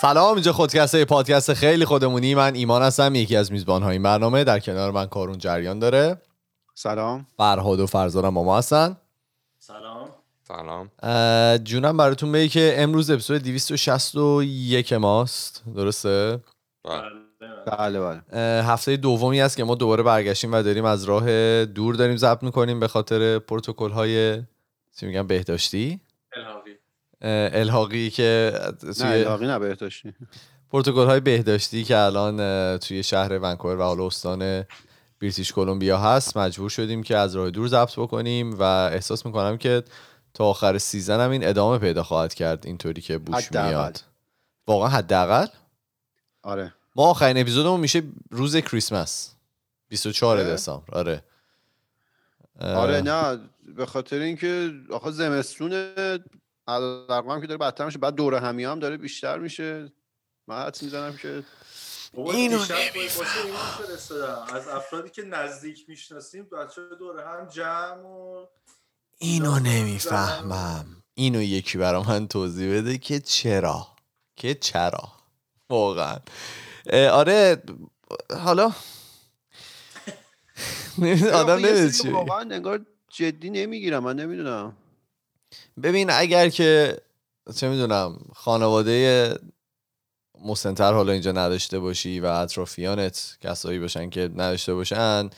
سلام 0.00 0.34
اینجا 0.34 0.52
خودکسته 0.52 1.04
پادکست 1.04 1.54
خیلی 1.54 1.84
خودمونی. 1.84 2.34
من 2.34 2.54
ایمان 2.54 2.82
هستم 2.82 3.14
یکی 3.14 3.36
از 3.36 3.52
میزبان 3.52 3.82
های 3.82 3.92
این 3.92 4.02
برنامه. 4.02 4.44
در 4.44 4.60
کنار 4.60 4.90
من 4.90 5.06
کارون 5.06 5.38
جریان 5.38 5.78
داره. 5.78 6.22
سلام. 6.74 7.26
فرهاد 7.36 7.80
و 7.80 7.86
فرزارم 7.86 8.34
با 8.34 8.44
ما 8.44 8.58
هستن. 8.58 8.96
سلام. 9.58 10.08
سلام. 10.48 10.90
جونم 11.64 11.96
براتون 11.96 12.32
بگی 12.32 12.48
که 12.48 12.74
امروز 12.76 13.10
اپیزود 13.10 13.42
261 13.42 14.92
ماست. 14.92 15.62
درسته؟ 15.76 16.40
بله. 16.84 17.00
بله. 17.78 18.00
بله 18.00 18.20
هفته 18.62 18.96
دومی 18.96 19.40
است 19.40 19.56
که 19.56 19.64
ما 19.64 19.74
دوباره 19.74 20.02
برگشتیم 20.02 20.52
و 20.52 20.62
داریم 20.62 20.84
از 20.84 21.04
راه 21.04 21.64
دور 21.64 21.94
داریم 21.94 22.16
ضبط 22.16 22.42
می‌کنیم 22.42 22.80
به 22.80 22.88
خاطر 22.88 23.38
پروتکل 23.38 23.90
های 23.90 24.42
چی 24.96 25.06
میگم 25.06 25.26
بهداشتی. 25.26 26.00
الحاقی 27.22 28.10
که 28.10 28.52
نه 28.82 28.92
توی 28.92 29.06
الهاقی 29.06 29.46
نه 29.46 29.58
بهداشتی. 29.58 30.14
پروتکل 30.70 31.06
های 31.06 31.20
بهداشتی 31.20 31.84
که 31.84 31.96
الان 31.98 32.78
توی 32.78 33.02
شهر 33.02 33.38
ونکوور 33.38 33.76
و 33.78 33.82
حالا 33.82 34.06
استان 34.06 34.64
بریتیش 35.20 35.52
کلمبیا 35.52 35.98
هست 35.98 36.36
مجبور 36.36 36.70
شدیم 36.70 37.02
که 37.02 37.16
از 37.16 37.36
راه 37.36 37.50
دور 37.50 37.68
ضبط 37.68 37.98
بکنیم 37.98 38.58
و 38.58 38.62
احساس 38.62 39.26
می‌کنم 39.26 39.58
که 39.58 39.82
تا 40.34 40.44
آخر 40.44 40.78
season 40.78 41.20
هم 41.20 41.30
این 41.30 41.48
ادامه 41.48 41.78
پیدا 41.78 42.02
خواهد 42.02 42.34
کرد 42.34 42.66
اینطوری 42.66 43.02
که 43.02 43.18
بوش 43.18 43.46
حداقل. 43.46 43.68
میاد. 43.68 44.00
واقعا 44.66 44.88
حداقل. 44.88 45.46
آره. 46.42 46.74
ما 46.96 47.10
آخرین 47.10 47.38
اپیزودمون 47.38 47.80
میشه 47.80 48.02
روز 48.30 48.56
کریسمس 48.56 49.34
24 49.88 50.38
اه؟ 50.38 50.44
دسامبر. 50.44 50.94
آره. 50.94 51.22
آره 52.60 53.00
نه 53.00 53.38
به 53.76 53.86
خاطر 53.86 54.18
اینکه 54.18 54.70
آخه 54.90 55.10
زمستون 55.10 55.70
علاقم 56.70 57.40
که 57.40 57.46
داره 57.46 57.58
بدتر 57.58 57.84
میشه. 57.84 57.98
بعد 57.98 58.14
دوره 58.14 58.40
همی 58.40 58.64
هم 58.64 58.78
داره 58.78 58.96
بیشتر 58.96 59.38
میشه. 59.38 59.92
من 60.48 60.62
حدس 60.62 60.82
می‌زنم 60.82 61.16
که 61.16 61.42
اینو 62.14 62.58
از 64.54 64.68
افرادی 64.68 65.10
که 65.10 65.22
نزدیک 65.22 65.84
می‌شناسیم 65.88 66.44
بچه 66.44 66.82
دوره 66.98 67.28
هم 67.28 67.48
جمع 67.48 68.06
و 68.06 68.46
اینو 69.18 69.58
نمی‌فهمم. 69.58 70.86
اینو 71.14 71.42
یکی 71.42 71.78
برا 71.78 72.02
من 72.02 72.28
توضیح 72.28 72.78
بده 72.78 72.98
که 72.98 73.20
چرا؟ 73.20 73.86
که 74.36 74.54
چرا؟ 74.54 75.08
واقعا. 75.70 76.16
آره 77.12 77.62
حالا 78.38 78.64
آدم 81.34 81.52
نمی‌دونه 81.52 81.90
چی. 81.90 82.08
واقعا 82.08 82.40
انگار 82.40 82.80
جدی 83.08 83.50
نمی‌گیرم. 83.50 84.02
من 84.02 84.16
نمی‌دونم. 84.16 84.76
ببین 85.82 86.10
اگر 86.10 86.48
که 86.48 86.96
چه 87.56 87.68
می‌دونم 87.68 88.18
خانواده 88.34 89.34
مسنتر 90.44 90.92
حالا 90.92 91.12
اینجا 91.12 91.32
نداشته 91.32 91.78
باشی 91.78 92.20
و 92.20 92.26
اطرافیانت 92.26 93.36
کسایی 93.40 93.78
باشن 93.78 94.10
که 94.10 94.30
نداشته 94.34 94.74
باشن 94.74 95.30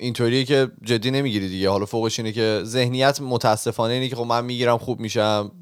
اینطوریه 0.00 0.44
که 0.44 0.70
جدی 0.82 1.10
نمی‌گیری 1.10 1.48
دیگه. 1.48 1.70
حالا 1.70 1.86
فوقش 1.86 2.18
اینه 2.18 2.32
که 2.32 2.60
ذهنیت 2.64 3.20
متاسفانه 3.20 3.92
اینه 3.92 4.08
که 4.08 4.16
خب 4.16 4.22
من 4.22 4.44
می‌گیرم 4.44 4.78
خوب 4.78 5.00
میشم 5.00 5.52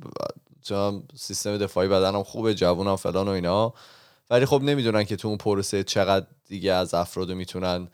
چون 0.63 1.03
سیستم 1.15 1.59
دفاعی 1.59 1.89
بدنم 1.89 2.23
خوبه 2.23 2.55
جوونم 2.55 2.97
فلان 2.97 3.29
و 3.29 3.31
اینا. 3.31 3.75
ولی 4.31 4.47
خب 4.47 4.63
نمی‌دونن 4.63 5.05
که 5.05 5.17
تو 5.17 5.29
اون 5.29 5.37
پروسه 5.37 5.85
چقدر 5.85 6.27
دیگه 6.49 6.73
از 6.73 6.95
افراد 6.95 7.33
می‌تونن 7.33 7.89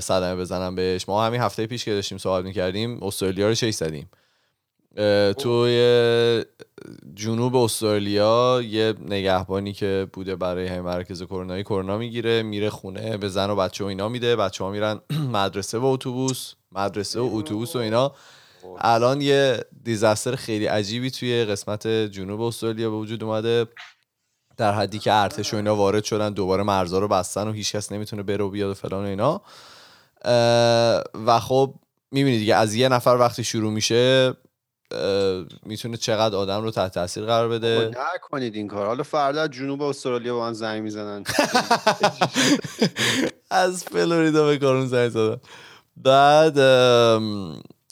صدمه 0.00 0.36
بزنن 0.40 0.74
بهش. 0.74 1.08
ما 1.08 1.24
همین 1.24 1.40
هفته 1.40 1.66
پیش 1.66 1.84
که 1.84 1.90
داشتیم 1.92 2.18
صحبت 2.18 2.44
می‌کردیم 2.44 3.02
استرالیا 3.02 3.48
رو 3.48 3.54
چش 3.54 3.74
زدیم 3.74 4.10
توی 5.38 6.44
جنوب 7.14 7.56
استرالیا 7.56 8.62
یه 8.64 8.94
نگهبانی 9.08 9.72
که 9.72 10.06
بوده 10.12 10.36
برای 10.36 10.66
همین 10.66 10.80
مرکز 10.80 11.22
کرونایی 11.22 11.62
کرونا 11.62 11.98
می‌گیره 11.98 12.42
میره 12.42 12.70
خونه 12.70 13.16
به 13.16 13.28
زن 13.28 13.50
و 13.50 13.56
بچه 13.56 13.84
و 13.84 13.86
اینا 13.86 14.08
میده. 14.08 14.36
بچه 14.36 14.64
ها 14.64 14.70
میرن 14.70 15.00
مدرسه 15.32 15.78
و 15.78 15.84
اتوبوس 15.84 16.54
مدرسه 16.72 17.20
و 17.20 17.30
اتوبوس 17.32 17.76
و 17.76 17.78
اینا. 17.78 18.12
الان 18.78 19.20
یه 19.20 19.64
دیزاستر 19.84 20.36
خیلی 20.36 20.66
عجیبی 20.66 21.10
توی 21.10 21.44
قسمت 21.44 21.86
جنوب 21.86 22.40
استرالیا 22.40 22.90
به 22.90 22.96
وجود 22.96 23.24
اومده. 23.24 23.66
در 24.56 24.72
حدی 24.72 24.98
که 24.98 25.12
ارتش 25.12 25.54
و 25.54 25.56
اینا 25.56 25.76
وارد 25.76 26.04
شدن 26.04 26.32
دوباره 26.32 26.62
مرزا 26.62 26.98
رو 26.98 27.08
بستن 27.08 27.48
و 27.48 27.52
هیچکس 27.52 27.92
نمی‌تونه 27.92 28.22
بره 28.22 28.44
و 28.44 28.50
بیاد 28.50 28.70
و 28.70 28.74
فلان 28.74 29.04
و 29.04 29.08
اینا. 29.08 29.42
و 31.26 31.40
خب 31.40 31.74
می‌بینی 32.10 32.38
دیگه 32.38 32.54
از 32.54 32.74
یه 32.74 32.88
نفر 32.88 33.16
وقتی 33.20 33.44
شروع 33.44 33.72
میشه 33.72 34.34
می‌تونه 35.66 35.96
چقدر 35.96 36.36
آدم 36.36 36.62
رو 36.62 36.70
تحت 36.70 36.94
تاثیر 36.94 37.24
قرار 37.24 37.48
بده؟ 37.48 37.78
بابا 37.78 38.04
نکنید 38.14 38.54
این 38.54 38.68
کار 38.68 38.86
حالا 38.86 39.02
فردا 39.02 39.48
جنوب 39.48 39.82
استرالیا 39.82 40.34
با 40.34 40.40
من 40.40 40.52
زنگ 40.52 40.82
می‌زنن. 40.82 41.24
از 43.50 43.84
فلوریدا 43.84 44.46
به 44.46 44.58
کارون 44.58 44.86
زنگ 44.86 45.08
زدم 45.08 45.40
بعد 45.96 46.58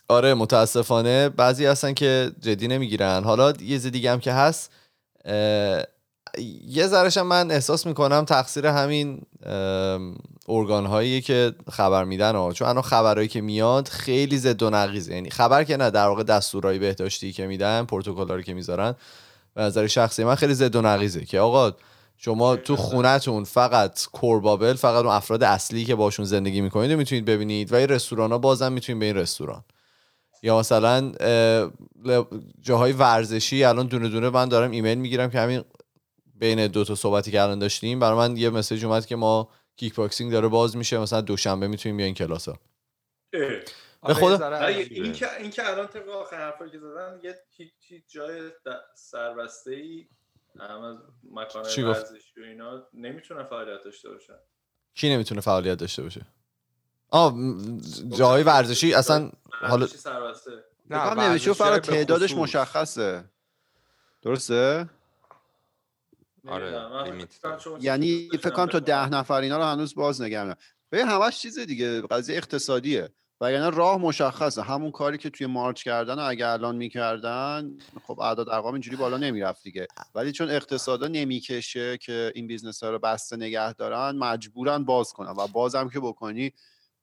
آره 0.08 0.34
متاسفانه 0.34 1.28
بعضی 1.28 1.66
هستن 1.66 1.94
که 1.94 2.32
جدی 2.40 2.68
نمی‌گیرن. 2.68 3.24
حالا 3.24 3.52
یه 3.60 3.78
دیگه 3.78 4.12
هم 4.12 4.20
که 4.20 4.32
هست 4.32 4.72
یه 6.66 6.86
ذرهش 6.86 7.16
هم 7.16 7.26
من 7.26 7.50
احساس 7.50 7.86
می‌کنم 7.86 8.24
تقصیر 8.24 8.66
همین 8.66 9.22
ارگان 10.48 10.86
هایی 10.86 11.20
که 11.20 11.54
خبر 11.70 12.04
میدن 12.04 12.34
ها. 12.34 12.52
چون 12.52 12.68
الان 12.68 12.82
خبرهایی 12.82 13.28
که 13.28 13.40
میاد 13.40 13.88
خیلی 13.88 14.38
ضد 14.38 14.62
و 14.62 14.70
نقیزه. 14.70 15.14
یعنی 15.14 15.30
خبر 15.30 15.64
که 15.64 15.76
نه 15.76 15.90
در 15.90 16.06
واقع 16.06 16.22
دستورهای 16.22 16.78
بهداشتی 16.78 17.32
که 17.32 17.46
میدن 17.46 17.84
پروتکلاری 17.84 18.42
که 18.42 18.54
می‌ذارن 18.54 18.94
به 19.54 19.62
نظر 19.62 19.86
شخصی 19.86 20.24
من 20.24 20.34
خیلی 20.34 20.54
ضد 20.54 20.76
و 20.76 20.82
نقیزه 20.82 21.24
که 21.24 21.40
آقا 21.40 21.72
شما 22.16 22.56
تو 22.56 22.76
خونتون 22.76 23.44
فقط 23.44 24.06
کوربابل 24.12 24.74
فقط 24.74 25.04
اون 25.04 25.14
افراد 25.14 25.42
اصلی 25.42 25.84
که 25.84 25.94
باشون 25.94 26.24
زندگی 26.24 26.60
می‌کنید 26.60 26.92
می‌تونید 26.92 27.24
ببینید 27.24 27.72
و 27.72 27.76
این 27.76 27.88
رستوران 27.88 28.32
ها 28.32 28.38
بازم 28.38 28.72
می‌تونید 28.72 29.00
به 29.00 29.06
این 29.06 29.16
رستوران. 29.16 29.64
یا 30.42 30.58
مثلا 30.58 31.12
جاهای 32.60 32.92
ورزشی 32.92 33.64
الان 33.64 33.86
دونه 33.86 34.08
دونه 34.08 34.30
من 34.30 34.48
دارم 34.48 34.70
ایمیل 34.70 34.98
می‌گیرم 34.98 35.30
که 35.30 35.40
همین 35.40 35.62
بین 36.38 36.66
دو 36.66 36.84
تا 36.84 36.94
صحبتی 36.94 37.30
که 37.30 37.42
الان 37.42 37.58
داشتیم 37.58 37.98
برای 38.00 38.16
من 38.18 38.36
یه 38.36 38.50
message 38.50 38.84
اومد 38.84 39.06
که 39.06 39.16
ما 39.16 39.48
kickboxing 39.76 40.32
داره 40.32 40.48
باز 40.48 40.76
میشه 40.76 40.98
مثلا 40.98 41.20
دوشنبه 41.20 41.68
می‌تونیم 41.68 41.96
بیاین 41.96 42.14
کلاس 42.14 42.48
ها 42.48 42.58
اه. 43.32 43.40
به 44.06 44.14
خدا- 44.14 44.46
عجیبه. 44.56 44.94
این 44.94 45.12
که 45.12 45.36
این 45.40 45.50
که 45.50 45.70
الان 45.70 45.86
طبق 45.86 46.08
آخر 46.08 46.36
حرفایی 46.36 46.70
که 46.70 46.78
زدن 46.78 47.20
یه 47.22 47.38
هیچ 47.80 48.02
جای 48.08 48.50
سربسته 48.94 49.70
ای 49.70 50.06
هم 50.60 50.80
از 50.82 50.96
مکان؟ 51.32 51.62
ورزشی 51.62 52.40
و 52.40 52.44
اینا 52.44 52.82
نمی‌تونن 52.94 53.44
فعالیت 53.44 53.84
داشته 53.84 54.08
باشن 54.08 54.34
کی 54.94 55.08
نمی‌تونه 55.14 55.40
فعالیت 55.40 55.78
داشته 55.78 56.02
باشه 56.02 56.26
آه 57.10 57.34
م- 57.36 57.80
جاهای 58.16 58.42
ورزشی 58.42 58.94
اصلا 58.94 59.30
حالا 59.52 59.86
سربسته 59.86 60.50
نه 60.90 61.14
نوشته 61.14 61.52
به 61.52 61.78
تعدادش. 61.80 62.32
مشخصه 62.34 63.24
درسته 64.22 64.88
آره، 66.46 67.02
limit 67.04 67.28
یعنی 67.80 68.28
فکر 68.32 68.50
کنم 68.50 68.66
تا 68.66 68.78
ده. 68.78 69.08
نفر 69.08 69.40
اینا 69.40 69.56
رو 69.56 69.64
هنوز 69.64 69.94
باز 69.94 70.22
نگه. 70.22 70.56
ببین 70.92 71.08
همش 71.08 71.38
چیز 71.38 71.58
دیگه 71.58 72.00
قضیه 72.00 72.36
اقتصادیه. 72.36 73.08
وگرنه 73.40 73.70
راه 73.70 73.98
مشخصه. 73.98 74.62
همون 74.62 74.90
کاری 74.90 75.18
که 75.18 75.30
توی 75.30 75.46
مارچ 75.46 75.82
کردن 75.82 76.14
و 76.14 76.22
اگه 76.22 76.48
الان 76.48 76.76
می‌کردن 76.76 77.70
خب 78.06 78.20
اعداد 78.20 78.48
ارقام 78.48 78.72
اینجوری 78.72 78.96
بالا 78.96 79.16
نمی‌رفت 79.16 79.62
دیگه. 79.62 79.86
ولی 80.14 80.32
چون 80.32 80.50
اقتصادا 80.50 81.06
نمی‌کشه 81.08 81.98
که 81.98 82.32
این 82.34 82.46
business 82.46 82.82
ها 82.82 82.90
رو 82.90 82.98
بسته 82.98 83.36
نگه 83.36 83.72
دارن 83.72 84.16
مجبورن 84.16 84.84
باز 84.84 85.12
کنن 85.12 85.30
و 85.30 85.46
بازم 85.46 85.88
که 85.88 86.00
بکنی 86.00 86.52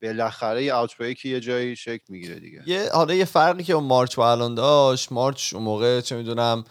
بالاخره 0.01 0.63
یه 0.63 0.73
آوتبریک 0.73 1.25
یه 1.25 1.39
جایی 1.39 1.75
شکل 1.75 2.05
می‌گیره 2.09 2.39
دیگه. 2.39 2.63
یه 2.65 2.89
حالا 2.93 3.13
یه 3.13 3.25
فرقی 3.25 3.63
که 3.63 3.73
اون 3.73 3.83
مارچ 3.83 4.15
با 4.15 4.31
الان 4.31 4.55
داشت 4.55 5.11
مارچ 5.11 5.53
اون 5.53 5.63
موقع 5.63 6.01
چه 6.01 6.15
می‌دونم 6.15 6.63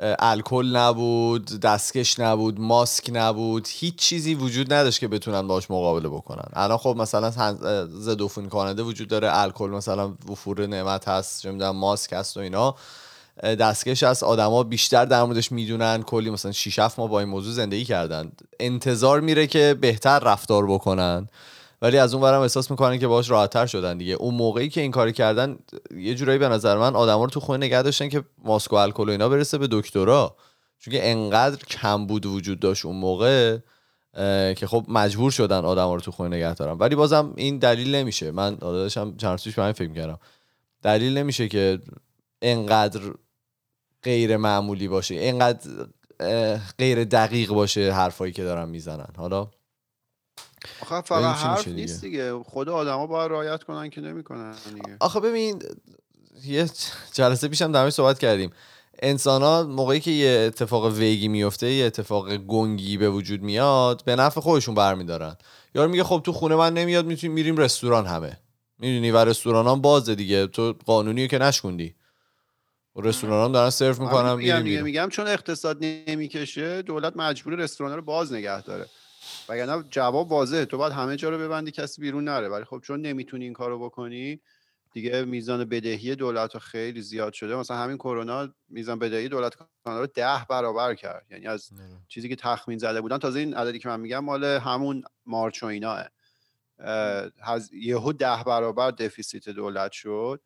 الکل 0.00 0.76
نبود 0.76 1.44
دستکش 1.44 2.20
نبود 2.20 2.60
ماسک 2.60 3.10
نبود 3.12 3.68
هیچ 3.70 3.96
چیزی 3.96 4.34
وجود 4.34 4.72
نداشت 4.72 5.00
که 5.00 5.08
بتونن 5.08 5.48
باش 5.48 5.70
مقابله 5.70 6.08
بکنن. 6.08 6.48
الان 6.52 6.78
خب 6.78 6.94
مثلا 6.98 7.30
ضد 7.86 8.48
کننده 8.48 8.82
وجود 8.82 9.08
داره 9.08 9.28
الکل 9.32 9.70
مثلا 9.70 10.08
وفور 10.08 10.66
نعمت 10.66 11.08
هست 11.08 11.42
چه 11.42 11.50
ماسک 11.50 12.12
هست 12.12 12.36
و 12.36 12.40
اینا. 12.40 12.74
دستکش 13.42 14.02
هست 14.02 14.22
آدما 14.22 14.62
بیشتر 14.62 15.04
در 15.04 15.22
موردش 15.22 15.52
می‌دونن 15.52 16.02
کلی 16.02 16.30
مثلا 16.30 16.52
6 16.52 16.78
7 16.78 16.98
ماه 16.98 17.08
با 17.08 17.20
این 17.20 17.28
موضوع 17.28 17.52
زندگی 17.52 17.84
کردن. 17.84 18.32
انتظار 18.60 19.20
میره 19.20 19.46
که 19.46 19.76
بهتر 19.80 20.18
رفتار 20.18 20.66
بکنن. 20.66 21.28
ولی 21.82 21.98
از 21.98 22.14
اون 22.14 22.22
برم 22.22 22.40
احساس 22.40 22.70
می‌کنن 22.70 22.98
که 22.98 23.06
باهاش 23.06 23.30
راحتتر 23.30 23.66
شدن 23.66 23.98
دیگه. 23.98 24.14
اون 24.14 24.34
موقعی 24.34 24.68
که 24.68 24.80
این 24.80 24.90
کاری 24.90 25.12
کردن 25.12 25.58
یه 25.96 26.14
جورایی 26.14 26.38
به 26.38 26.48
نظر 26.48 26.78
من 26.78 26.96
آدما 26.96 27.24
رو 27.24 27.30
تو 27.30 27.40
خونه 27.40 27.66
نگه 27.66 27.82
داشتن 27.82 28.08
که 28.08 28.24
ماسک 28.44 28.72
و 28.72 28.76
الکل 28.76 29.08
و 29.08 29.10
اینا 29.10 29.28
برسه 29.28 29.58
به 29.58 29.68
دکترا. 29.70 30.36
چون 30.78 30.92
که 30.92 31.10
انقدر 31.10 31.64
کم 31.64 32.06
بود 32.06 32.26
وجود 32.26 32.60
داشت 32.60 32.86
اون 32.86 32.96
موقع 32.96 33.58
که 34.54 34.66
خب 34.66 34.84
مجبور 34.88 35.30
شدن 35.30 35.64
آدما 35.64 35.94
رو 35.94 36.00
تو 36.00 36.10
خونه 36.10 36.36
نگه 36.36 36.54
دارن. 36.54 36.78
ولی 36.78 36.94
بازم 36.94 37.32
این 37.36 37.58
دلیل 37.58 37.94
نمیشه. 37.94 38.30
من 38.30 38.58
حالا 38.62 38.78
داشتم 38.78 39.16
چند 39.16 39.40
روز 39.44 39.54
به 39.54 39.72
فکر 39.72 39.92
کردم 39.92 40.18
دلیل 40.82 41.18
نمیشه 41.18 41.48
که 41.48 41.78
انقدر 42.42 43.00
غیر 44.02 44.36
معمولی 44.36 44.88
باشه 44.88 45.14
انقدر 45.18 45.70
غیر 46.78 47.04
دقیق 47.04 47.50
باشه 47.50 47.92
حرفایی 47.92 48.32
که 48.32 48.44
دارن 48.44 48.68
می‌زنن. 48.68 49.08
حالا 49.16 49.50
آخه 50.80 51.00
فقط 51.00 51.36
حرف. 51.36 51.68
نیست 51.68 52.00
دیگه؟ 52.00 52.32
خود 52.32 52.68
آدما 52.68 53.06
باید 53.06 53.30
رعایت 53.30 53.62
کنن 53.62 53.90
که 53.90 54.00
نمی‌کنن 54.00 54.54
دیگه. 54.74 54.96
آخه 55.00 55.20
ببین 55.20 55.62
یه 56.44 56.70
جلسه 57.12 57.48
پیشم 57.48 57.72
در 57.72 57.90
صحبت 57.90 58.18
کردیم. 58.18 58.50
انسان 59.02 59.42
ها 59.42 59.62
موقعی 59.62 60.00
که 60.00 60.10
یه 60.10 60.44
اتفاق 60.46 60.86
ویگی 60.86 61.28
میفته 61.28 61.72
یه 61.72 61.86
اتفاق 61.86 62.36
گنگی 62.36 62.96
به 62.96 63.10
وجود 63.10 63.42
میاد 63.42 64.04
به 64.04 64.16
نفع 64.16 64.40
خودشون 64.40 64.74
برمیدارن. 64.74 65.36
یارو 65.74 65.90
میگه 65.90 66.04
خب 66.04 66.22
تو 66.24 66.32
خونه 66.32 66.54
من 66.56 66.74
نمیاد 66.74 67.06
می‌تونیم 67.06 67.34
میریم 67.34 67.56
رستوران 67.56 68.06
همه. 68.06 68.38
می‌دونی؟ 68.78 69.10
و 69.10 69.24
رستوران 69.24 69.66
هم 69.66 69.80
بازه 69.80 70.14
دیگه. 70.14 70.46
تو 70.46 70.74
قانونی 70.86 71.28
که 71.28 71.38
نشکوندی. 71.38 71.94
و 72.96 73.00
رستوران 73.00 73.44
هم 73.44 73.52
دارن 73.52 73.70
سرو 73.70 74.02
می‌کنن 74.02 74.34
میگم. 74.34 74.82
میگم 74.82 75.08
چون 75.08 75.26
اقتصاد 75.26 75.78
نمی‌کشه 75.80 76.82
دولت 76.82 77.16
مجبور 77.16 77.54
رستوران 77.54 77.96
رو 77.96 78.02
باز 78.02 78.32
نگه 78.32 78.62
داره. 78.62 78.86
وگرنه 79.48 79.84
جواب 79.90 80.32
واضحه. 80.32 80.64
تو 80.64 80.78
باید 80.78 80.92
همه 80.92 81.16
جا 81.16 81.30
رو 81.30 81.38
ببندی 81.38 81.70
کسی 81.70 82.00
بیرون 82.00 82.24
نره. 82.24 82.48
ولی 82.48 82.64
خب 82.64 82.80
چون 82.80 83.00
نمی‌تونی 83.00 83.44
این 83.44 83.52
کارو 83.52 83.84
بکنی 83.84 84.40
دیگه 84.92 85.24
میزان 85.24 85.64
بدهی 85.64 86.14
دولت 86.14 86.54
رو 86.54 86.60
خیلی 86.60 87.02
زیاد 87.02 87.32
شده. 87.32 87.56
مثلا 87.56 87.76
همین 87.76 87.96
کرونا 87.96 88.48
میزان 88.68 88.98
بدهی 88.98 89.28
دولت 89.28 89.54
کانادا 89.84 90.00
رو 90.00 90.06
ده 90.06 90.46
برابر 90.50 90.94
کرد. 90.94 91.26
یعنی 91.30 91.46
از 91.46 91.70
چیزی 92.08 92.28
که 92.28 92.36
تخمین 92.36 92.78
زده 92.78 93.00
بودن 93.00 93.18
تازه 93.18 93.38
این 93.38 93.54
عددی 93.54 93.78
که 93.78 93.88
من 93.88 94.00
میگم 94.00 94.18
مال 94.18 94.44
همون 94.44 95.02
مارچ 95.26 95.62
و 95.62 95.66
ایناه 95.66 96.04
اه، 96.78 97.30
هز- 97.42 97.72
یهو 97.72 98.12
ده 98.12 98.44
برابر 98.46 98.90
دفیسیت 98.90 99.48
دولت 99.48 99.92
شد. 99.92 100.40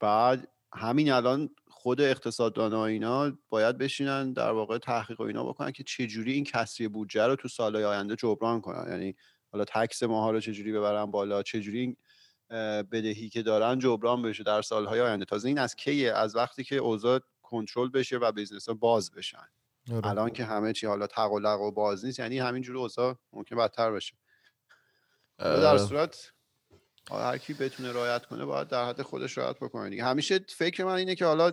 بعد 0.00 0.48
همین 0.74 1.12
الان 1.12 1.50
خود 1.84 2.00
اقتصاددان 2.00 2.74
اینا 2.74 3.32
باید 3.48 3.78
بشینن 3.78 4.32
در 4.32 4.50
واقع 4.50 4.78
تحقیق 4.78 5.20
و 5.20 5.22
اینا 5.22 5.44
بکنن 5.44 5.72
که 5.72 5.82
چجوری 5.82 6.32
این 6.32 6.44
کسری 6.44 6.88
بودجه 6.88 7.26
رو 7.26 7.36
تو 7.36 7.48
سالهای 7.48 7.84
آینده 7.84 8.16
جبران 8.16 8.60
کنن. 8.60 8.90
یعنی 8.90 9.16
حالا 9.52 9.64
tax 9.64 10.02
ماها 10.02 10.30
رو 10.30 10.40
چجوری 10.40 10.72
ببرن 10.72 11.04
بالا 11.04 11.42
چجوری 11.42 11.80
این 11.80 11.96
اه، 12.50 12.82
بدهی 12.82 13.28
که 13.28 13.42
دارن 13.42 13.78
جبران 13.78 14.22
بشه 14.22 14.42
در 14.42 14.62
سالهای 14.62 15.00
آینده. 15.00 15.24
تازه 15.24 15.48
این 15.48 15.58
از 15.58 15.76
کیه 15.76 16.12
از 16.12 16.36
وقتی 16.36 16.64
که 16.64 16.76
اوضاع 16.76 17.20
کنترل 17.42 17.88
بشه 17.88 18.16
و 18.16 18.32
business 18.32 18.68
ها 18.68 18.74
باز 18.74 19.10
بشن. 19.10 19.48
آره. 19.92 20.06
الان 20.06 20.30
که 20.30 20.44
همه 20.44 20.72
چی 20.72 20.86
حالا 20.86 21.06
تق 21.06 21.28
و 21.28 21.38
لق 21.38 21.60
و 21.60 21.70
باز 21.70 22.04
نیست 22.04 22.18
یعنی 22.18 22.38
همینجور 22.38 22.76
اوضاع 22.76 23.16
ممکن 23.32 23.56
بدتر 23.56 23.92
بشه. 23.92 24.14
در 25.38 25.78
صورت 25.78 26.32
هر 27.10 27.38
کی 27.38 27.54
بتونه 27.54 27.92
رعایت 27.92 28.26
کنه 28.26 28.44
باید 28.44 28.68
در 28.68 28.88
حد 28.88 29.02
خودش 29.02 29.38
رعایت 29.38 29.56
بکنه 29.56 29.90
دیگه. 29.90 30.04
همیشه 30.04 30.40
فکر 30.48 30.84
من 30.84 30.94
اینه 30.94 31.14
که 31.14 31.26
حالا 31.26 31.52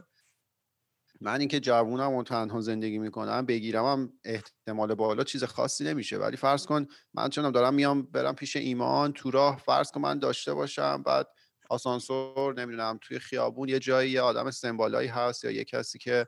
من 1.24 1.40
اینکه 1.40 1.60
جوونم 1.60 2.14
و 2.14 2.24
تنها 2.24 2.62
زندگی 2.62 3.00
می‌کنم 3.00 3.46
بگیرم 3.46 3.86
هم 3.86 4.14
احتمال 4.24 4.96
بالا 4.96 5.24
چیز 5.24 5.44
خاصی 5.44 5.84
نمیشه. 5.84 6.18
ولی 6.18 6.38
فرض 6.38 6.66
کن 6.66 6.88
من 7.14 7.30
جوونم 7.30 7.52
دارم 7.52 7.74
میام 7.74 8.02
برم 8.02 8.36
پیش 8.36 8.56
ایمان 8.56 9.14
تو 9.14 9.32
راه 9.32 9.58
فرض 9.58 9.92
کن 9.92 10.02
من 10.02 10.20
داشته 10.20 10.54
باشم 10.54 11.04
بعد 11.04 11.28
آسانسور 11.70 12.62
نمی‌دونم 12.62 13.00
توی 13.02 13.20
خیابون 13.20 13.70
یه 13.70 13.80
جایی 13.80 14.12
یه 14.12 14.22
آدم 14.22 14.52
سمبالایی 14.52 15.08
هست 15.08 15.44
یا 15.44 15.52
یه 15.52 15.64
کسی 15.64 16.00
که 16.00 16.28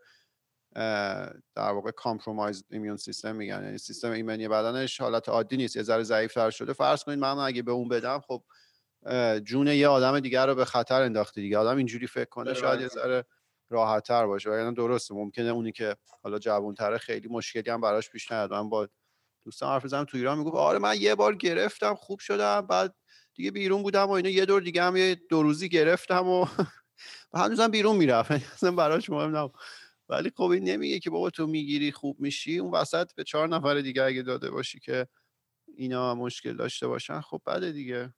در 1.56 1.72
واقع 1.72 1.92
compromised 1.91 2.63
immune 2.71 2.97
system 2.97 3.35
میگن. 3.36 3.63
یعنی 3.63 3.78
سیستم 3.78 4.12
ایمنی 4.12 4.48
بدنش 4.48 5.01
حالت 5.01 5.30
عادی 5.30 5.57
نیست 5.57 5.75
یه 5.75 5.84
ذره 5.84 6.04
ضعیفتر 6.04 6.50
شده. 6.50 6.74
فرض 6.74 7.04
کنید 7.04 7.19
من 7.19 7.38
اگه 7.38 7.62
به 7.62 7.72
اون 7.72 7.88
بدم 7.88 8.19
خب 8.28 8.44
جون 9.44 9.68
یه 9.68 9.88
آدم 9.88 10.19
دیگر 10.19 10.48
رو 10.48 10.56
به 10.56 10.66
خطر 10.66 11.01
انداخته 11.01 11.42
دیگه. 11.42 11.57
آدم 11.57 11.78
اینجوری 11.78 12.07
فکر 12.07 12.30
کنه 12.30 12.54
شاید. 12.54 12.81
یه 12.81 12.88
ذره 12.88 13.25
راحت 13.69 14.04
تر 14.07 14.25
باشه. 14.27 14.50
وگرنه 14.50 14.71
درسته 14.74 15.13
ممکنه 15.15 15.50
اونی 15.50 15.71
که 15.71 15.95
حالا 16.24 16.39
جوانتره 16.39 16.98
خیلی 16.98 17.27
مشکلی 17.30 17.71
هم 17.71 17.81
براش 17.81 18.10
پیش 18.10 18.31
نیاد. 18.31 18.54
من 18.54 18.69
با 18.69 18.88
دوستم 19.45 19.65
حرف 19.68 19.88
زدم 19.88 20.04
تو 20.06 20.18
ایران 20.18 20.38
می‌گفت 20.39 20.56
آره 20.56 20.80
من 20.80 20.95
یه 21.01 21.15
بار 21.15 21.36
گرفتم 21.36 21.95
خوب 21.95 22.19
شدم 22.19 22.62
بعد 22.62 22.95
دیگه 23.36 23.51
بیرون 23.51 23.83
بودم 23.83 24.06
و 24.07 24.12
اینا 24.12 24.30
یه 24.30 24.45
دور 24.45 24.62
دیگه 24.62 24.83
هم 24.83 24.95
یه 24.98 25.15
دو 25.30 25.44
روزی 25.44 25.69
گرفتم 25.69 26.27
و 26.27 26.45
و 27.33 27.39
هنوزم 27.39 27.68
بیرون 27.68 27.95
می‌رفت. 27.98 28.31
یعنی 28.31 28.44
اصلا 28.54 28.71
براش 28.71 29.10
مهم 29.10 29.38
نبود. 29.38 29.56
ولی 30.09 30.31
خب 30.38 30.44
این 30.44 30.63
نمیگه 30.63 31.00
که 31.00 31.09
بابا 31.09 31.30
تو 31.30 31.48
می‌گیری 31.48 31.92
خوب 31.92 32.19
میشی. 32.21 32.59
اون 32.59 32.71
وسط 32.71 33.13
به 33.16 33.24
چهار 33.24 33.50
نفر 33.50 33.81
دیگه 33.81 34.04
اگه 34.04 34.21
داده 34.24 34.51
باشی 34.51 34.80
که 34.80 35.07
اینا 35.77 36.16
مشکل 36.16 36.57
داشته 36.57 36.88
باشن 36.88 37.21
خب 37.21 37.42
بده 37.48 37.71
دیگه. 37.71 38.13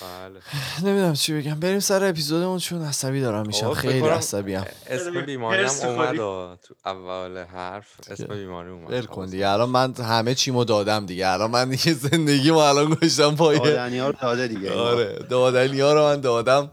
بله. 0.00 0.40
نمی‌دونم 0.82 1.12
چی 1.12 1.32
بگم. 1.40 1.60
بریم 1.60 1.80
سر 1.80 2.04
اپیزودمون 2.04 2.58
چون 2.58 2.84
عصبی 2.84 3.20
دارم 3.20 3.46
میشم. 3.46 3.74
فکر 3.74 3.80
خیلی 3.80 4.08
عصبی 4.08 4.54
ام. 4.54 4.66
اسم 4.86 5.20
بیماری 5.20 5.64
هم. 5.64 5.70
اومد 5.88 6.16
تو 6.62 6.74
اول 6.86 7.44
حرف 7.44 7.86
اسم 8.10 8.26
بیماری 8.26 8.70
اومد. 8.70 8.90
ول 8.92 9.02
کن 9.06 9.14
حواسم 9.14 9.30
دیگه. 9.30 9.48
الان 9.48 9.68
من 9.68 9.94
همه 9.94 10.34
چیمو 10.34 10.64
دادم 10.64 11.06
دیگه. 11.06 11.28
الان 11.28 11.50
من 11.50 11.68
دیگه 11.70 11.92
زندگیمو 11.94 12.58
الان 12.58 12.94
گشتم 12.94 13.36
پایه 13.36 13.58
دادنی 13.58 13.98
ها 13.98 14.06
رو 14.10 14.16
داده 14.22 14.48
دیگه. 14.48 14.72
آره. 14.72 15.18
دادنی 15.30 15.80
ها 15.80 15.92
رو 15.92 16.02
من 16.02 16.20
دادم. 16.20 16.70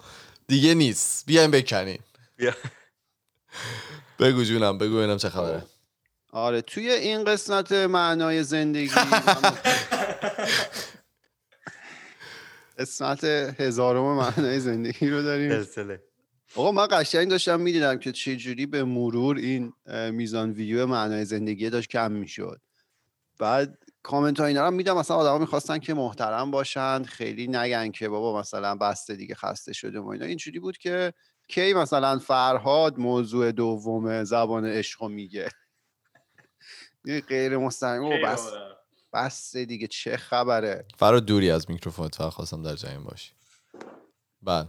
دیگه 0.48 0.74
نیست. 0.74 1.26
بیایم 1.26 1.52
بکنین 1.52 2.00
بیا. 2.38 2.54
بگو 4.20 4.44
جونم. 4.44 4.78
بگو 4.78 4.98
ببینم 4.98 5.18
چه 5.18 5.30
خبره. 5.30 5.60
خب. 5.60 5.66
آره. 6.32 6.62
توی 6.62 6.90
این 6.92 7.24
قسمت 7.24 7.72
معنای 7.72 8.44
زندگی 8.44 8.90
قسمت 12.80 13.24
هزارم 13.24 14.18
معنای 14.18 14.60
زندگی 14.60 15.10
رو 15.10 15.22
داریم. 15.22 15.50
سلسله. 15.50 16.04
آقا 16.56 16.72
من 16.72 16.88
قشنگ 16.92 17.30
داشتم 17.30 17.60
می‌دیدم 17.60 18.00
که 18.00 18.12
چه 18.12 18.36
جوری 18.36 18.66
به 18.66 18.84
مرور 18.84 19.38
این 19.38 19.74
میزان 20.12 20.52
ویو 20.52 20.86
معنای 20.86 21.26
زندگی 21.26 21.70
داشت 21.70 21.90
کم 21.90 22.12
می‌شد. 22.12 22.62
بعد 23.40 23.78
کامنت 24.04 24.40
ها 24.40 24.46
اینا 24.46 24.66
رو 24.66 24.72
میدم 24.72 24.98
مثلا 24.98 25.18
آدما 25.18 25.38
می‌خواستن 25.38 25.80
که 25.80 25.94
محترم 25.94 26.52
باشن 26.52 27.04
خیلی 27.04 27.48
نگن 27.48 27.92
که 27.92 28.10
بابا 28.10 28.40
مثلا 28.40 28.76
بسته 28.76 29.16
دیگه 29.16 29.36
خسته 29.36 29.74
شده 29.74 30.00
و 30.00 30.08
اینا. 30.08 30.26
اینجوری 30.26 30.60
بود 30.60 30.78
که 30.78 31.14
کی 31.48 31.74
مثلا 31.74 32.20
فرهاد 32.20 33.00
موضوع 33.00 33.52
دوم 33.52 34.24
زبان 34.24 34.66
عشق 34.66 35.04
میگه؟ 35.04 35.50
غیر 37.28 37.58
مستقیم. 37.58 38.18
کی 38.18 38.24
بس؟ 38.26 38.52
بس 39.16 39.58
دیگه 39.58 39.88
چه 39.88 40.18
خبره؟ 40.18 40.86
فرا 40.98 41.20
دوری 41.20 41.52
از 41.52 41.70
میکروفون 41.70 42.08
فقط 42.08 42.34
خواستم 42.34 42.64
در 42.64 42.76
جریان 42.76 43.04
باشی. 43.04 43.32
بله. 44.42 44.68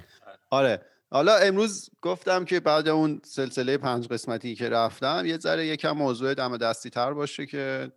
آره. 0.51 0.87
حالا 1.11 1.37
امروز 1.37 1.91
گفتم 2.03 2.45
که 2.45 2.61
بعد 2.61 2.89
اون 2.89 3.21
سلسله 3.25 3.79
پنج 3.79 4.09
قسمتی 4.09 4.55
که 4.55 4.69
رفتم 4.69 5.27
یه 5.27 5.39
ذره 5.39 5.67
یکم 5.67 5.91
موضوع 5.91 6.35
دم 6.35 6.57
دستی 6.57 6.91
تر 6.91 7.13
باشه 7.13 7.47
که 7.47 7.93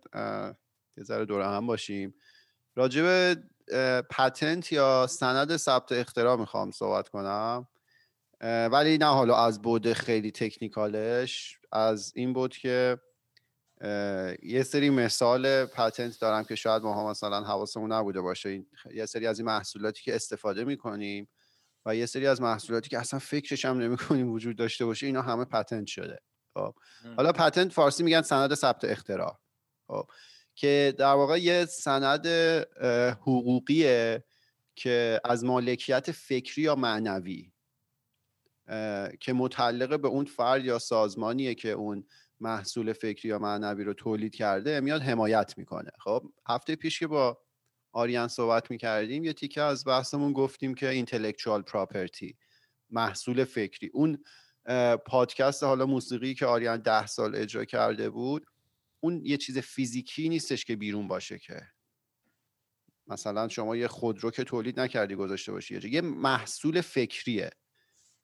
یه 0.96 1.04
ذره 1.04 1.24
دور 1.24 1.42
هم 1.42 1.66
باشیم. 1.66 2.14
اه، 3.72 4.02
پتنت 4.02 4.72
یا 4.72 5.06
سند 5.06 5.56
ثبت 5.56 5.92
اختراع 5.92 6.36
می‌خوام 6.36 6.70
صحبت 6.70 7.08
کنم. 7.08 7.68
ولی 8.42 8.98
نه 8.98 9.06
حالا 9.06 9.36
از 9.46 9.62
بود 9.62 9.92
خیلی 9.92 10.30
تکنیکالش 10.30 11.58
از 11.72 12.12
این 12.14 12.32
بود 12.32 12.56
که 12.56 12.98
یه 14.42 14.62
سری 14.62 14.90
مثال 14.90 15.66
پتنت 15.66 16.20
دارم 16.20 16.44
که 16.44 16.54
شاید 16.54 16.82
ما 16.82 17.10
مثلا 17.10 17.44
حواسمون 17.44 17.92
نبوده 17.92 18.20
باشه. 18.20 18.64
یه 18.94 19.06
سری 19.06 19.26
از 19.26 19.38
این 19.38 19.46
محصولاتی 19.46 20.02
که 20.02 20.14
استفاده 20.14 20.64
می‌کنیم 20.64 21.28
و 21.86 21.96
یه 21.96 22.06
سری 22.06 22.26
از 22.26 22.40
محصولاتی 22.40 22.88
که 22.88 22.98
اصلا 22.98 23.18
فکرش 23.18 23.64
هم 23.64 23.78
نمی‌کنیم 23.78 24.32
وجود 24.32 24.56
داشته 24.56 24.84
باشه 24.84 25.06
اینا 25.06 25.22
همه 25.22 25.44
پتنت 25.44 25.86
شده. 25.86 26.18
خب. 26.54 26.74
حالا 27.16 27.32
پتنت 27.32 27.72
فارسی 27.72 28.02
میگن 28.02 28.22
سند 28.22 28.54
ثبت 28.54 28.84
اختراع. 28.84 29.38
خب. 29.86 30.06
که 30.54 30.94
در 30.98 31.14
واقع 31.14 31.40
یه 31.40 31.64
سند 31.64 32.26
حقوقیه 33.20 34.24
که 34.76 35.20
از 35.24 35.44
مالکیت 35.44 36.12
فکری 36.12 36.62
یا 36.62 36.74
معنوی 36.74 37.52
که 39.20 39.32
متعلق 39.32 40.00
به 40.00 40.08
اون 40.08 40.24
فرد 40.24 40.64
یا 40.64 40.78
سازمانیه 40.78 41.54
که 41.54 41.70
اون 41.70 42.06
محصول 42.40 42.92
فکری 42.92 43.28
یا 43.28 43.38
معنوی 43.38 43.84
رو 43.84 43.94
تولید 43.94 44.34
کرده 44.34 44.80
میاد 44.80 45.02
حمایت 45.02 45.58
می‌کنه. 45.58 45.90
خب 46.04 46.22
هفته 46.48 46.76
پیش 46.76 46.98
که 46.98 47.06
با 47.06 47.38
آریان 47.92 48.28
صحبت 48.28 48.70
می‌کردیم 48.70 49.24
یه 49.24 49.32
تیکه 49.32 49.62
از 49.62 49.84
بحثمون 49.84 50.32
گفتیم 50.32 50.74
که 50.74 51.04
intellectual 51.04 51.62
property 51.70 52.34
محصول 52.90 53.44
فکری. 53.44 53.90
اون 53.94 54.24
پادکست 55.06 55.62
حالا 55.62 55.86
موسیقی 55.86 56.34
که 56.34 56.46
آریان 56.46 56.80
ده 56.80 57.06
سال 57.06 57.36
اجرا 57.36 57.64
کرده 57.64 58.10
بود 58.10 58.46
اون 59.00 59.22
یه 59.24 59.36
چیز 59.36 59.58
فیزیکی 59.58 60.28
نیستش 60.28 60.64
که 60.64 60.76
بیرون 60.76 61.08
باشه 61.08 61.38
که. 61.38 61.60
مثلا 63.06 63.48
شما 63.48 63.76
یه 63.76 63.88
خودرو 63.88 64.30
که 64.30 64.44
تولید 64.44 64.80
نکردی 64.80 65.14
گذاشته 65.14 65.52
باشی. 65.52 65.88
یه 65.88 66.00
محصول 66.00 66.80
فکریه. 66.80 67.50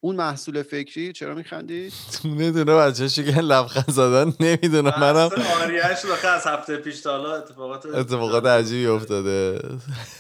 اون 0.07 0.17
محصول 0.17 0.63
فکری 0.63 1.13
چرا 1.13 1.35
میخندی؟ 1.35 1.93
دونه 2.23 2.51
دونه 2.51 2.75
بچه 2.77 3.09
که 3.09 3.41
لبخند 3.41 3.91
زدن 3.91 4.33
نمی‌دونم 4.41 4.95
منم 5.01 5.31
آریش 5.63 6.05
رو 6.05 6.29
از 6.29 6.47
هفته 6.47 6.77
پیش 6.77 7.01
تا 7.01 7.11
حالا 7.11 7.35
اتفاقات 7.35 7.87
اتفاقات 7.87 8.47
عجیبی 8.47 8.87
افتاده. 8.87 9.59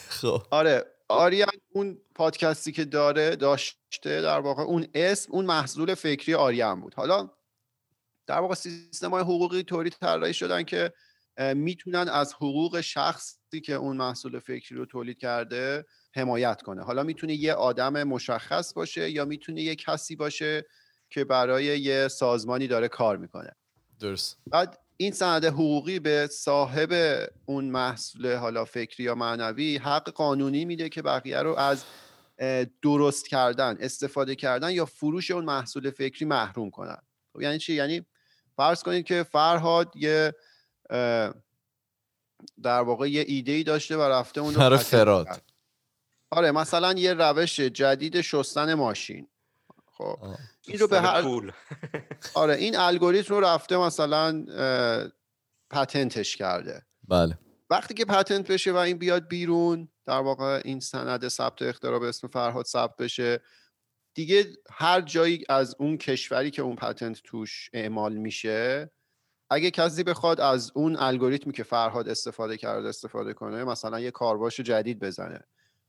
خب. 0.08 0.42
آره 0.50 0.84
آریان 1.08 1.50
اون 1.72 1.98
پادکستی 2.14 2.72
که 2.72 2.84
داره 2.84 3.36
داشته 3.36 4.22
در 4.22 4.38
واقع 4.38 4.62
اون 4.62 4.86
اسم 4.94 5.32
اون 5.32 5.44
محصول 5.44 5.94
فکری 5.94 6.34
آریان 6.34 6.80
بود. 6.80 6.94
حالا 6.94 7.30
در 8.26 8.38
واقع 8.38 8.54
سیستم 8.54 9.10
های 9.10 9.22
حقوقی 9.22 9.62
طوری 9.62 9.90
طراحی 9.90 10.34
شدن 10.34 10.62
که 10.62 10.92
می‌تونن 11.54 12.08
از 12.08 12.34
حقوق 12.34 12.80
شخصی 12.80 13.60
که 13.64 13.74
اون 13.74 13.96
محصول 13.96 14.38
فکری 14.38 14.78
رو 14.78 14.86
تولید 14.86 15.18
کرده 15.18 15.84
حمایت 16.18 16.62
کنه. 16.62 16.82
حالا 16.82 17.02
می‌تونه 17.02 17.34
یه 17.34 17.52
آدم 17.52 18.02
مشخص 18.02 18.74
باشه 18.74 19.10
یا 19.10 19.24
می‌تونه 19.24 19.62
یه 19.62 19.74
کسی 19.74 20.16
باشه 20.16 20.66
که 21.10 21.24
برای 21.24 21.64
یه 21.64 22.08
سازمانی 22.08 22.66
داره 22.66 22.88
کار 22.88 23.16
می‌کنه. 23.16 23.50
درست. 24.00 24.38
بعد 24.46 24.78
این 24.96 25.12
سند 25.12 25.44
حقوقی 25.44 25.98
به 25.98 26.28
صاحب 26.32 26.92
اون 27.46 27.64
محصول 27.64 28.34
حالا 28.34 28.64
فکری 28.64 29.04
یا 29.04 29.14
معنوی 29.14 29.76
حق 29.76 30.10
قانونی 30.10 30.64
میده 30.64 30.88
که 30.88 31.02
بقیه 31.02 31.38
رو 31.38 31.58
از 31.58 31.84
درست 32.82 33.28
کردن 33.28 33.76
استفاده 33.80 34.34
کردن 34.34 34.70
یا 34.70 34.84
فروش 34.84 35.30
اون 35.30 35.44
محصول 35.44 35.90
فکری 35.90 36.24
محروم 36.24 36.70
کنن. 36.70 36.98
خب 37.32 37.40
یعنی 37.40 37.58
چی؟ 37.58 37.74
یعنی 37.74 38.06
فرض 38.56 38.82
کنید 38.82 39.06
که 39.06 39.22
فرهاد 39.22 39.92
یه 39.96 40.34
در 42.62 42.80
واقع 42.80 43.10
یه 43.10 43.24
ایده 43.26 43.52
ای 43.52 43.62
داشته 43.62 43.96
و 43.96 44.02
رفته 44.02 44.40
اون 44.40 44.54
رو 44.54 44.76
فراد. 44.76 45.42
آره 46.30 46.52
مثلا 46.52 46.92
یه 46.92 47.14
روش 47.14 47.60
جدید 47.60 48.20
شستن 48.20 48.74
ماشین. 48.74 49.28
خب 49.92 50.18
این 50.66 50.78
رو 50.78 50.88
به 50.88 51.00
هر 51.00 51.22
پول. 51.22 51.52
آره 52.34 52.54
این 52.54 52.76
الگوریتم 52.76 53.34
رو 53.34 53.40
رفته 53.40 53.76
مثلا 53.76 54.44
پتنتش 55.70 56.36
کرده. 56.36 56.82
بله. 57.08 57.38
وقتی 57.70 57.94
که 57.94 58.04
پتنت 58.04 58.50
بشه 58.50 58.72
و 58.72 58.76
این 58.76 58.98
بیاد 58.98 59.28
بیرون 59.28 59.88
در 60.06 60.20
واقع 60.20 60.60
این 60.64 60.80
سند 60.80 61.28
ثبت 61.28 61.62
اختراع 61.62 61.98
به 61.98 62.08
اسم 62.08 62.28
فرهاد 62.28 62.64
ثبت 62.64 62.96
بشه 62.96 63.40
دیگه 64.14 64.46
هر 64.70 65.00
جایی 65.00 65.44
از 65.48 65.76
اون 65.78 65.98
کشوری 65.98 66.50
که 66.50 66.62
اون 66.62 66.76
پتنت 66.76 67.20
توش 67.24 67.70
اعمال 67.72 68.14
میشه 68.14 68.90
اگه 69.50 69.70
کسی 69.70 70.02
بخواد 70.02 70.40
از 70.40 70.72
اون 70.74 70.96
الگوریتمی 70.96 71.52
که 71.52 71.62
فرهاد 71.62 72.08
استفاده 72.08 72.56
کرده 72.56 72.88
استفاده 72.88 73.34
کنه 73.34 73.64
مثلا 73.64 74.00
یه 74.00 74.10
کارواش 74.10 74.60
جدید 74.60 74.98
بزنه. 74.98 75.40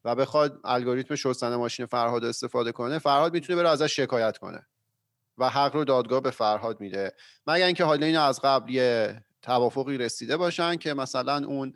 و 0.08 0.16
بخواد 0.16 0.60
الگوریتم 0.64 1.16
شستن 1.16 1.56
ماشین 1.56 1.86
فرهاد 1.86 2.26
استفاده 2.26 2.72
کنه 2.72 3.00
فرهاد 3.00 3.34
می‌تونه 3.34 3.62
بره 3.62 3.70
ازش 3.70 3.96
شکایت 3.96 4.38
کنه 4.38 4.68
و 5.38 5.50
حق 5.50 5.76
رو 5.76 5.84
دادگاه 5.84 6.22
به 6.22 6.32
فرهاد 6.32 6.82
میده. 6.82 7.14
مگر 7.48 7.66
اینکه 7.66 7.84
حالا 7.84 8.06
اینو 8.06 8.22
از 8.22 8.42
قبل 8.44 8.72
یه 8.72 9.22
توافقی 9.42 9.98
رسیده 9.98 10.38
باشن 10.38 10.76
که 10.76 10.94
مثلا 10.94 11.46
اون 11.48 11.74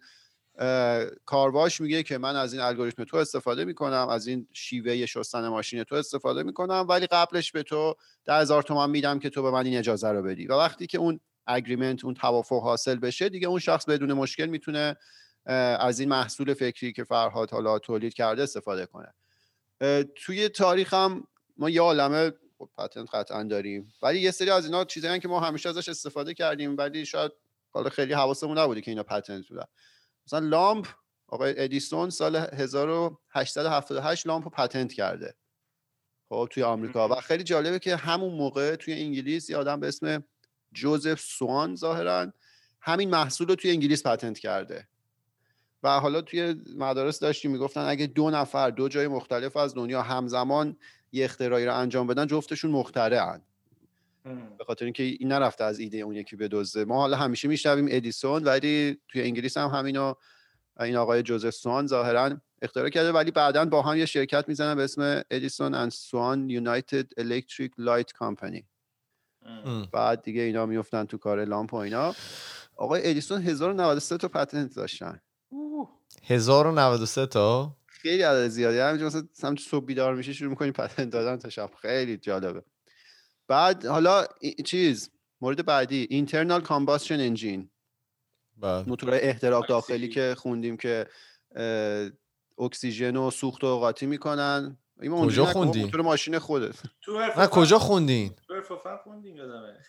کارواش 1.25 1.81
میگه 1.81 2.03
که 2.03 2.17
من 2.17 2.35
از 2.35 2.53
این 2.53 2.61
الگوریتم 2.61 3.03
تو 3.03 3.17
استفاده 3.17 3.65
می‌کنم 3.65 4.07
از 4.09 4.27
این 4.27 4.47
شیوه 4.53 5.05
شستن 5.05 5.47
ماشین 5.47 5.83
تو 5.83 5.95
استفاده 5.95 6.43
می‌کنم 6.43 6.85
ولی 6.89 7.07
قبلش 7.07 7.51
به 7.51 7.63
تو 7.63 7.95
ده 8.25 8.33
هزار 8.33 8.63
تومن 8.63 8.89
میدم 8.89 9.19
که 9.19 9.29
تو 9.29 9.43
به 9.43 9.51
من 9.51 9.65
این 9.65 9.77
اجازه 9.77 10.09
رو 10.09 10.21
بدی. 10.23 10.47
و 10.47 10.53
وقتی 10.53 10.87
که 10.87 10.97
اون 10.97 11.19
اگریمنت 11.47 12.05
اون 12.05 12.13
توافق 12.13 12.63
حاصل 12.63 12.95
بشه 12.95 13.29
دیگه 13.29 13.47
اون 13.47 13.59
شخص 13.59 13.85
بدون 13.85 14.13
مشکل 14.13 14.45
می‌تونه 14.45 14.97
از 15.45 15.99
این 15.99 16.09
محصول 16.09 16.53
فکری 16.53 16.93
که 16.93 17.03
فرهاد 17.03 17.51
حالا 17.51 17.79
تولید 17.79 18.13
کرده 18.13 18.43
استفاده 18.43 18.85
کنه. 18.85 19.13
توی 20.15 20.49
تاریخ 20.49 20.93
هم 20.93 21.27
ما 21.57 21.69
یه 21.69 21.81
عالمه 21.81 22.31
خب 22.57 22.69
پتنت 22.77 23.15
قطعا 23.15 23.43
داریم. 23.43 23.93
ولی 24.01 24.19
یه 24.19 24.31
سری 24.31 24.49
از 24.49 24.65
اینا 24.65 24.85
چیزایی 24.85 25.19
که 25.19 25.27
ما 25.27 25.39
همیشه 25.39 25.69
ازش 25.69 25.89
استفاده 25.89 26.33
کردیم 26.33 26.77
ولی 26.77 27.05
شاید 27.05 27.31
حالا 27.71 27.89
خیلی 27.89 28.13
حواسمون 28.13 28.57
نبوده 28.57 28.81
که 28.81 28.91
اینا 28.91 29.03
پتنت 29.03 29.47
بودن. 29.47 29.65
مثلا 30.25 30.39
لامپ 30.39 30.87
آقای 31.27 31.53
ادیسون 31.57 32.09
سال 32.09 32.35
1878 32.35 34.27
لامپ 34.27 34.43
رو 34.43 34.49
پتنت 34.49 34.93
کرده. 34.93 35.35
خب 36.29 36.47
توی 36.51 36.63
آمریکا. 36.63 37.07
و 37.07 37.15
خیلی 37.15 37.43
جالبه 37.43 37.79
که 37.79 37.95
همون 37.95 38.33
موقع 38.33 38.75
توی 38.75 38.93
انگلیس 38.93 39.49
یه 39.49 39.57
آدم 39.57 39.79
به 39.79 39.87
اسم 39.87 40.23
جوزف 40.73 41.19
سوان 41.19 41.75
ظاهرا 41.75 42.33
همین 42.81 43.09
محصول 43.09 43.47
رو 43.47 43.55
توی 43.55 43.71
انگلیس 43.71 44.07
patent 44.07 44.39
کرده. 44.39 44.87
و 45.83 45.99
حالا 45.99 46.21
توی 46.21 46.55
مدارس 46.77 47.19
داشتیم 47.19 47.51
می‌گفتن 47.51 47.81
اگه 47.81 48.07
دو 48.07 48.29
نفر 48.29 48.69
دو 48.69 48.89
جای 48.89 49.07
مختلف 49.07 49.57
از 49.57 49.75
دنیا 49.75 50.01
همزمان 50.01 50.77
یه 51.11 51.25
اختراعی 51.25 51.65
رو 51.65 51.75
انجام 51.77 52.07
بدن 52.07 52.27
جفتشون 52.27 52.71
مخترعن. 52.71 53.41
به 54.57 54.63
خاطر 54.63 54.85
اینکه 54.85 55.03
این 55.03 55.27
نرفته 55.31 55.63
از 55.63 55.79
ایده 55.79 55.97
اون 55.97 56.15
یکی 56.15 56.35
بدزده. 56.35 56.85
ما 56.85 56.95
حالا 56.99 57.17
همیشه 57.17 57.47
میشنویم 57.47 57.87
ادیسون 57.89 58.43
ولی 58.43 58.97
توی 59.07 59.21
انگلیس 59.21 59.57
هم 59.57 59.69
همینو 59.69 60.13
این 60.79 60.95
آقای 60.95 61.23
جوزف 61.23 61.49
سوان 61.49 61.87
ظاهرا 61.87 62.37
اختراع 62.61 62.89
کرده 62.89 63.11
ولی 63.11 63.31
بعدا 63.31 63.65
با 63.65 63.81
هم 63.81 63.97
یه 63.97 64.05
شرکت 64.05 64.45
می‌زنن 64.47 64.75
به 64.75 64.83
اسم 64.83 65.21
Edison 65.31 65.73
and 65.73 65.91
Swan 65.91 66.49
United 66.49 67.11
Electric 67.17 67.71
Light 67.77 68.11
Company 68.11 68.65
بعد 69.93 70.21
دیگه 70.21 70.41
اینا 70.41 70.65
میفتن 70.65 71.05
تو 71.05 71.17
کار 71.17 71.45
لامپ 71.45 71.73
و 71.73 71.77
اینا. 71.77 72.15
آقای 72.75 73.09
ادیسون 73.09 73.41
1093 73.41 74.17
تا 74.17 74.27
پتنت 74.27 74.75
داشتن. 74.75 75.21
1093 76.23 77.25
تا. 77.25 77.75
خیلی 77.87 78.23
عدد 78.23 78.47
زیادی. 78.47 78.77
همینجا 78.77 79.05
مثلا 79.05 79.23
هم 79.43 79.55
صبح 79.55 79.85
بیدار 79.85 80.15
میشه 80.15 80.33
شروع 80.33 80.49
می‌کنی 80.49 80.71
پتنت 80.71 81.09
دادن 81.09 81.37
تا 81.37 81.49
شب. 81.49 81.69
خیلی 81.81 82.17
جالبه. 82.17 82.63
بعد 83.47 83.85
حالا 83.85 84.25
چیز 84.65 85.09
مورد 85.41 85.65
بعدی 85.65 86.07
اینترنال 86.09 86.61
کامباشن 86.61 87.19
انجین 87.19 87.69
موتور 88.63 89.13
احتراق 89.13 89.67
داخلی 89.67 90.09
که 90.09 90.35
خوندیم 90.37 90.77
که 90.77 91.07
اکسیژن 92.59 93.15
و 93.15 93.31
سوخت 93.31 93.63
و 93.63 93.79
قاطی 93.79 94.05
می‌کنن. 94.05 94.77
کجا 95.11 95.45
خوندی؟ 95.45 95.83
موتور 95.83 96.01
ماشین 96.01 96.39
خودت. 96.39 96.75
نه 97.37 97.47
کجا 97.47 97.79
خوندین؟ 97.79 98.33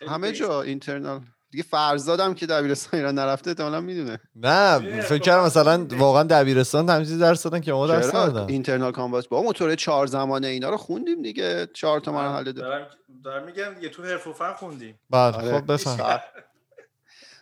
همه 0.09 0.33
جا 0.33 0.63
اینترنال 0.63 1.21
دیگه 1.53 1.65
فرزادم 1.65 2.35
که 2.35 2.47
دبیرستان 2.47 3.01
ایران 3.01 3.15
نرفته 3.15 3.51
احتمالاً 3.51 3.81
می‌دونه. 3.81 4.19
نه 4.37 5.01
فکر 5.01 5.19
کردم 5.19 5.45
مثلا 5.45 5.87
واقعا 5.91 6.23
دبیرستان 6.23 6.91
همین 6.91 7.19
درس 7.19 7.43
دادن 7.43 7.61
که 7.61 7.73
ما 7.73 7.87
درس 7.87 8.13
دادن 8.13 8.49
اینترنال 8.49 8.93
کامباس 8.93 9.29
با 9.29 9.43
موتور 9.43 9.75
چهار 9.75 10.07
زمانه 10.07 10.47
اینا 10.47 10.71
رو 10.71 10.77
خوندیم 10.77 11.23
دیگه. 11.23 11.69
چهار 11.75 12.01
تا 12.01 12.13
مرحله 12.13 12.53
دارم 12.53 12.87
دارم 13.25 13.45
میگم 13.45 13.75
دیگه 13.75 13.89
تو 13.89 14.03
حرف 14.03 14.27
و 14.27 14.33
فن 14.33 14.53
خوندیم. 14.53 15.01
بله 15.11 15.37
آره. 15.37 15.61
خب 15.61 15.73
بفهم. 15.73 16.21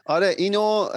آره 0.06 0.34
اینو 0.38 0.88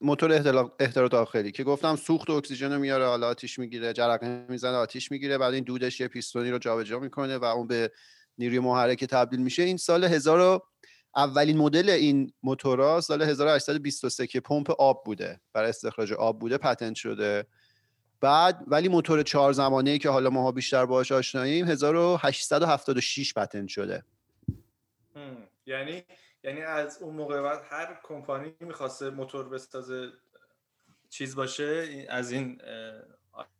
موتور 0.00 0.32
احتراق 0.78 1.10
داخلی 1.10 1.52
که 1.52 1.64
گفتم 1.64 1.96
سوخت 1.96 2.30
و 2.30 2.32
اکسیژن 2.32 2.72
رو 2.72 2.78
میاره 2.78 3.06
حالا 3.06 3.28
آتیش 3.28 3.58
می‌گیره 3.58 3.92
جرقه 3.92 4.46
می‌زنه 4.48 4.76
آتیش 4.76 5.10
می‌گیره 5.10 5.38
بعد 5.38 5.54
این 5.54 5.64
دودش 5.64 6.00
یه 6.00 6.08
پیستونی 6.08 6.50
رو 6.50 6.58
جابجا 6.58 6.98
می‌کنه 6.98 7.38
و 7.38 7.44
اون 7.44 7.66
به 7.66 7.90
نیروی 8.38 8.58
محرک 8.58 9.04
تبدیل 9.04 9.40
میشه. 9.40 9.62
این 9.62 9.76
سال 9.76 10.04
1000 10.04 10.62
اولین 11.16 11.58
مدل 11.58 11.90
این 11.90 12.32
موتورا 12.42 13.00
سال 13.00 13.22
1823 13.22 14.26
که 14.26 14.40
پمپ 14.40 14.70
آب 14.70 15.04
بوده 15.04 15.40
برای 15.52 15.68
استخراج 15.68 16.12
آب 16.12 16.38
بوده 16.38 16.58
پتنت 16.58 16.94
شده. 16.94 17.46
بعد 18.20 18.64
ولی 18.66 18.88
موتور 18.88 19.22
چهار 19.22 19.52
زمانه 19.52 19.90
ای 19.90 19.98
که 19.98 20.10
حالا 20.10 20.30
ماها 20.30 20.52
بیشتر 20.52 20.86
باهاش 20.86 21.12
آشناییم 21.12 21.68
1876 21.68 23.34
پتنت 23.34 23.68
شده. 23.68 24.04
یعنی 25.66 26.02
یعنی 26.44 26.62
از 26.62 27.02
اون 27.02 27.14
موقع 27.14 27.42
بعد 27.42 27.60
هر 27.70 28.00
کمپانی 28.04 28.54
می‌خواسته 28.60 29.10
موتور 29.10 29.48
بسازه 29.48 30.08
چیز 31.08 31.36
باشه 31.36 31.88
از 32.08 32.30
این 32.30 32.60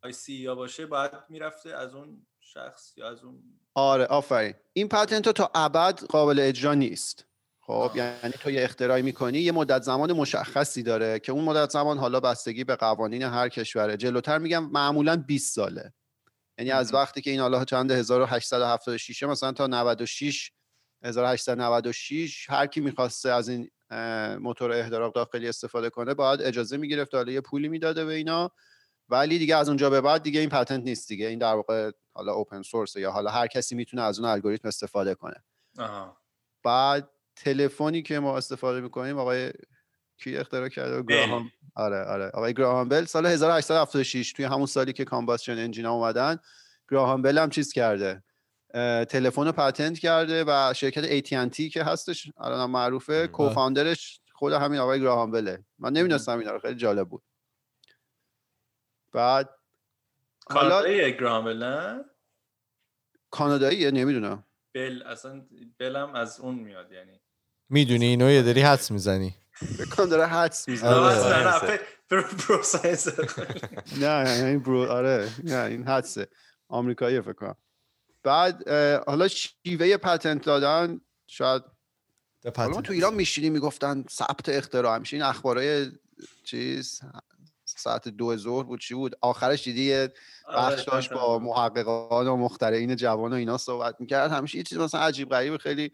آی 0.03 0.13
سی 0.13 0.35
یا 0.35 0.55
باشه 0.55 0.87
باید 0.87 1.11
می‌رفته 1.29 1.77
از 1.77 1.95
اون 1.95 2.27
شخص 2.41 2.93
یا 2.97 3.09
از 3.09 3.25
اون 3.25 3.43
آره 3.75 4.05
آفرین. 4.05 4.55
این 4.73 4.89
پتنت 4.89 5.29
تا 5.29 5.51
ابد 5.55 6.01
قابل 6.01 6.41
اجرا 6.41 6.75
نیست. 6.75 7.27
خب 7.67 7.91
یعنی 7.95 8.33
تو 8.41 8.51
یه 8.51 8.65
اختراعی 8.65 9.03
می‌کنی 9.03 9.39
یه 9.39 9.53
مدت 9.53 9.83
زمان 9.83 10.13
مشخصی 10.13 10.83
داره 10.83 11.19
که 11.19 11.33
اون 11.33 11.45
مدت 11.45 11.71
زمان 11.71 11.99
حالا 11.99 12.21
بستگی 12.21 12.65
به 12.65 12.77
قوانین 12.77 13.23
هر 13.23 13.49
کشوره. 13.49 13.97
جلوتر 13.97 14.39
میگم 14.39 14.65
معمولا 14.65 15.17
20 15.17 15.55
ساله. 15.55 15.93
یعنی 16.59 16.71
از 16.71 16.95
وقتی 16.95 17.21
که 17.21 17.31
این 17.31 17.41
حالا 17.41 17.65
چند 17.65 17.91
1876 17.91 19.23
مثلا 19.23 19.53
تا 19.53 19.67
96 19.67 20.53
1896 21.05 22.51
هر 22.51 22.67
کی 22.67 22.81
می‌خواسته 22.81 23.31
از 23.31 23.49
این 23.49 23.71
موتور 24.41 24.73
احتراق 24.73 25.15
داخلی 25.15 25.49
استفاده 25.49 25.91
کنه 25.91 26.15
باید 26.15 26.43
اجازه 26.43 26.77
می‌گرفت. 26.77 27.15
حالا 27.15 27.33
یه 27.33 27.41
پولی 27.41 27.69
می‌داده 27.69 28.05
به 28.05 28.15
اینا. 28.15 28.51
ولی 29.09 29.39
دیگه 29.39 29.57
از 29.57 29.69
اونجا 29.69 29.91
به 29.91 30.01
بعد 30.01 30.23
دیگه 30.23 30.41
این 30.41 30.49
پتنت 30.49 30.85
نیست 30.85 31.09
دیگه. 31.09 31.27
این 31.27 31.39
در 31.39 31.55
واقع 31.55 31.91
حالا 32.15 32.33
اوپن 32.33 32.63
سورس 32.63 32.97
یا 32.97 33.11
حالا 33.11 33.31
هر 33.31 33.47
کسی 33.47 33.75
می‌تونه 33.75 34.03
از 34.03 34.19
اون 34.19 34.29
الگوریتم 34.29 34.69
استفاده 34.69 35.15
کنه. 35.15 35.45
آها. 35.79 36.17
بعد 36.65 37.11
تلفنی 37.37 38.03
که 38.03 38.19
ما 38.19 38.37
استفاده 38.37 38.81
می‌کنیم 38.81 39.19
آقای 39.19 39.53
کی 40.19 40.37
اختراع 40.37 40.69
کرده؟ 40.69 41.03
گراهام. 41.03 41.51
آره 41.75 42.03
آره. 42.05 42.27
آقای 42.29 42.55
گراهام 42.55 42.89
بل 42.89 43.05
سال 43.05 43.27
1876 43.27 44.33
توی 44.33 44.45
همون 44.45 44.67
سالی 44.67 44.93
که 44.93 45.05
کامباشن 45.05 45.53
انجین 45.53 45.87
اومدن 45.87 46.39
گراهام 46.91 47.23
بل 47.23 47.39
هم 47.39 47.51
چیز 47.51 47.73
کرده 47.73 48.23
تلفن 49.09 49.45
رو 49.45 49.53
پتنت 49.53 49.99
کرده 49.99 50.45
و 50.47 50.73
شرکت 50.77 51.21
AT&T 51.21 51.73
که 51.73 51.85
هستش 51.85 52.31
الان 52.37 52.71
معروفه 52.71 53.27
کوفاندرش 53.27 54.21
خود 54.33 54.53
همین 54.53 54.81
آقای 54.81 55.01
گراهام 55.01 55.31
بله 55.31 55.65
من 55.79 55.93
نمی‌دونستم 55.93 56.39
اینا 56.39 56.51
رو 56.51 56.59
خیلی 56.59 56.75
جالب 56.75 57.09
بود. 57.09 57.23
بعد 59.13 59.51
کانادایی 60.47 61.17
گراهام 61.17 61.45
بل 61.45 61.63
نه؟ 61.63 62.05
کانادایی؟ 63.31 63.91
نمی‌دونم. 63.91 64.45
بل 64.75 65.03
اصلا 65.07 65.47
بلم 65.79 66.15
از 66.15 66.41
اون 66.41 66.55
میاد 66.55 66.93
یعنی 66.93 67.21
می‌دونی 67.69 68.05
اینو 68.05 68.31
یه 68.31 68.43
داری 68.43 68.61
حدس 68.61 68.91
می‌زنی. 68.91 69.35
بکنم 69.79 70.07
داره 70.09 70.27
حدس 70.27 70.69
می‌زنه. 70.69 70.91
آره. 70.91 71.81
برو 72.11 72.63
ساینس. 72.63 73.09
نه 74.01 74.31
این 74.45 74.59
برو 74.59 74.91
آره 74.91 75.31
نه 75.45 75.65
این 75.65 75.89
حدسه. 75.89 76.29
آمریکایی 76.69 77.21
فکر 77.21 77.33
کنم. 77.33 77.57
بعد 78.23 78.69
حالا 79.07 79.29
شیوه 79.29 79.97
پتنت 79.97 80.45
دادن 80.45 81.01
شاید 81.27 81.63
حالا 82.57 82.69
ما 82.69 82.81
تو 82.81 82.93
ایران 82.93 83.15
میشینی 83.15 83.51
می‌گفتن 83.51 84.05
ثبت 84.11 84.49
اختراع 84.49 84.97
همیشه 84.97 85.17
این 85.17 85.25
اخبارای 85.25 85.91
چیز 86.45 87.01
ساعت 87.65 88.09
دو 88.09 88.37
ظهر 88.37 88.63
بود 88.65 88.81
چی 88.81 88.95
بود؟ 88.95 89.17
آخرش 89.21 89.65
دیدی 89.65 89.85
یه 89.85 90.13
آره، 90.45 90.75
بخش 90.75 90.85
داشت 90.85 91.13
با 91.13 91.39
محققان 91.39 92.29
و 92.29 92.37
مخترعین 92.37 92.97
جوان 92.97 93.33
و 93.33 93.37
اینا 93.37 93.59
صحبت 93.59 93.97
می‌کرد. 94.01 94.31
همیشه 94.33 94.59
یه 94.59 94.65
چیز 94.65 94.79
مثلا 94.79 95.01
عجیب 95.01 95.29
غریب 95.29 95.57
خیلی 95.57 95.93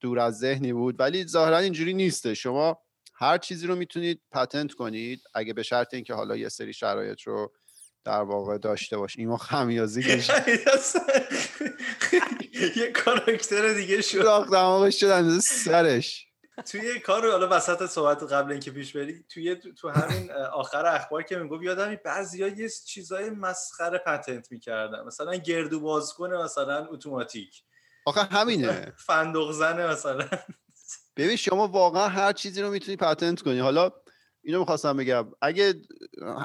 دور 0.00 0.18
از 0.18 0.38
ذهنی 0.38 0.72
بود. 0.72 1.00
ولی 1.00 1.26
ظاهرا 1.26 1.58
اینجوری 1.58 1.94
نیسته 1.94 2.34
شما 2.34 2.78
هر 3.14 3.38
چیزی 3.38 3.66
رو 3.66 3.76
می‌تونید 3.76 4.20
پتنت 4.32 4.72
کنید. 4.72 5.20
اگه 5.34 5.52
به 5.52 5.62
شرط 5.62 5.94
اینکه 5.94 6.14
حالا 6.14 6.36
یه 6.36 6.48
سری 6.48 6.72
شرایط 6.72 7.22
رو 7.22 7.52
در 8.04 8.22
واقع 8.22 8.58
داشته 8.58 8.96
باش 8.96 9.18
ایما 9.18 9.36
خمیازی 9.36 10.02
یه 12.76 12.92
کاراکتر 12.92 13.74
دیگه 13.74 14.02
شد. 14.02 14.18
سوراخ 14.18 14.50
دماغش 14.50 15.00
شد 15.00 15.38
سرش. 15.38 16.26
توی 16.66 17.00
کار 17.00 17.22
رو 17.22 17.30
حالا 17.30 17.48
وسط 17.50 17.86
صحبت 17.86 18.22
قبل 18.22 18.50
اینکه 18.52 18.70
پیش 18.70 18.96
بری 18.96 19.24
توی 19.28 19.56
تو 19.56 19.88
همین 19.88 20.30
آخر 20.32 20.86
اخبار 20.86 21.22
که 21.22 21.36
می‌گفت 21.36 21.62
یادم 21.62 21.96
بعضیا 22.04 22.48
یه 22.48 22.68
چیزای 22.86 23.30
مسخره 23.30 23.98
پتنت 23.98 24.52
می‌کردن. 24.52 25.04
مثلا 25.06 25.34
گردو 25.34 25.80
بازکن 25.80 26.34
مثلا 26.34 26.86
اتوماتیک. 26.86 27.62
آخه 28.10 28.22
همینه. 28.22 28.92
فندق 29.06 29.52
زنه 29.52 29.86
مثلا. 29.86 30.28
ببین 31.16 31.36
شما 31.36 31.68
واقعا 31.68 32.08
هر 32.08 32.32
چیزی 32.32 32.62
رو 32.62 32.70
می‌تونی 32.70 32.96
پتنت 32.96 33.42
کنی. 33.42 33.58
حالا 33.58 33.90
اینو 34.42 34.58
می‌خواستم 34.58 34.96
بگم. 34.96 35.26
اگه 35.42 35.74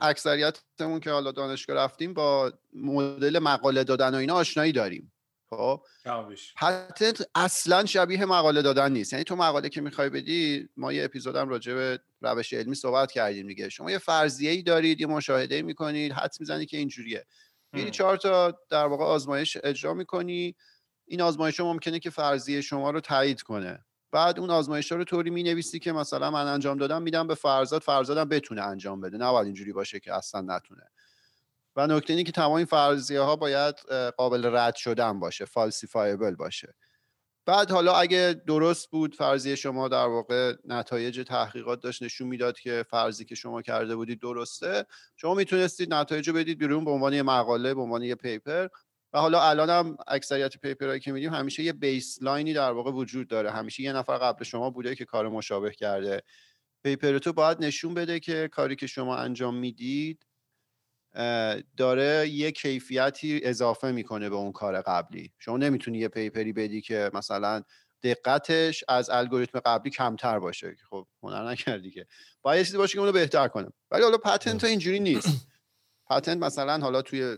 اکثریتمون 0.01 0.99
که 0.99 1.11
حالا 1.11 1.31
دانشگاه 1.31 1.75
رفتیم 1.75 2.13
با 2.13 2.53
مدل 2.73 3.39
مقاله 3.39 3.83
دادن 3.83 4.15
و 4.15 4.17
اینا 4.17 4.33
آشنایی 4.33 4.71
داریم. 4.71 5.11
خب. 5.49 5.81
پتنت 6.57 7.27
اصلا 7.35 7.85
شبیه 7.85 8.25
مقاله 8.25 8.61
دادن 8.61 8.91
نیست. 8.91 9.13
یعنی 9.13 9.25
تو 9.25 9.35
مقاله 9.35 9.69
که 9.69 9.81
می‌خوای 9.81 10.09
بدی 10.09 10.69
ما 10.77 10.93
یه 10.93 11.03
اپیزودم 11.05 11.49
راجع 11.49 11.73
به 11.73 11.99
روش 12.21 12.53
علمی 12.53 12.75
صحبت 12.75 13.11
کردیم 13.11 13.47
دیگه. 13.47 13.69
شما 13.69 13.91
یه 13.91 13.97
فرضیه 13.97 14.51
ای 14.51 14.61
دارید 14.61 15.01
یه 15.01 15.07
مشاهده 15.07 15.61
می‌کنید 15.61 16.11
حدس 16.11 16.39
می‌زنی 16.39 16.65
که 16.65 16.77
اینجوریه. 16.77 17.25
میری. 17.73 17.91
چهار 17.91 18.17
تا 18.17 18.59
در 18.69 18.85
واقع 18.85 19.03
آزمایش 19.03 19.57
اجرا 19.63 19.93
می‌کنی. 19.93 20.55
این 21.07 21.21
آزمایش 21.21 21.59
ممکنه 21.59 21.99
که 21.99 22.09
فرضیه 22.09 22.61
شما 22.61 22.91
رو 22.91 22.99
تایید 22.99 23.41
کنه. 23.41 23.85
بعد 24.11 24.39
اون 24.39 24.49
آزمایش 24.49 24.91
رو 24.91 25.03
طوری 25.03 25.29
می‌نویسی 25.29 25.79
که 25.79 25.91
مثلا 25.91 26.31
من 26.31 26.47
انجام 26.47 26.77
دادم 26.77 27.01
میدم 27.01 27.27
به 27.27 27.35
فرزاد 27.35 27.81
فرزادم 27.81 28.29
بتونه 28.29 28.61
انجام 28.61 29.01
بده. 29.01 29.17
نه 29.17 29.31
باید 29.31 29.45
اینجوری 29.45 29.73
باشه 29.73 29.99
که 29.99 30.13
اصلا 30.13 30.41
نتونه. 30.41 30.83
و 31.75 31.87
نکته 31.87 32.13
اینه 32.13 32.23
که 32.23 32.31
تمام 32.31 32.51
این 32.51 32.65
فرضیه 32.65 33.19
ها 33.19 33.35
باید 33.35 33.75
قابل 34.17 34.55
رد 34.55 34.75
شدن 34.75 35.19
باشه 35.19 35.45
falsifiable 35.45 36.35
باشه. 36.35 36.75
بعد 37.45 37.71
حالا 37.71 37.95
اگه 37.95 38.41
درست 38.47 38.89
بود 38.89 39.15
فرضیه 39.15 39.55
شما 39.55 39.87
در 39.87 40.05
واقع 40.05 40.53
نتایج 40.65 41.23
تحقیقات 41.27 41.81
داشت 41.81 42.03
نشون 42.03 42.27
می‌داد 42.27 42.59
که 42.59 42.85
فرضی 42.89 43.25
که 43.25 43.35
شما 43.35 43.61
کرده 43.61 43.95
بودید 43.95 44.21
درسته 44.21 44.85
شما 45.15 45.33
می‌تونستید 45.33 45.93
نتایج 45.93 46.27
رو 46.27 46.35
بدید 46.35 46.59
بیرون 46.59 46.85
به 46.85 46.91
عنوان 46.91 47.13
یه 47.13 47.23
مقاله 47.23 47.73
به 47.73 47.81
عنوان 47.81 48.03
یه 48.03 48.15
paper 48.15 48.67
و 49.15 49.19
حالا 49.19 49.49
الان 49.49 49.69
هم 49.69 49.97
اکثریت 50.07 50.57
paper 50.57 50.84
هایی 50.84 50.99
که 50.99 51.11
میدیم 51.11 51.33
همیشه 51.33 51.63
یه 51.63 51.73
baseline 51.73 52.45
ی 52.45 52.53
در 52.53 52.71
واقع 52.71 52.91
وجود 52.91 53.27
داره. 53.27 53.51
همیشه 53.51 53.83
یه 53.83 53.93
نفر 53.93 54.17
قبل 54.17 54.43
شما 54.43 54.69
بوده 54.69 54.95
که 54.95 55.05
کار 55.05 55.29
مشابه 55.29 55.71
کرده. 55.71 56.21
paper 56.83 57.17
تو 57.17 57.33
باید 57.33 57.63
نشون 57.63 57.93
بده 57.93 58.19
که 58.19 58.49
کاری 58.51 58.75
که 58.75 58.87
شما 58.87 59.17
انجام 59.17 59.55
می‌دید 59.55 60.25
داره 61.77 62.29
یه 62.29 62.51
کیفیتی 62.51 63.41
اضافه 63.43 63.91
می‌کنه 63.91 64.29
به 64.29 64.35
اون 64.35 64.51
کار 64.51 64.81
قبلی. 64.81 65.33
شما 65.39 65.57
نمی‌تونی 65.57 65.97
یه 65.97 66.07
paper 66.07 66.46
ی 66.46 66.53
بدی 66.53 66.81
که 66.81 67.11
مثلا 67.13 67.61
دقتش 68.03 68.83
از 68.87 69.09
الگوریتم 69.09 69.59
قبلی 69.59 69.91
کمتر 69.91 70.39
باشه. 70.39 70.75
که 70.75 70.83
خب 70.89 71.07
هنر 71.23 71.51
نکردی 71.51 71.91
که. 71.91 72.05
باید 72.41 72.57
یه 72.57 72.65
چیزی 72.65 72.77
باشه 72.77 72.93
که 72.93 72.99
اونو 72.99 73.11
بهتر 73.11 73.47
کنه. 73.47 73.69
ولی 73.91 74.03
حالا 74.03 74.17
patent 74.17 74.63
اینجوری 74.63 74.99
نیست. 74.99 75.47
patent 76.09 76.37
مثلا 76.37 76.79
حالا 76.79 77.01
توی 77.01 77.37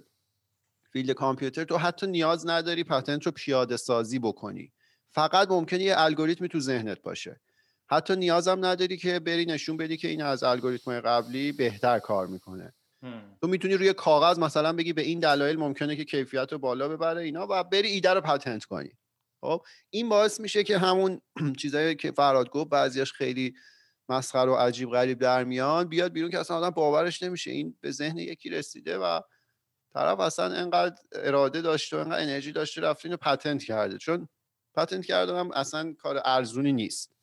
field 0.94 1.12
کامپیوتر 1.12 1.64
تو 1.64 1.78
حتی 1.78 2.08
نیاز 2.08 2.48
نداری 2.48 2.84
patent 2.84 3.26
رو 3.26 3.32
پیاده 3.32 3.78
سازی 3.78 4.20
بکنی. 4.20 4.72
فقط 5.12 5.50
ممکنه 5.50 5.84
یه 5.84 5.96
الگوریتمی 5.98 6.50
تو 6.50 6.60
ذهنت 6.60 7.02
باشه. 7.02 7.42
حتی 7.90 8.16
نیازم 8.16 8.66
نداری 8.66 8.98
که 8.98 9.20
بری 9.20 9.46
نشون 9.46 9.78
بدی 9.78 9.98
که 9.98 10.08
این 10.08 10.22
از 10.22 10.44
الگوریتم 10.44 11.00
قبلی 11.00 11.52
بهتر 11.52 12.00
کار 12.00 12.28
می‌کنه. 12.28 12.74
هم. 13.04 13.38
تو 13.42 13.48
می‌تونی 13.48 13.74
روی 13.74 13.94
کاغذ 13.94 14.40
مثلا 14.40 14.74
بگی 14.74 14.94
به 14.94 15.02
این 15.02 15.20
دلایل 15.20 15.58
ممکنه 15.60 15.96
که 15.96 16.06
کیفیت 16.06 16.52
رو 16.52 16.58
بالا 16.58 16.88
ببره 16.88 17.22
اینا 17.22 17.48
و 17.50 17.64
بری 17.64 17.88
ایده 17.88 18.10
رو 18.10 18.22
پتنت 18.22 18.66
کنی. 18.66 18.92
خب 19.42 19.62
این 19.90 20.10
باعث 20.10 20.40
میشه 20.40 20.64
که 20.64 20.78
همون 20.78 21.22
چیزایی 21.62 21.96
که 21.96 22.12
فراد 22.12 22.50
گفت 22.50 22.70
بعضیاش 22.70 23.14
خیلی 23.14 23.54
مسخره 24.10 24.52
و 24.52 24.56
عجیب 24.56 24.90
غریب 24.90 25.20
در 25.20 25.44
میان 25.44 25.90
بیاد 25.90 26.14
بیرون 26.14 26.32
که 26.32 26.40
اصلا 26.40 26.58
آدم 26.58 26.70
باورش 26.70 27.24
نمیشه. 27.24 27.52
این 27.52 27.78
به 27.82 27.92
ذهن 27.92 28.18
یکی 28.18 28.50
رسیده 28.50 28.98
و 28.98 29.22
طرف 29.98 30.20
اصلا 30.20 30.56
انقدر 30.56 30.96
اراده 31.12 31.62
داشته 31.62 31.98
و 31.98 32.00
انقدر 32.00 32.22
انرژی 32.22 32.52
داشته 32.52 32.82
رفته 32.82 33.06
اینو 33.06 33.18
پتنت 33.18 33.64
کرده. 33.64 33.98
چون 33.98 34.30
پتنت 34.76 35.06
کردن 35.06 35.40
هم 35.40 35.52
اصلا 35.52 35.94
کار 36.00 36.22
ارزونی 36.26 36.74
نیست. 36.74 37.16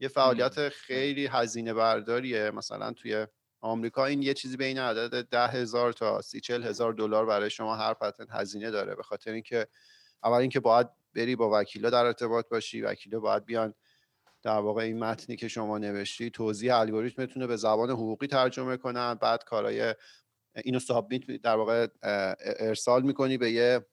یه 0.00 0.08
فعالیت 0.08 0.68
خیلی 0.68 1.26
هزینه 1.26 1.74
برداریه 1.74 2.50
مثلا 2.50 2.92
توی 2.92 3.26
آمریکا 3.60 4.06
این 4.06 4.22
یه 4.22 4.34
چیزی 4.34 4.56
بین 4.56 4.78
عدد 4.78 5.24
ده 5.24 5.46
هزار 5.46 5.92
تا 5.92 6.22
سی 6.22 6.40
چل 6.40 6.62
هزار 6.62 6.92
دلار 6.92 7.26
برای 7.26 7.50
شما 7.50 7.76
هر 7.76 7.94
پتنت 7.94 8.28
هزینه 8.30 8.70
داره. 8.70 8.94
به 8.94 9.02
خاطر 9.02 9.30
اینکه 9.30 9.66
اول 10.24 10.38
اینکه 10.38 10.60
باید 10.60 10.88
بری 11.14 11.36
با 11.36 11.60
وکیلا 11.60 11.90
در 11.90 12.04
ارتباط 12.04 12.48
باشی. 12.48 12.82
وکیلا 12.82 13.20
باید 13.20 13.44
بیان 13.44 13.74
در 14.42 14.58
واقع 14.58 14.82
این 14.82 14.98
متنی 14.98 15.36
که 15.36 15.48
شما 15.48 15.78
نوشتی 15.78 16.30
توضیح 16.30 16.76
الگوریتمتون 16.76 17.42
رو 17.42 17.48
به 17.48 17.56
زبان 17.56 17.90
حقوقی 17.90 18.26
ترجمه 18.26 18.76
کنن. 18.76 19.14
بعد 19.14 19.44
کارهای 19.44 19.94
اینو 20.56 20.78
سابمیت 20.78 21.30
در 21.30 21.56
واقع 21.56 21.86
ارسال 22.42 23.02
می‌کنی 23.02 23.38
به 23.38 23.50
یه 23.50 23.86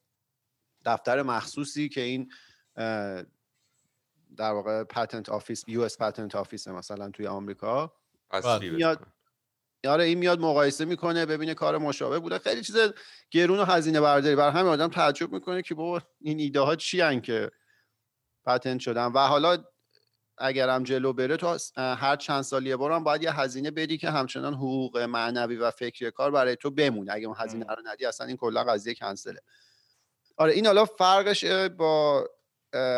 دفتر 0.85 1.21
مخصوصی 1.21 1.89
که 1.89 2.01
این 2.01 2.31
در 4.37 4.51
واقع 4.51 4.83
patent 4.83 5.29
office 5.29 5.63
US 5.67 5.97
patent 5.97 6.35
office 6.35 6.67
مثلا 6.67 7.09
توی 7.09 7.27
آمریکا. 7.27 7.93
اصلی 8.31 8.69
میاد. 8.69 9.07
آره 9.87 10.03
این 10.03 10.17
میاد 10.17 10.39
مقایسه 10.39 10.85
می‌کنه 10.85 11.25
ببینه 11.25 11.53
کار 11.53 11.77
مشابه 11.77 12.19
بوده. 12.19 12.39
خیلی 12.39 12.61
چیز 12.61 12.77
گرون 13.31 13.59
و 13.59 13.65
هزینه 13.65 14.01
برداری. 14.01 14.35
برا 14.35 14.49
همین 14.49 14.71
آدم 14.71 14.87
تعجب 14.87 15.31
می‌کنه 15.31 15.61
که 15.61 15.75
بابا 15.75 16.01
این 16.19 16.39
ایده 16.39 16.59
ها 16.59 16.75
چی 16.75 17.21
که 17.21 17.51
patent 18.45 18.79
شدن؟ 18.79 19.05
و 19.05 19.19
حالا 19.19 19.63
اگرم 20.39 20.83
جلو 20.83 21.13
بره 21.13 21.37
تو 21.37 21.57
هر 21.77 22.15
چند 22.15 22.41
سال 22.41 22.67
یه 22.67 22.75
بار 22.75 22.91
هم 22.91 23.03
باید 23.03 23.23
یه 23.23 23.39
هزینه 23.39 23.71
بدی 23.71 23.97
که 23.97 24.09
همچنان 24.09 24.53
حقوق 24.53 24.97
معنوی 24.97 25.55
و 25.55 25.71
فکری 25.71 26.11
کار 26.11 26.31
برای 26.31 26.55
تو 26.55 26.71
بمونه. 26.71 27.13
اگه 27.13 27.27
اون 27.27 27.35
هزینه 27.39 27.65
رو 27.65 27.81
ندی 27.85 28.05
اصلا 28.05 28.27
این 28.27 28.37
کلا 28.37 28.63
قضیه 28.63 28.93
کنسله. 28.93 29.39
آره 30.37 30.53
این 30.53 30.65
حالا 30.65 30.85
فرقش 30.85 31.45
با 31.77 32.25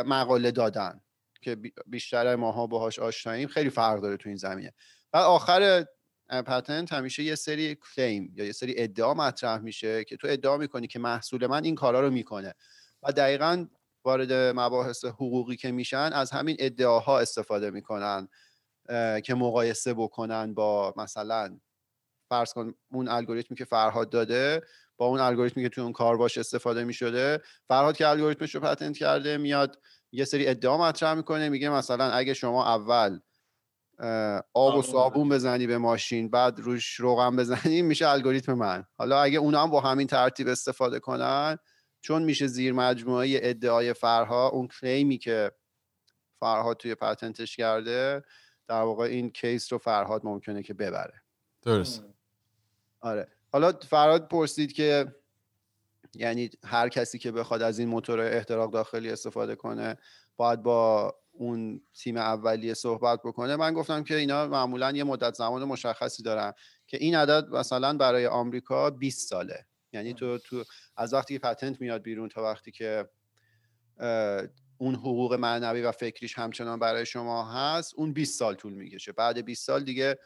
مقاله 0.06 0.51
دادن 0.51 1.01
که 1.41 1.56
بی- 1.56 1.73
بیشتر 1.88 2.36
ماها 2.36 2.67
باهاش 2.67 2.99
آشناییم 2.99 3.47
خیلی 3.47 3.69
فرق 3.69 4.01
داره 4.01 4.17
تو 4.17 4.30
این 4.30 4.38
زمینه. 4.38 4.73
و 5.13 5.17
آخر 5.17 5.86
پتنت 6.30 6.93
همیشه 6.93 7.23
یه 7.23 7.36
سری 7.36 7.75
کلیم 7.75 8.34
یا 8.36 8.45
یه 8.45 8.51
سری 8.51 8.73
ادعا 8.77 9.13
مطرح 9.13 9.62
میشه 9.62 10.04
که 10.04 10.17
تو 10.17 10.27
ادعا 10.30 10.58
می‌کنی 10.58 10.88
که 10.88 10.99
محصول 10.99 11.47
من 11.47 11.63
این 11.63 11.75
کارا 11.75 12.01
رو 12.01 12.10
می‌کنه. 12.10 12.54
و 13.04 13.12
دقیقا 13.12 13.67
وارد 14.06 14.34
مباحث 14.34 15.06
حقوقی 15.06 15.56
که 15.56 15.72
میشن 15.72 16.10
از 16.14 16.32
همین 16.32 16.56
ادعاها 16.60 17.20
استفاده 17.20 17.72
می‌کنن 17.72 18.28
که 19.24 19.34
مقایسه 19.36 19.94
بکنن 19.94 20.54
با 20.54 20.94
مثلا 20.98 21.60
فرض 22.30 22.54
کن 22.54 22.74
اون 22.92 23.08
الگوریتمی 23.08 23.58
که 23.58 23.66
فرهاد 23.66 24.10
داده 24.10 24.62
با 24.98 25.06
اون 25.06 25.20
الگوریتمی 25.20 25.64
که 25.64 25.70
تو 25.70 25.82
اون 25.82 25.94
کار 25.94 26.18
باش 26.18 26.38
استفاده 26.38 26.84
می‌شده 26.84 27.42
فرهاد 27.68 27.98
که 27.98 28.08
الگوریتمش 28.08 28.56
رو 28.56 28.62
پتنت 28.62 28.98
کرده 28.98 29.38
میاد 29.38 29.80
یه 30.12 30.26
سری 30.26 30.48
ادعا 30.48 30.78
مطرح 30.78 31.14
می‌کنه 31.14 31.50
میگه 31.50 31.70
مثلا 31.70 32.12
اگه 32.12 32.34
شما 32.34 32.66
اول 32.76 33.20
آب 34.54 34.76
و 34.76 34.82
صابون 34.82 34.82
صابون 34.82 35.30
بزنی 35.30 35.68
به 35.68 35.78
ماشین 35.78 36.30
بعد 36.30 36.60
روش 36.60 36.96
روغن 36.96 37.36
بزنی 37.36 37.82
میشه 37.82 38.08
الگوریتم 38.08 38.54
من. 38.54 38.84
حالا 38.98 39.22
اگه 39.22 39.40
اونا 39.40 39.64
هم 39.64 39.70
با 39.70 39.82
همین 39.82 40.08
ترتیب 40.08 40.48
استفاده 40.48 41.00
کنن 41.00 41.58
چون 42.02 42.24
میشه 42.24 42.48
زیر 42.48 42.74
مجموعه 42.74 43.40
ادعای 43.42 43.94
فرها 43.94 44.48
اون 44.48 44.68
کلیمی 44.68 45.18
که 45.18 45.52
فرهاد 46.40 46.78
توی 46.78 46.96
پتنتش 46.96 47.56
کرده 47.56 48.24
در 48.68 48.82
واقع 48.82 49.04
این 49.04 49.30
کیس 49.30 49.74
رو 49.74 49.80
فرهاد 49.80 50.22
ممکنه 50.24 50.64
که 50.64 50.74
ببره. 50.74 51.22
درست. 51.62 52.04
آره. 53.02 53.28
حالا 53.52 53.72
فراد 53.72 54.28
پرسید 54.28 54.74
که 54.74 55.16
یعنی 56.14 56.50
هر 56.64 56.90
کسی 56.90 57.20
که 57.20 57.32
بخواد 57.32 57.62
از 57.62 57.80
این 57.80 57.88
موتور 57.88 58.20
احتراق 58.20 58.74
داخلی 58.74 59.12
استفاده 59.12 59.56
کنه 59.56 59.98
باید 60.36 60.64
با 60.64 61.16
اون 61.32 61.82
تیم 61.94 62.18
اولیه 62.18 62.74
صحبت 62.74 63.20
بکنه. 63.24 63.56
من 63.56 63.74
گفتم 63.74 64.04
که 64.04 64.16
اینا 64.16 64.48
معمولا 64.48 64.92
یه 64.92 65.04
مدت 65.04 65.34
زمان 65.34 65.64
مشخصی 65.64 66.24
دارن 66.24 66.54
که 66.88 66.98
این 66.98 67.16
عدد 67.16 67.50
مثلا 67.50 67.98
برای 67.98 68.28
آمریکا 68.28 68.90
20 68.90 69.30
ساله. 69.30 69.66
یعنی 69.93 70.13
تو 70.13 70.38
تو 70.38 70.63
از 70.97 71.13
وقتی 71.13 71.34
که 71.34 71.39
پتنت 71.39 71.82
میاد 71.82 72.01
بیرون 72.01 72.30
تا 72.30 72.43
وقتی 72.43 72.71
که 72.71 73.10
اون 74.77 74.95
حقوق 74.95 75.34
معنوی 75.34 75.82
و 75.82 75.91
فکریش 75.91 76.38
همچنان 76.38 76.80
برای 76.80 77.06
شما 77.06 77.51
هست 77.51 77.93
اون 77.95 78.13
20 78.13 78.39
سال 78.39 78.56
طول 78.56 78.73
می‌کشه. 78.73 79.12
بعد 79.12 79.45
20 79.45 79.65
سال 79.65 79.84
دیگه 79.84 80.17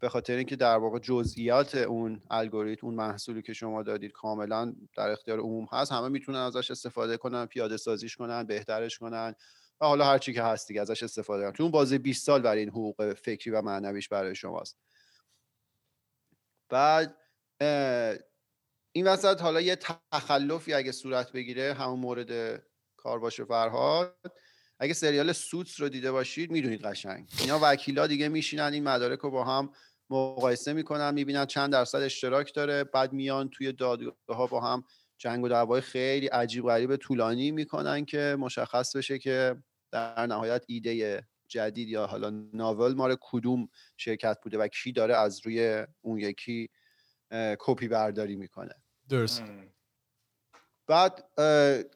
به 0.00 0.08
خاطر 0.08 0.36
اینکه 0.36 0.56
در 0.56 0.76
واقع 0.76 0.98
جزئیات 0.98 1.74
اون 1.74 2.22
الگوریتم 2.30 2.86
اون 2.86 2.96
محصولی 2.96 3.42
که 3.42 3.52
شما 3.52 3.82
دادید 3.82 4.12
کاملا 4.12 4.74
در 4.96 5.10
اختیار 5.10 5.38
عموم 5.38 5.68
هست 5.72 5.92
همه 5.92 6.08
می‌تونن 6.08 6.38
ازش 6.38 6.70
استفاده 6.70 7.16
کنن 7.16 7.46
پیاده 7.46 7.76
سازیش 7.76 8.16
کنن 8.16 8.42
بهترش 8.42 8.98
کنن 8.98 9.34
و 9.80 9.86
حالا 9.86 10.04
هر 10.04 10.18
چی 10.18 10.32
که 10.32 10.42
هست 10.42 10.68
دیگه 10.68 10.80
ازش 10.80 11.02
استفاده 11.02 11.42
کنن. 11.42 11.52
تو 11.52 11.62
اون 11.62 11.72
بازه 11.72 11.98
20 11.98 12.26
سال 12.26 12.42
برای 12.42 12.60
این 12.60 12.68
حقوق 12.68 13.14
فکری 13.14 13.50
و 13.50 13.62
معنویش 13.62 14.08
برای 14.08 14.34
شماست. 14.34 14.78
بعد 16.68 17.16
این 18.98 19.06
وسط 19.06 19.40
حالا 19.40 19.60
یه 19.60 19.76
تخلفی 20.12 20.74
اگه 20.74 20.92
صورت 20.92 21.32
بگیره 21.32 21.74
همون 21.74 21.98
مورد 21.98 22.62
کار 22.96 23.18
باشه 23.18 23.44
فرهاد. 23.44 24.16
اگه 24.80 24.94
سریال 24.94 25.32
سوتس 25.32 25.80
رو 25.80 25.88
دیده 25.88 26.12
باشید 26.12 26.50
می‌دونید 26.50 26.82
قشنگ. 26.82 27.30
اینا 27.40 27.58
وکیلا 27.62 28.06
دیگه 28.06 28.28
میشینن 28.28 28.72
این 28.72 28.84
مدارک 28.84 29.18
رو 29.18 29.30
با 29.30 29.44
هم 29.44 29.72
مقایسه 30.10 30.72
می‌کنن 30.72 31.14
می‌بینن 31.14 31.46
چند 31.46 31.72
درصد 31.72 31.98
اشتراک 31.98 32.54
داره. 32.54 32.84
بعد 32.84 33.12
میان 33.12 33.48
توی 33.48 33.72
دادگاه 33.72 34.16
ها 34.28 34.46
با 34.46 34.60
هم 34.60 34.84
جنگ 35.18 35.44
و 35.44 35.48
دعوای 35.48 35.80
خیلی 35.80 36.26
عجیب 36.26 36.64
غریب 36.64 36.96
طولانی 36.96 37.50
می‌کنن 37.50 38.04
که 38.04 38.36
مشخص 38.38 38.96
بشه 38.96 39.18
که 39.18 39.56
در 39.92 40.26
نهایت 40.26 40.64
ایده 40.68 41.26
جدید 41.48 41.88
یا 41.88 42.06
حالا 42.06 42.30
ناول 42.54 42.94
مال 42.94 43.16
کدوم 43.20 43.68
شرکت 43.96 44.38
بوده 44.42 44.58
و 44.58 44.68
کی 44.68 44.92
داره 44.92 45.16
از 45.16 45.40
روی 45.44 45.86
اون 46.00 46.18
یکی 46.18 46.68
کپی 47.58 47.88
برداری 47.88 48.36
می‌کنه. 48.36 48.74
درست. 49.08 49.42
بعد 50.86 51.24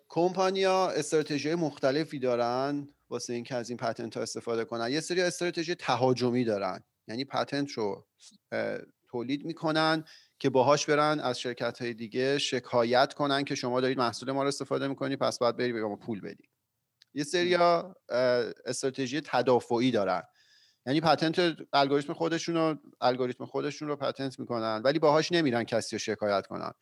کمپانیا 0.09 0.89
استراتژی 0.89 1.55
مختلفی 1.55 2.19
دارن 2.19 2.89
واسه 3.11 3.33
اینکه 3.33 3.55
از 3.55 3.71
این 3.71 3.77
پتنت 3.77 4.17
ها 4.17 4.23
استفاده 4.23 4.65
کنن. 4.65 4.91
یه 4.91 5.01
سری 5.01 5.23
استراتژی 5.23 5.75
تهاجمی 5.75 6.45
دارن. 6.45 6.85
یعنی 7.09 7.25
پتنت 7.25 7.73
رو 7.73 8.07
تولید 9.09 9.45
می‌کنن 9.45 10.05
که 10.39 10.51
باهاش 10.51 10.87
برن 10.87 11.21
از 11.21 11.41
شرکت 11.41 11.79
های 11.79 11.95
دیگه 11.95 12.39
شکایت 12.39 13.15
کنن 13.15 13.45
که 13.45 13.55
شما 13.55 13.81
دارید 13.81 13.99
محصول 13.99 14.33
ما 14.33 14.43
رو 14.43 14.49
استفاده 14.49 14.89
می‌کنی 14.89 15.17
پس 15.17 15.39
باید 15.39 15.57
بری 15.57 15.73
به 15.73 15.85
ما 15.85 15.97
پول 15.97 16.21
بدی. 16.21 16.49
یه 17.15 17.25
سری 17.25 17.55
استراتژی 18.67 19.21
تدافعی 19.21 19.91
دارن. 19.91 20.23
یعنی 20.87 21.01
پتنت 21.01 21.57
الگوریتم 21.73 22.13
خودشون 22.13 22.55
رو 22.55 22.79
الگوریتم 23.01 23.47
خودشون 23.47 23.89
رو 23.89 23.97
پتنت 23.97 24.39
می‌کنن 24.39 24.83
ولی 24.85 24.99
باهاش 24.99 25.33
نمیرن 25.33 25.65
کسی 25.65 25.97
رو 25.97 25.99
شکایت 25.99 26.47
کنن. 26.47 26.73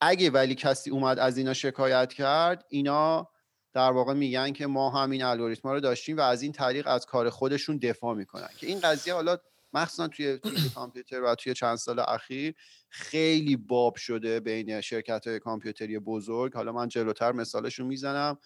اگه 0.00 0.30
ولی 0.30 0.54
کسی 0.54 0.90
اومد 0.90 1.18
از 1.18 1.38
اینا 1.38 1.54
شکایت 1.54 2.12
کرد 2.12 2.64
اینا 2.68 3.28
در 3.72 3.90
واقع 3.92 4.14
میگن 4.14 4.52
که 4.52 4.66
ما 4.66 4.90
همین 4.90 5.22
الگوریتم 5.22 5.68
رو 5.68 5.80
داشتیم 5.80 6.16
و 6.16 6.20
از 6.20 6.42
این 6.42 6.52
طریق 6.52 6.86
از 6.86 7.06
کار 7.06 7.30
خودشون 7.30 7.76
دفاع 7.76 8.14
می‌کنن. 8.14 8.48
که 8.58 8.66
این 8.66 8.80
قضیه 8.80 9.14
حالا 9.14 9.38
مخصوصا 9.72 10.08
توی 10.08 10.38
کامپیوتر 10.74 11.22
و 11.22 11.34
توی 11.34 11.54
چند 11.54 11.76
سال 11.76 11.98
اخیر 11.98 12.54
خیلی 12.88 13.56
باب 13.56 13.96
شده 13.96 14.40
بین 14.40 14.80
شرکت 14.80 15.26
های 15.26 15.38
کامپیوتری 15.38 15.98
بزرگ. 15.98 16.54
حالا 16.54 16.72
من 16.72 16.88
جلوتر 16.88 17.32
مثالشون 17.32 17.86
می‌زنم 17.86 18.38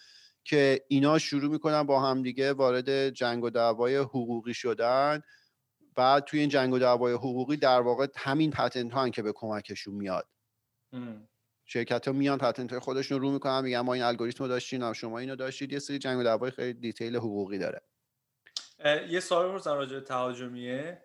که 0.45 0.85
اینا 0.89 1.19
شروع 1.19 1.51
می‌کنن 1.51 1.83
با 1.83 2.01
همدیگه 2.01 2.53
وارد 2.53 3.11
جنگ 3.11 3.45
و 3.45 3.51
دعوای 3.51 3.97
حقوقی 3.97 4.55
شدن. 4.55 5.23
بعد 5.97 6.25
توی 6.25 6.41
این 6.41 6.49
جنگ 6.49 6.73
و 6.73 6.79
دعوای 6.79 7.13
حقوقی 7.15 7.57
در 7.57 7.81
واقع 7.81 8.07
همین 8.17 8.51
پتنت 8.51 8.93
ها 8.93 9.09
که 9.09 9.23
به 9.23 9.33
کمکشون 9.33 9.95
میاد. 9.95 10.29
شرکت 11.73 12.09
ها 12.09 12.15
میان 12.15 12.39
پتنت 12.39 12.71
های 12.71 12.79
خودشون 12.79 13.21
رو 13.21 13.31
می‌کنن 13.31 13.61
میگن 13.61 13.81
ما 13.81 13.95
این 13.95 14.03
الگوریتم 14.03 14.45
رو 14.45 14.49
داشتیم 14.49 14.93
شما 14.93 15.19
اینو 15.19 15.37
داشتید 15.37 15.73
یه 15.73 15.79
سری 15.79 15.99
جنگ 15.99 16.21
و 16.21 16.23
دعوای 16.23 16.51
خیلی 16.51 16.73
دیتیل 16.73 17.17
حقوقی 17.17 17.59
داره. 17.59 17.83
یه 19.09 19.21
سوال 19.21 19.49
بپرسم 19.49 19.75
راجع 19.75 19.95
به 19.95 20.01
تهاجمیه. 20.01 21.03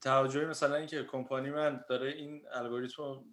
تهاجمی 0.00 0.44
مثلا 0.44 0.76
اینکه 0.76 1.04
کمپانی 1.04 1.50
من 1.50 1.84
داره 1.88 2.08
این 2.08 2.42
الگوریتم 2.52 3.24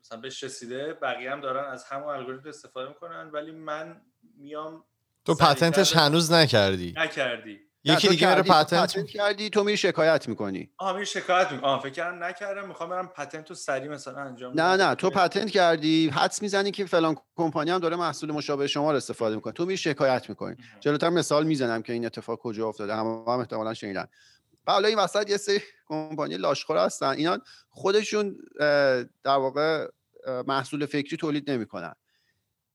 مثلا 0.00 0.20
بهش 0.20 0.44
رسیده 0.44 0.92
بقیه 0.92 1.32
هم 1.32 1.40
دارن 1.40 1.72
از 1.72 1.84
همون 1.84 2.08
الگوریتم 2.08 2.48
استفاده 2.48 2.88
می‌کنن 2.88 3.30
ولی 3.30 3.50
من 3.50 4.00
میام 4.36 4.84
تو 5.24 5.34
پتنتش 5.34 5.96
هنوز 5.96 6.32
نکردی. 6.32 6.94
نکردی. 6.96 7.69
یکی 7.84 8.08
دیگه 8.08 8.28
میره 8.28 8.42
پتنت؟ 8.42 9.06
کردی 9.06 9.50
تو 9.50 9.64
میری 9.64 9.76
شکایت 9.76 10.28
می‌کنی. 10.28 10.70
آها 10.78 10.92
میری 10.92 11.06
شکایت 11.06 11.52
می‌کنی. 11.52 11.70
آها 11.70 11.80
فکر 11.80 11.90
کردم 11.90 12.24
نکردم 12.24 12.68
می‌خوام 12.68 12.90
برم 12.90 13.08
پتنت 13.08 13.48
رو 13.48 13.54
سریع 13.54 13.90
مثلا 13.90 14.22
انجام 14.22 14.60
نه 14.60 14.76
نه 14.76 14.94
تو 14.94 15.10
پتنت 15.10 15.50
کردی 15.50 16.08
حدس 16.08 16.42
می‌زنی 16.42 16.70
که 16.70 16.84
فلان 16.86 17.16
کمپانی 17.36 17.70
هم 17.70 17.78
داره 17.78 17.96
محصول 17.96 18.32
مشابه 18.32 18.66
شما 18.66 18.90
رو 18.90 18.96
استفاده 18.96 19.34
می‌کنه. 19.34 19.52
تو 19.52 19.64
میری 19.64 19.76
شکایت 19.76 20.28
می‌کنی. 20.28 20.56
جلوتر 20.80 21.08
مثال 21.08 21.46
می‌زنم 21.46 21.82
که 21.82 21.92
این 21.92 22.06
اتفاق 22.06 22.38
کجا 22.38 22.68
افتاده. 22.68 22.94
هم 22.94 23.06
هم 23.06 23.38
احتمالاً 23.38 23.74
شنیدن. 23.74 24.06
حالا 24.66 24.88
این 24.88 24.98
وسط 24.98 25.30
یه 25.30 25.36
سری 25.36 25.60
کمپانی 25.88 26.36
لاشخور 26.36 26.76
هستن. 26.76 27.08
اینا 27.08 27.38
خودشون 27.68 28.36
در 29.24 29.36
واقع 29.36 29.86
محصول 30.46 30.86
فکری 30.86 31.16
تولید 31.16 31.50
نمی‌کنن. 31.50 31.94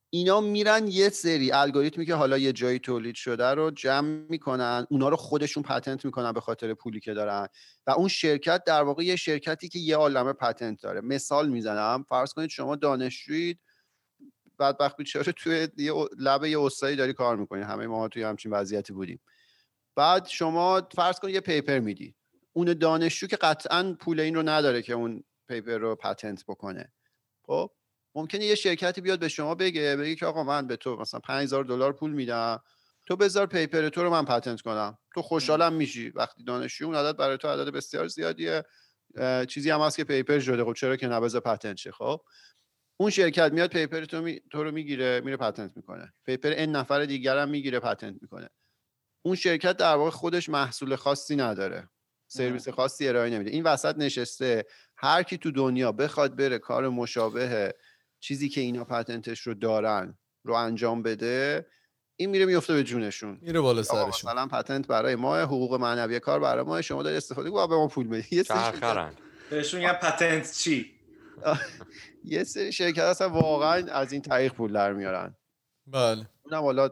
اینا 0.09 0.41
میرن 0.41 0.87
یه 0.87 1.09
سری 1.09 1.51
الگوریتمی 1.51 2.05
که 2.05 2.15
حالا 2.15 2.37
یه 2.37 2.53
جایی 2.53 2.79
تولید 2.79 3.15
شده 3.15 3.45
رو 3.45 3.71
جمع 3.71 4.25
می‌کنن 4.29 4.87
اونا 4.89 5.09
رو 5.09 5.15
خودشون 5.15 5.63
پتنت 5.63 6.05
می‌کنن 6.05 6.31
به 6.31 6.41
خاطر 6.41 6.73
پولی 6.73 6.99
که 6.99 7.13
دارن 7.13 7.47
و 7.87 7.91
اون 7.91 8.07
شرکت 8.07 8.63
در 8.63 8.83
واقع 8.83 9.03
یه 9.03 9.15
شرکتی 9.15 9.69
که 9.69 9.79
یه 9.79 9.95
عالمه 9.95 10.33
پتنت 10.33 10.81
داره. 10.81 11.01
مثال 11.01 11.49
می‌زنم 11.49 12.05
فرض 12.09 12.33
کنید 12.33 12.49
شما 12.49 12.75
دانشجویید 12.75 13.59
بعد 14.57 14.77
وقت 14.79 14.97
بیچاره 14.97 15.31
توی 15.31 15.67
یه 15.77 15.93
لب 16.17 16.45
یه 16.45 16.61
استادی 16.61 16.95
داری 16.95 17.13
کار 17.13 17.35
می‌کنی؟ 17.35 17.61
همه 17.61 17.87
ما 17.87 18.07
توی 18.07 18.23
همچین 18.23 18.51
وضعیتی 18.51 18.93
بودیم. 18.93 19.21
بعد 19.95 20.27
شما 20.27 20.87
فرض 20.95 21.19
کنید 21.19 21.35
یه 21.35 21.41
paper 21.41 21.79
میدی. 21.79 22.15
اون 22.53 22.73
دانشجو 22.73 23.27
که 23.27 23.35
قطعا 23.35 23.95
پول 23.99 24.19
این 24.19 24.35
رو 24.35 24.43
نداره 24.43 24.81
که 24.81 24.93
اون 24.93 25.23
paper 25.47 25.77
رو 25.77 25.95
patent 25.95 26.43
بکنه. 26.47 26.93
خب؟ 27.47 27.71
ممکنه 28.15 28.45
یه 28.45 28.55
شرکتی 28.55 29.01
بیاد 29.01 29.19
به 29.19 29.27
شما 29.27 29.55
بگه 29.55 29.95
بگه 29.95 30.15
که 30.15 30.25
آقا 30.25 30.43
من 30.43 30.67
به 30.67 30.75
تو 30.75 30.95
مثلا 30.95 31.19
5000 31.19 31.63
دلار 31.63 31.93
پول 31.93 32.11
میدم 32.11 32.63
تو 33.07 33.15
بذار 33.15 33.47
paper 33.47 33.89
تو 33.89 34.03
رو 34.03 34.09
من 34.09 34.25
patent 34.25 34.61
کنم. 34.61 34.97
تو 35.13 35.21
خوشحالم 35.21 35.73
میشی. 35.73 36.09
وقتی 36.09 36.43
دانشجو 36.43 36.85
اون 36.85 36.95
عدد 36.95 37.17
برای 37.17 37.37
تو 37.37 37.47
عدد 37.47 37.69
بسیار 37.69 38.07
زیادیه. 38.07 38.63
چیزی 39.47 39.69
هم 39.69 39.81
هست 39.81 39.97
که 39.97 40.03
paper 40.03 40.39
شده. 40.39 40.63
خب 40.63 40.73
چرا 40.73 40.95
که 40.95 41.07
نه 41.07 41.19
بذار 41.19 41.41
patent 41.41 41.77
شه؟ 41.77 41.91
خب 41.91 42.21
اون 42.97 43.09
شرکت 43.09 43.51
میاد 43.51 43.69
paper 43.69 44.05
تو, 44.05 44.21
می... 44.21 44.41
تو 44.51 44.63
رو 44.63 44.71
می‌گیره 44.71 45.21
میره 45.25 45.37
patent 45.37 45.71
می‌کنه. 45.75 46.13
paper 46.25 46.53
اون 46.55 46.71
نفر 46.71 47.05
دیگر 47.05 47.37
هم 47.37 47.49
می‌گیره 47.49 47.79
patent 47.79 48.15
می‌کنه. 48.21 48.49
اون 49.25 49.35
شرکت 49.35 49.77
در 49.77 49.95
واقع 49.95 50.09
خودش 50.09 50.49
محصول 50.49 50.95
خاصی 50.95 51.35
نداره. 51.35 51.89
سرویس 52.27 52.69
خاصی 52.69 53.07
ارائه 53.07 53.29
نمیده. 53.29 53.51
این 53.51 53.63
وسط 53.63 53.97
نشسته. 53.97 54.65
هر 54.97 55.23
کی 55.23 55.37
تو 55.37 55.51
دنیا 55.51 55.91
بخواد 55.91 56.35
بره 56.35 56.59
کار 56.59 56.89
مشابه 56.89 57.73
چیزی 58.25 58.49
که 58.49 58.61
اینا 58.61 58.83
پتنتش 58.83 59.39
رو 59.39 59.53
دارن 59.53 60.17
رو 60.43 60.53
انجام 60.53 61.03
بده 61.03 61.65
این 62.15 62.29
میره 62.29 62.45
میفته 62.45 62.73
به 62.73 62.83
جونشون. 62.83 63.39
میره 63.41 63.61
بالا 63.61 63.83
سرشون. 63.83 64.07
مثلا 64.07 64.47
پتنت 64.47 64.87
برای 64.87 65.15
ما 65.15 65.37
حقوق 65.37 65.73
معنوی 65.73 66.19
کار 66.19 66.39
برای 66.39 66.63
ما 66.63 66.81
شما 66.81 67.03
داری 67.03 67.17
استفاده 67.17 67.49
کنید 67.49 67.69
به 67.69 67.75
ما 67.75 67.87
پول 67.87 68.07
بدید 68.07 68.33
یه 68.33 68.43
سری 68.43 68.81
بهشون 69.49 69.79
میگن 69.79 69.93
پتنت 69.93 70.53
چی؟ 70.53 70.91
یه 72.23 72.43
سری 72.43 72.71
شرکت 72.71 73.03
هستن 73.03 73.25
واقعا 73.25 73.91
از 73.91 74.11
این 74.11 74.21
طریق 74.21 74.53
پول 74.53 74.73
در 74.73 74.93
میارن. 74.93 75.35
بله. 75.87 76.29
اونم 76.43 76.63
حالا 76.63 76.89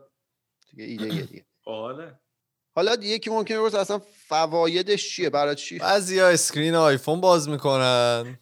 دیگه 0.72 0.84
ایده 0.84 1.26
دیگه. 1.26 1.46
بله 1.65 2.19
حالا 2.76 2.98
یکی 3.02 3.30
ممکنه 3.30 3.60
بپرسه 3.60 3.80
اصلا 3.80 4.00
فوایدش 4.28 5.15
چیه؟ 5.15 5.30
برای 5.30 5.56
چی؟ 5.56 5.80
بعضیا 5.80 6.30
screen 6.30 6.76
آیفون 6.76 7.22
باز 7.22 7.50
می‌کنن. 7.50 8.39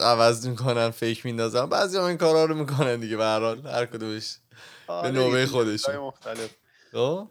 عوض 0.00 0.46
می‌کنن 0.46 0.90
fake 0.90 1.26
میندازن. 1.26 1.66
بعضی 1.66 1.98
هم 1.98 2.04
این 2.04 2.16
کارا 2.16 2.44
رو 2.44 2.54
می‌کنن 2.54 3.00
دیگه 3.00 3.16
به 3.16 3.24
هر 3.24 3.40
حال 3.40 3.66
هر 3.66 3.86
کدومش. 3.86 4.38
به 4.86 4.92
آره 4.92 5.10
نوبه 5.10 5.46
خودش 5.46 5.88
مختلف. 5.88 6.56
خب؟ 6.92 7.28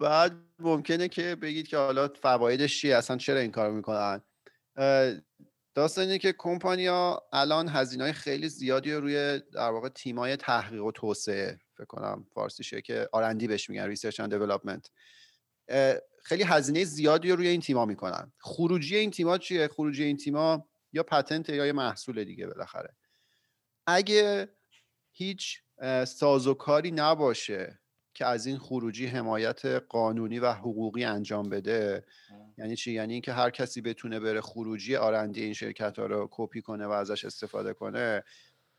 بعد 0.00 0.32
ممکنه 0.58 1.08
که 1.08 1.34
بگید 1.34 1.68
که 1.68 1.76
حالا 1.76 2.08
فوایدش 2.22 2.80
چیه؟ 2.80 2.96
اصلا 2.96 3.16
چرا 3.16 3.38
این 3.38 3.50
کارو 3.50 3.74
می‌کنن؟ 3.74 4.22
داستان 5.74 6.04
اینه 6.04 6.18
که 6.18 6.34
کمپانیا 6.38 7.22
الان 7.32 7.68
هزینه 7.68 8.12
خیلی 8.12 8.48
زیادی 8.48 8.92
روی 8.92 9.40
در 9.52 9.70
واقع 9.70 9.88
تیمای 9.88 10.36
تحقیق 10.36 10.84
و 10.84 10.92
توسعه 10.92 11.60
فکر 11.76 11.84
کنم 11.84 12.26
فارسیشه 12.34 12.82
که 12.82 13.08
R&D 13.12 13.46
بهش 13.46 13.70
میگن 13.70 13.86
research 13.86 14.20
and 14.20 14.32
development 14.32 14.90
خیلی 16.22 16.42
هزینه 16.42 16.84
زیادی 16.84 17.30
رو 17.30 17.36
روی 17.36 17.48
این 17.48 17.60
تیما 17.60 17.84
می‌کنن. 17.84 18.32
خروجی 18.38 18.96
این 18.96 19.10
تیما 19.10 19.38
چیه؟ 19.38 19.68
خروجی 19.68 20.04
این 20.04 20.16
تیما 20.16 20.68
یا 20.92 21.02
پتنت 21.02 21.48
یا 21.48 21.66
یه 21.66 21.72
محصول 21.72 22.24
دیگه 22.24 22.46
بالاخره. 22.46 22.96
اگه 23.86 24.48
هیچ 25.12 25.62
سازوکاری 26.06 26.90
نباشه 26.90 27.78
که 28.14 28.26
از 28.26 28.46
این 28.46 28.58
خروجی 28.58 29.06
حمایت 29.06 29.64
قانونی 29.64 30.38
و 30.38 30.52
حقوقی 30.52 31.04
انجام 31.04 31.48
بده 31.48 32.04
یعنی 32.58 32.76
چی؟ 32.76 32.92
یعنی 32.92 33.12
اینکه 33.12 33.32
هر 33.32 33.50
کسی 33.50 33.80
بتونه 33.80 34.20
بره 34.20 34.40
خروجی 34.40 34.96
آرندی 34.96 35.42
این 35.42 35.52
شرکت 35.52 35.98
ها 35.98 36.06
رو 36.06 36.28
کپی 36.30 36.62
کنه 36.62 36.86
و 36.86 36.90
ازش 36.90 37.24
استفاده 37.24 37.74
کنه 37.74 38.22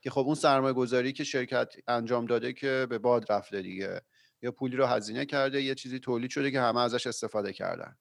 که 0.00 0.10
خب 0.10 0.20
اون 0.20 0.34
سرمایه 0.34 0.72
گذاری 0.74 1.12
که 1.12 1.24
شرکت 1.24 1.74
انجام 1.88 2.26
داده 2.26 2.52
که 2.52 2.86
به 2.90 2.98
باد 2.98 3.32
رفته 3.32 3.62
دیگه. 3.62 4.00
یا 4.42 4.52
پولی 4.52 4.76
رو 4.76 4.86
هزینه 4.86 5.26
کرده 5.26 5.62
یه 5.62 5.74
چیزی 5.74 5.98
تولید 5.98 6.30
شده 6.30 6.50
که 6.50 6.60
همه 6.60 6.80
ازش 6.80 7.06
استفاده 7.06 7.52
کردن. 7.52 7.96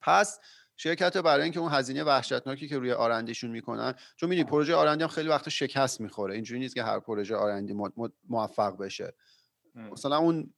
پس 0.00 0.38
شرکت 0.76 1.16
برای 1.16 1.42
اینکه 1.42 1.60
اون 1.60 1.72
هزینه 1.72 2.04
وحشتناکی 2.04 2.68
که 2.68 2.78
روی 2.78 2.92
R&D 2.92 3.17
شون 3.17 3.50
می‌کنن 3.50 3.94
چون 4.16 4.28
می‌دونی 4.28 4.48
پروژه 4.50 4.74
R&D 4.74 5.02
هم 5.02 5.08
خیلی 5.08 5.28
وقت 5.28 5.48
شکست 5.48 6.00
می‌خوره. 6.00 6.34
اینجوری 6.34 6.60
نیست 6.60 6.74
که 6.74 6.82
هر 6.82 7.00
پروژه 7.00 7.36
R&D 7.36 7.74
موفق 8.28 8.76
بشه. 8.78 9.14
مثلا 9.74 10.16
اون 10.16 10.54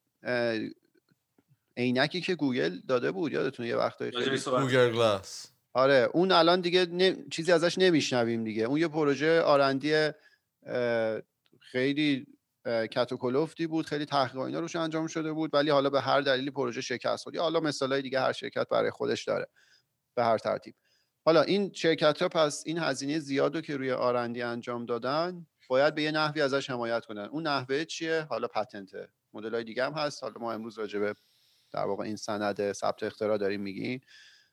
عینکی 1.77 2.21
که 2.21 2.35
گوگل 2.35 2.79
داده 2.89 3.13
بود 3.13 3.33
یادتون 3.33 3.67
یه 3.67 3.77
وقتایی 3.77 4.11
Google 4.11 4.93
Glass. 4.93 5.47
آره 5.73 6.09
اون 6.13 6.33
الان 6.33 6.61
دیگه 6.61 7.17
چیزی 7.31 7.53
ازش 7.53 7.79
نمیشنویم 7.79 8.45
دیگه. 8.45 8.63
اون 8.65 8.81
یه 8.81 8.89
پروژه 8.89 9.41
R&D 9.41 10.11
خیلی 11.61 12.27
کت 12.67 13.13
و 13.13 13.17
کلفتی 13.17 13.67
بود 13.67 13.87
خیلی 13.87 14.07
تحقیق 14.07 14.41
اینا 14.41 14.61
روش 14.61 14.77
انجام 14.77 15.07
شده 15.07 15.33
بود 15.33 15.55
ولی 15.55 15.71
حالا 15.71 15.91
به 15.91 16.01
هر 16.01 16.21
دلیلی 16.21 16.51
پروژه 16.51 16.81
شکست 16.81 17.23
خورد. 17.25 17.37
یا 17.37 17.43
حالا 17.43 17.61
مثالای 17.61 18.03
دیگه 18.03 18.21
هر 18.21 18.33
شرکت 18.33 18.69
برای 18.69 18.91
خودش 18.91 19.25
داره. 19.25 19.47
به 20.15 20.25
هر 20.25 20.39
ترتیب. 20.39 20.75
حالا 21.25 21.43
این 21.43 21.73
شرکت 21.73 22.23
ها 22.23 22.29
پس 22.29 22.63
این 22.67 22.79
هزینه 22.79 23.19
زیاد 23.19 23.55
رو 23.55 23.61
که 23.61 23.77
روی 23.77 23.93
آرندی 23.93 24.43
انجام 24.43 24.87
دادن 24.87 25.47
باید 25.69 25.95
به 25.95 26.03
یه 26.03 26.11
نحوی 26.11 26.41
ازش 26.41 26.71
حمایت 26.71 27.05
کنن. 27.05 27.25
اون 27.25 27.47
نحوه 27.47 27.85
چیه؟ 27.85 28.27
حالا 28.31 28.49
پتنته. 28.49 29.09
مدل 29.33 29.55
های 29.55 29.65
دیگه 29.65 29.85
هم 29.85 29.93
هست. 29.93 30.23
حالا 30.23 30.35
ما 30.41 30.53
امروز 30.53 30.79
راجع 30.79 30.99
به 30.99 31.15
در 31.73 31.85
واقع 31.85 32.05
این 32.05 32.17
سند 32.17 32.73
ثبت 32.73 33.03
اختراع 33.03 33.39
داریم 33.39 33.61
میگیم. 33.61 34.01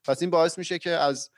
پس 0.04 0.22
این 0.22 0.32
باعث 0.32 0.58
میشه 0.58 0.80
که 0.80 0.90
از 0.90 1.32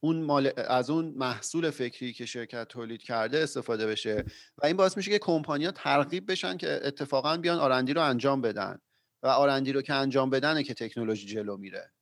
اون 0.00 0.22
مال 0.22 0.52
از 0.56 0.90
اون 0.90 1.14
محصول 1.16 1.70
فکری 1.70 2.12
که 2.12 2.26
شرکت 2.26 2.68
تولید 2.68 3.02
کرده 3.02 3.38
استفاده 3.38 3.86
بشه. 3.86 4.24
و 4.58 4.66
این 4.66 4.76
باعث 4.76 4.96
میشه 4.96 5.10
که 5.10 5.18
کمپانیا 5.18 5.70
ترغیب 5.70 6.30
بشن 6.30 6.56
که 6.56 6.80
اتفاقا 6.82 7.36
بیان 7.36 7.58
آرندی 7.58 7.92
رو 7.94 8.02
انجام 8.02 8.40
بدن. 8.40 8.78
و 9.22 9.26
آرندی 9.26 9.72
رو 9.72 9.82
که 9.82 9.94
انجام 9.94 10.30
بدنه 10.30 10.62
که 10.62 10.74
تکنولوژی 10.74 11.26
جلو 11.26 11.56
میره. 11.56 11.92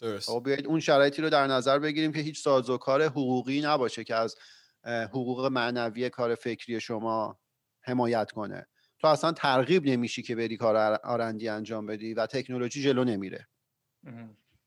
درست. 0.00 0.30
خب 0.30 0.42
بیایید 0.44 0.66
اون 0.66 0.80
شرایطی 0.80 1.22
رو 1.22 1.30
در 1.30 1.46
نظر 1.46 1.78
بگیریم 1.78 2.12
که 2.12 2.20
هیچ 2.20 2.42
سازوکار 2.42 3.02
حقوقی 3.02 3.60
نباشه 3.60 4.04
که 4.04 4.14
از 4.14 4.36
حقوق 4.84 5.46
معنوی 5.46 6.10
کار 6.10 6.34
فکری 6.34 6.80
شما 6.80 7.38
حمایت 7.80 8.30
کنه. 8.30 8.66
تو 8.98 9.06
اصلا 9.06 9.32
ترغیب 9.32 9.86
نمیشی 9.86 10.22
که 10.22 10.36
بری 10.36 10.56
کار 10.56 10.76
آرندی 11.04 11.48
انجام 11.48 11.86
بدی 11.86 12.14
و 12.14 12.26
تکنولوژی 12.26 12.82
جلو 12.82 13.04
نمیره. 13.04 13.48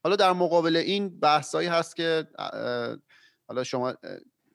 حالا 0.04 0.16
در 0.16 0.34
مقابل 0.34 0.76
این 0.76 1.20
بحثایی 1.20 1.68
هست 1.68 1.96
که 1.96 2.28
حالا 3.48 3.64
شما 3.64 3.94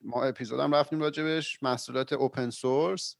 ما 0.05 0.25
اپیزودم 0.25 0.75
رفتیم 0.75 1.01
راجبش 1.01 1.62
محصولات 1.62 2.12
اوپن 2.12 2.51
سورس 2.51 3.16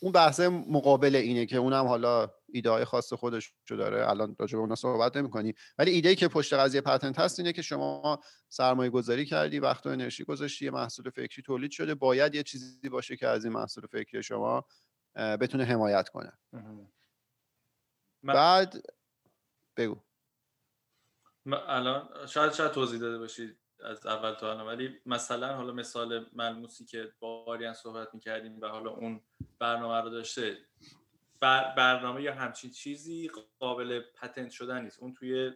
اون 0.00 0.12
بحث 0.12 0.40
مقابل 0.40 1.16
اینه 1.16 1.46
که 1.46 1.56
اونم 1.56 1.86
حالا 1.86 2.30
ایده 2.52 2.70
های 2.70 2.84
خاص 2.84 3.12
خودش 3.12 3.52
رو 3.68 3.76
داره. 3.76 4.10
الان 4.10 4.36
راجع 4.38 4.56
به 4.56 4.60
اونا 4.60 4.74
صحبت 4.74 5.16
نمی 5.16 5.30
کنی 5.30 5.54
ولی 5.78 5.90
ایده 5.90 6.08
ای 6.08 6.14
که 6.14 6.28
پشت 6.28 6.52
قضیه 6.52 6.80
پتنت 6.80 7.18
هست 7.18 7.38
اینه 7.38 7.52
که 7.52 7.62
شما 7.62 8.20
سرمایه 8.48 8.90
گذاری 8.90 9.26
کردی 9.26 9.58
وقت 9.58 9.86
و 9.86 9.88
انرژی 9.88 10.24
گذاشتی 10.24 10.64
یه 10.64 10.70
محصول 10.70 11.10
فکری 11.10 11.42
تولید 11.42 11.70
شده. 11.70 11.94
باید 11.94 12.34
یه 12.34 12.42
چیزی 12.42 12.88
باشه 12.88 13.16
که 13.16 13.26
از 13.26 13.44
این 13.44 13.54
محصول 13.54 13.86
فکری 13.86 14.22
شما 14.22 14.64
بتونه 15.16 15.64
حمایت 15.64 16.08
کنه. 16.08 16.32
بعد 18.22 18.74
بگو. 19.76 20.00
الان 21.46 22.26
شاید 22.26 22.52
شاید 22.52 22.70
توضیح 22.70 23.00
داده 23.00 23.18
باشید 23.18 23.58
از 23.84 24.06
اول 24.06 24.34
تا 24.34 24.50
الان. 24.50 24.66
ولی 24.66 24.98
مثلا 25.06 25.56
حالا 25.56 25.72
مثال 25.72 26.26
ملموسی 26.32 26.84
که 26.84 27.12
با 27.20 27.44
آریان 27.44 27.74
صحبت 27.74 28.08
می‌کردیم 28.14 28.60
و 28.60 28.66
حالا 28.66 28.90
اون 28.90 29.20
برنامه 29.58 30.00
رو 30.00 30.10
داشته 30.10 30.58
بر 31.40 31.74
برنامه 31.76 32.22
یا 32.22 32.34
همچین 32.34 32.70
چیزی 32.70 33.30
قابل 33.60 34.00
patent 34.00 34.50
شدن 34.50 34.82
نیست. 34.82 34.98
اون 35.00 35.14
توی 35.14 35.52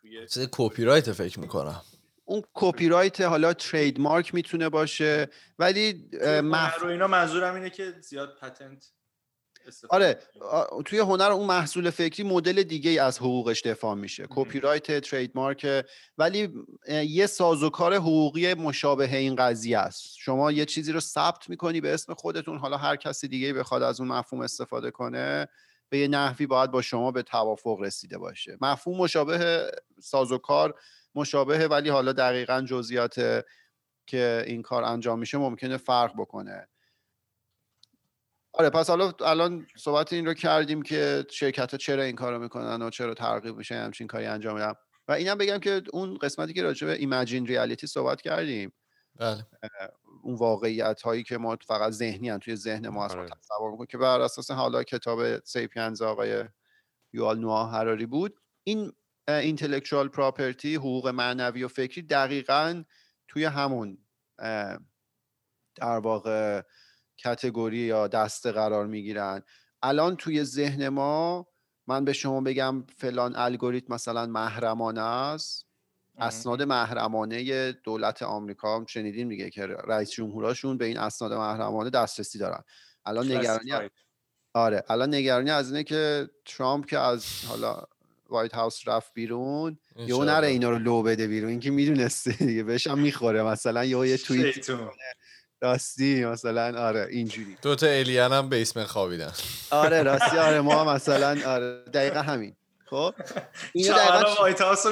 توی 0.00 0.26
کپی 0.52 0.84
رایت 0.84 1.12
فکر 1.12 1.40
می‌کنم. 1.40 1.82
اون 2.24 2.42
کپی 2.54 2.88
رایت 2.88 3.20
حالا 3.20 3.54
trademark 3.54 4.34
می‌تونه 4.34 4.68
باشه 4.68 5.28
ولی 5.58 6.10
مح... 6.42 6.84
اینا 6.84 7.06
منظورم 7.06 7.54
اینه 7.54 7.70
که 7.70 7.90
زیاد 8.00 8.36
پتنت 8.36 8.92
آره 9.88 10.18
توی 10.84 10.98
هنر 10.98 11.30
اون 11.32 11.46
محصول 11.46 11.90
فکری 11.90 12.22
مدل 12.22 12.62
دیگه 12.62 12.90
ای 12.90 12.98
از 12.98 13.18
حقوقش 13.18 13.62
دفاع 13.62 13.94
میشه. 13.94 14.26
کپی 14.30 14.60
رایت 14.60 15.00
ترید 15.00 15.32
مارک 15.34 15.84
ولی 16.18 16.48
یه 16.88 17.26
سازوکار 17.26 17.94
حقوقی 17.94 18.54
مشابه 18.54 19.16
این 19.16 19.36
قضیه 19.36 19.78
است. 19.78 20.16
شما 20.18 20.52
یه 20.52 20.64
چیزی 20.64 20.92
رو 20.92 21.00
ثبت 21.00 21.48
می‌کنی 21.50 21.80
به 21.80 21.94
اسم 21.94 22.14
خودتون 22.14 22.58
حالا 22.58 22.76
هر 22.76 22.96
کسی 22.96 23.28
دیگه 23.28 23.52
بخواد 23.52 23.82
از 23.82 24.00
اون 24.00 24.08
مفهوم 24.08 24.42
استفاده 24.42 24.90
کنه 24.90 25.48
به 25.88 25.98
یه 25.98 26.08
نحوی 26.08 26.46
باید 26.46 26.70
با 26.70 26.82
شما 26.82 27.10
به 27.10 27.22
توافق 27.22 27.80
رسیده 27.80 28.18
باشه. 28.18 28.56
مفهوم 28.60 28.98
مشابه 28.98 29.70
سازوکار 30.00 30.74
مشابه 31.14 31.68
ولی 31.68 31.88
حالا 31.88 32.12
دقیقا 32.12 32.60
جزئیات 32.60 33.44
که 34.06 34.44
این 34.46 34.62
کار 34.62 34.84
انجام 34.84 35.18
میشه 35.18 35.38
ممکنه 35.38 35.76
فرق 35.76 36.12
بکنه. 36.18 36.68
آره 38.54 38.70
پس 38.70 38.90
حالا 38.90 39.12
الان 39.20 39.66
صحبت 39.76 40.12
این 40.12 40.26
رو 40.26 40.34
کردیم 40.34 40.82
که 40.82 41.26
شرکت 41.30 41.70
ها 41.70 41.78
چرا 41.78 42.02
این 42.02 42.16
کارو 42.16 42.38
می‌کنن 42.38 42.82
و 42.82 42.90
چرا 42.90 43.14
ترغیب 43.14 43.56
میشه 43.56 43.74
همچین 43.74 44.06
کاری 44.06 44.26
انجام 44.26 44.54
میدن 44.54 44.74
و 45.08 45.12
اینم 45.12 45.38
بگم 45.38 45.58
که 45.58 45.82
اون 45.92 46.18
قسمتی 46.18 46.52
که 46.52 46.62
راجع 46.62 46.86
به 46.86 46.92
ایمجین 46.92 47.46
ریالیتی 47.46 47.86
صحبت 47.86 48.20
کردیم 48.20 48.72
بله. 49.14 49.46
اون 50.22 50.34
واقعیت 50.34 51.02
هایی 51.02 51.22
که 51.22 51.38
ما 51.38 51.56
فقط 51.66 51.92
ذهنی 51.92 52.28
هم 52.28 52.38
توی 52.38 52.56
ذهن 52.56 52.88
ما 52.88 53.04
آره. 53.04 53.26
تصور 53.28 53.70
می‌کنیم 53.70 53.86
که 53.86 53.98
بر 53.98 54.20
اساس 54.20 54.50
حالا 54.50 54.82
کتاب 54.82 55.44
سیپینز 55.44 56.02
آقای 56.02 56.44
یوال 57.12 57.38
نوآ 57.38 57.66
هراری 57.66 58.06
بود 58.06 58.40
این 58.64 58.92
اینتלקچوال 59.28 60.08
پراپرتی 60.08 60.74
حقوق 60.74 61.08
معنوی 61.08 61.64
و 61.64 61.68
فکری 61.68 62.02
دقیقا 62.02 62.84
توی 63.28 63.44
همون 63.44 63.98
در 65.76 65.98
واقع 65.98 66.62
کتگوری 67.24 67.78
یا 67.78 68.08
دسته 68.08 68.52
قرار 68.52 68.86
می‌گیرن. 68.86 69.42
الان 69.82 70.16
توی 70.16 70.44
ذهن 70.44 70.88
ما 70.88 71.46
من 71.86 72.04
به 72.04 72.12
شما 72.12 72.40
بگم 72.40 72.84
فلان 72.98 73.36
الگوریتم 73.36 73.94
مثلا 73.94 74.26
محرمانه 74.26 75.00
است. 75.00 75.66
اسناد 76.18 76.62
محرمانه 76.62 77.72
دولت 77.72 78.22
آمریکا 78.22 78.84
شنیدین 78.88 79.26
میگه 79.26 79.50
که 79.50 79.66
رئیس 79.66 80.10
جمهوراشون 80.10 80.78
به 80.78 80.84
این 80.84 80.98
اسناد 80.98 81.32
محرمانه 81.32 81.90
دسترسی 81.90 82.38
دارن. 82.38 82.62
الان 83.04 83.32
نگرانی 83.32 83.90
آره 84.54 84.84
الان 84.88 85.14
نگرانی 85.14 85.50
از 85.50 85.70
اینه 85.70 85.84
که 85.84 86.30
ترامپ 86.44 86.86
که 86.86 86.98
از 86.98 87.44
حالا 87.44 87.82
وایت 88.28 88.54
هاوس 88.54 88.88
رفت 88.88 89.14
بیرون 89.14 89.78
یهو 89.96 90.24
نره 90.24 90.46
اینا 90.46 90.70
رو 90.70 90.78
لو 90.78 91.02
بده 91.02 91.26
بیرون. 91.26 91.50
اینکه 91.50 91.70
می‌دونسته 91.70 92.32
دیگه 92.32 92.62
بهش 92.62 92.86
هم 92.86 92.98
می‌خوره. 92.98 93.42
مثلا 93.42 93.84
یهو 93.84 94.06
یه 94.06 94.16
توییت 94.16 94.70
راستی 95.62 96.24
مثلا 96.24 96.86
آره 96.86 97.06
اینجوری. 97.10 97.56
دو 97.62 97.74
تا 97.74 97.86
الین 97.86 98.32
هم 98.32 98.48
بیسمن 98.48 98.84
خوابیدن. 98.84 99.32
آره 99.70 100.02
راستی 100.12 100.38
آره 100.38 100.60
ما 100.60 100.84
مثلا 100.84 101.28
آره 101.46 101.84
دقیقا 101.94 102.22
همین. 102.22 102.56
خب؟ 102.86 103.14
اینا 103.72 103.96
دقیقا 103.96 104.34
وایت 104.38 104.60
هاوس 104.60 104.86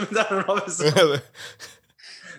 آره. 0.96 1.22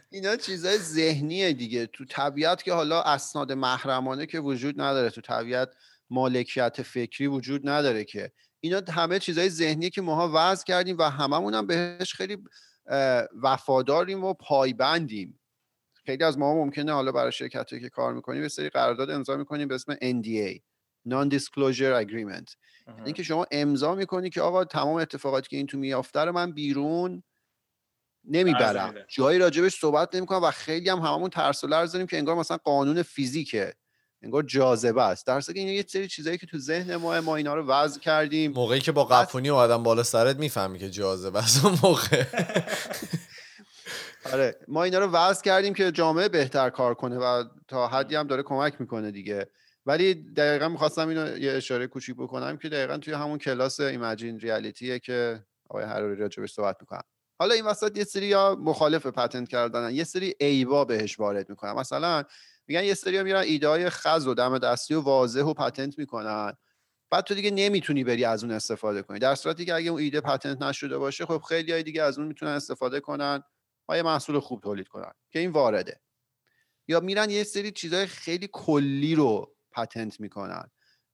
اینا 0.09 0.35
چیزای 0.35 0.77
ذهنیه 0.77 1.53
دیگه. 1.53 1.85
تو 1.85 2.05
طبیعت 2.05 2.63
که 2.63 2.73
حالا 2.73 3.01
اسناد 3.01 3.51
محرمانه 3.51 4.25
که 4.25 4.39
وجود 4.39 4.81
نداره. 4.81 5.09
تو 5.09 5.21
طبیعت 5.21 5.69
مالکیت 6.09 6.81
فکری 6.81 7.27
وجود 7.27 7.69
نداره 7.69 8.03
که. 8.03 8.31
اینا 8.59 8.81
همه 8.89 9.19
چیزای 9.19 9.49
ذهنیه 9.49 9.89
که 9.89 10.01
ماها 10.01 10.31
وضع 10.33 10.65
کردیم 10.65 10.97
و 10.97 11.03
هممون 11.03 11.53
هم 11.53 11.67
بهش 11.67 12.13
خیلی 12.13 12.37
وفاداریم 13.41 14.23
و 14.23 14.33
پایبندیم. 14.33 15.40
خیلی 16.05 16.23
از 16.23 16.37
ما 16.37 16.55
ممکنه 16.55 16.93
حالا 16.93 17.11
برای 17.11 17.31
شرکت 17.31 17.67
که 17.67 17.89
کار 17.89 18.13
می‌کنیم 18.13 18.41
به 18.41 18.49
سری 18.49 18.69
قرارداد 18.69 19.09
امضا 19.09 19.37
می‌کنیم 19.37 19.67
به 19.67 19.75
اسم 19.75 19.93
NDA 19.93 20.59
Non 21.09 21.29
Disclosure 21.33 22.05
Agreement. 22.05 22.55
یعنی 22.97 23.13
که 23.13 23.23
شما 23.23 23.45
امضا 23.51 23.95
می‌کنی 23.95 24.29
که 24.29 24.41
آقا 24.41 24.65
تمام 24.65 24.95
اتفاقاتی 24.95 25.49
که 25.49 25.57
این 25.57 25.67
تو 25.67 25.77
میافته 25.77 26.19
رو 26.19 26.31
من 26.31 26.51
بیرون 26.51 27.23
نمی‌برم. 28.23 28.93
جایی 29.07 29.39
راجبش 29.39 29.79
صحبت 29.79 30.15
نمی‌کنم 30.15 30.43
و 30.43 30.51
خیلی 30.51 30.89
هم 30.89 30.99
هممون 30.99 31.29
ترس 31.29 31.63
و 31.63 31.67
لرز 31.67 31.91
داریم 31.91 32.07
که 32.07 32.17
انگار 32.17 32.35
مثلا 32.35 32.57
قانون 32.57 33.03
فیزیکه. 33.03 33.73
انگار 34.23 34.43
جاذبه 34.43 35.03
است. 35.03 35.27
در 35.27 35.41
که 35.41 35.53
این 35.55 35.67
یه 35.67 35.85
سری 35.87 36.07
چیزایی 36.07 36.37
که 36.37 36.47
تو 36.47 36.57
ذهن 36.57 36.95
ما 36.95 37.21
ما 37.21 37.35
اینا 37.35 37.55
رو 37.55 37.65
وضع 37.65 37.99
کردیم. 37.99 38.51
موقعی 38.51 38.79
که 38.79 38.91
با 38.91 39.05
قفونی 39.05 39.49
و 39.49 39.55
آدم 39.55 39.83
بالا 39.83 40.03
سرت 40.03 40.39
می‌فهمی 40.39 40.79
که 40.79 40.89
جاذبه 40.89 41.39
است 41.39 41.65
اون 41.65 41.77
موقع. 41.83 42.23
آره. 44.33 44.59
ما 44.67 44.83
اینا 44.83 44.99
رو 44.99 45.05
وضع 45.05 45.43
کردیم 45.43 45.73
که 45.73 45.91
جامعه 45.91 46.29
بهتر 46.29 46.69
کار 46.69 46.93
کنه 46.93 47.17
و 47.17 47.43
تا 47.67 47.87
حدی 47.87 48.15
هم 48.15 48.27
داره 48.27 48.43
کمک 48.43 48.81
می‌کنه 48.81 49.11
دیگه. 49.11 49.49
ولی 49.85 50.13
دقیقا 50.13 50.69
می‌خواستم 50.69 51.07
اینو 51.07 51.37
یه 51.37 51.51
اشاره 51.51 51.87
کوچیک 51.87 52.15
بکنم 52.15 52.57
که 52.57 52.69
دقیقا 52.69 52.97
توی 52.97 53.13
همون 53.13 53.37
کلاس 53.37 53.79
ایمجین 53.79 54.39
ریالیتیه 54.39 54.99
که 54.99 55.43
آقای 55.69 55.83
حراری 55.83 56.15
راجبش 56.15 56.53
صحبت 56.53 56.77
می‌کنم. 56.79 57.01
حالا 57.39 57.53
این 57.53 57.65
وسط 57.65 57.97
یه 57.97 58.03
سری 58.03 58.33
ها 58.33 58.57
مخالف 58.59 59.05
پتنت 59.05 59.49
کردن 59.49 59.95
یه 59.95 60.03
سری 60.03 60.35
ایوا 60.39 60.85
بهش 60.85 61.19
وارد 61.19 61.49
می‌کنن. 61.49 61.71
مثلا 61.71 62.23
میگن 62.67 62.83
یه 62.83 62.93
سری 62.93 63.17
ها 63.17 63.23
میرن 63.23 63.41
ایده 63.41 63.67
های 63.67 63.89
خز 63.89 64.27
و 64.27 64.33
دم 64.33 64.57
دستی 64.57 64.93
و 64.93 65.01
واضح 65.01 65.41
و 65.41 65.53
پتنت 65.53 65.99
می‌کنن. 65.99 66.53
بعد 67.11 67.23
تو 67.23 67.35
دیگه 67.35 67.51
نمی‌تونی 67.51 68.03
بری 68.03 68.25
از 68.25 68.43
اون 68.43 68.53
استفاده 68.53 69.01
کنی. 69.01 69.19
در 69.19 69.35
صورتی 69.35 69.65
که 69.65 69.75
اگه 69.75 69.89
اون 69.89 70.01
ایده 70.01 70.21
پتنت 70.21 70.61
نشده 70.61 70.97
باشه 70.97 71.25
خب 71.25 71.41
خیلی 71.49 71.71
های 71.71 71.83
دیگه 71.83 72.03
از 72.03 72.17
اون 72.19 72.27
می‌تونن 72.27 72.51
استفاده 72.51 72.99
کنن. 72.99 73.43
و 73.89 73.97
یه 73.97 74.03
محصول 74.03 74.39
خوب 74.39 74.61
تولید 74.61 74.87
کنن 74.87 75.11
که 75.31 75.39
این 75.39 75.51
وارده. 75.51 76.01
یا 76.87 76.99
میرن 76.99 77.29
یه 77.29 77.43
سری 77.43 77.71
چیزهای 77.71 78.05
خیلی 78.05 78.49
کلی 78.51 79.15
رو 79.15 79.55
پتنت 79.71 80.19
می‌کنن. 80.19 80.71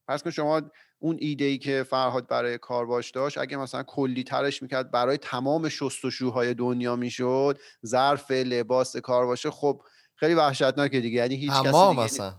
پس 0.07 0.23
کن 0.23 0.29
شما 0.29 0.61
اون 0.99 1.17
ایده 1.19 1.45
ای 1.45 1.57
که 1.57 1.83
فرهاد 1.83 2.27
برای 2.27 2.57
کارباش 2.57 3.11
داشت 3.11 3.37
اگه 3.37 3.57
مثلا 3.57 3.83
کلی 3.83 4.23
ترش 4.23 4.61
می‌کرد 4.61 4.91
برای 4.91 5.17
تمام 5.17 5.69
شستشوهای 5.69 6.53
دنیا 6.53 6.95
می‌شد 6.95 7.59
ظرف 7.85 8.31
لباس 8.31 8.97
کارباشه 8.97 9.51
خب 9.51 9.81
خیلی 10.15 10.33
وحشتناکه 10.33 10.99
دیگه. 10.99 11.17
یعنی 11.17 11.35
هیچ 11.35 11.51
کسی 11.51 11.69
مثلا 11.69 12.35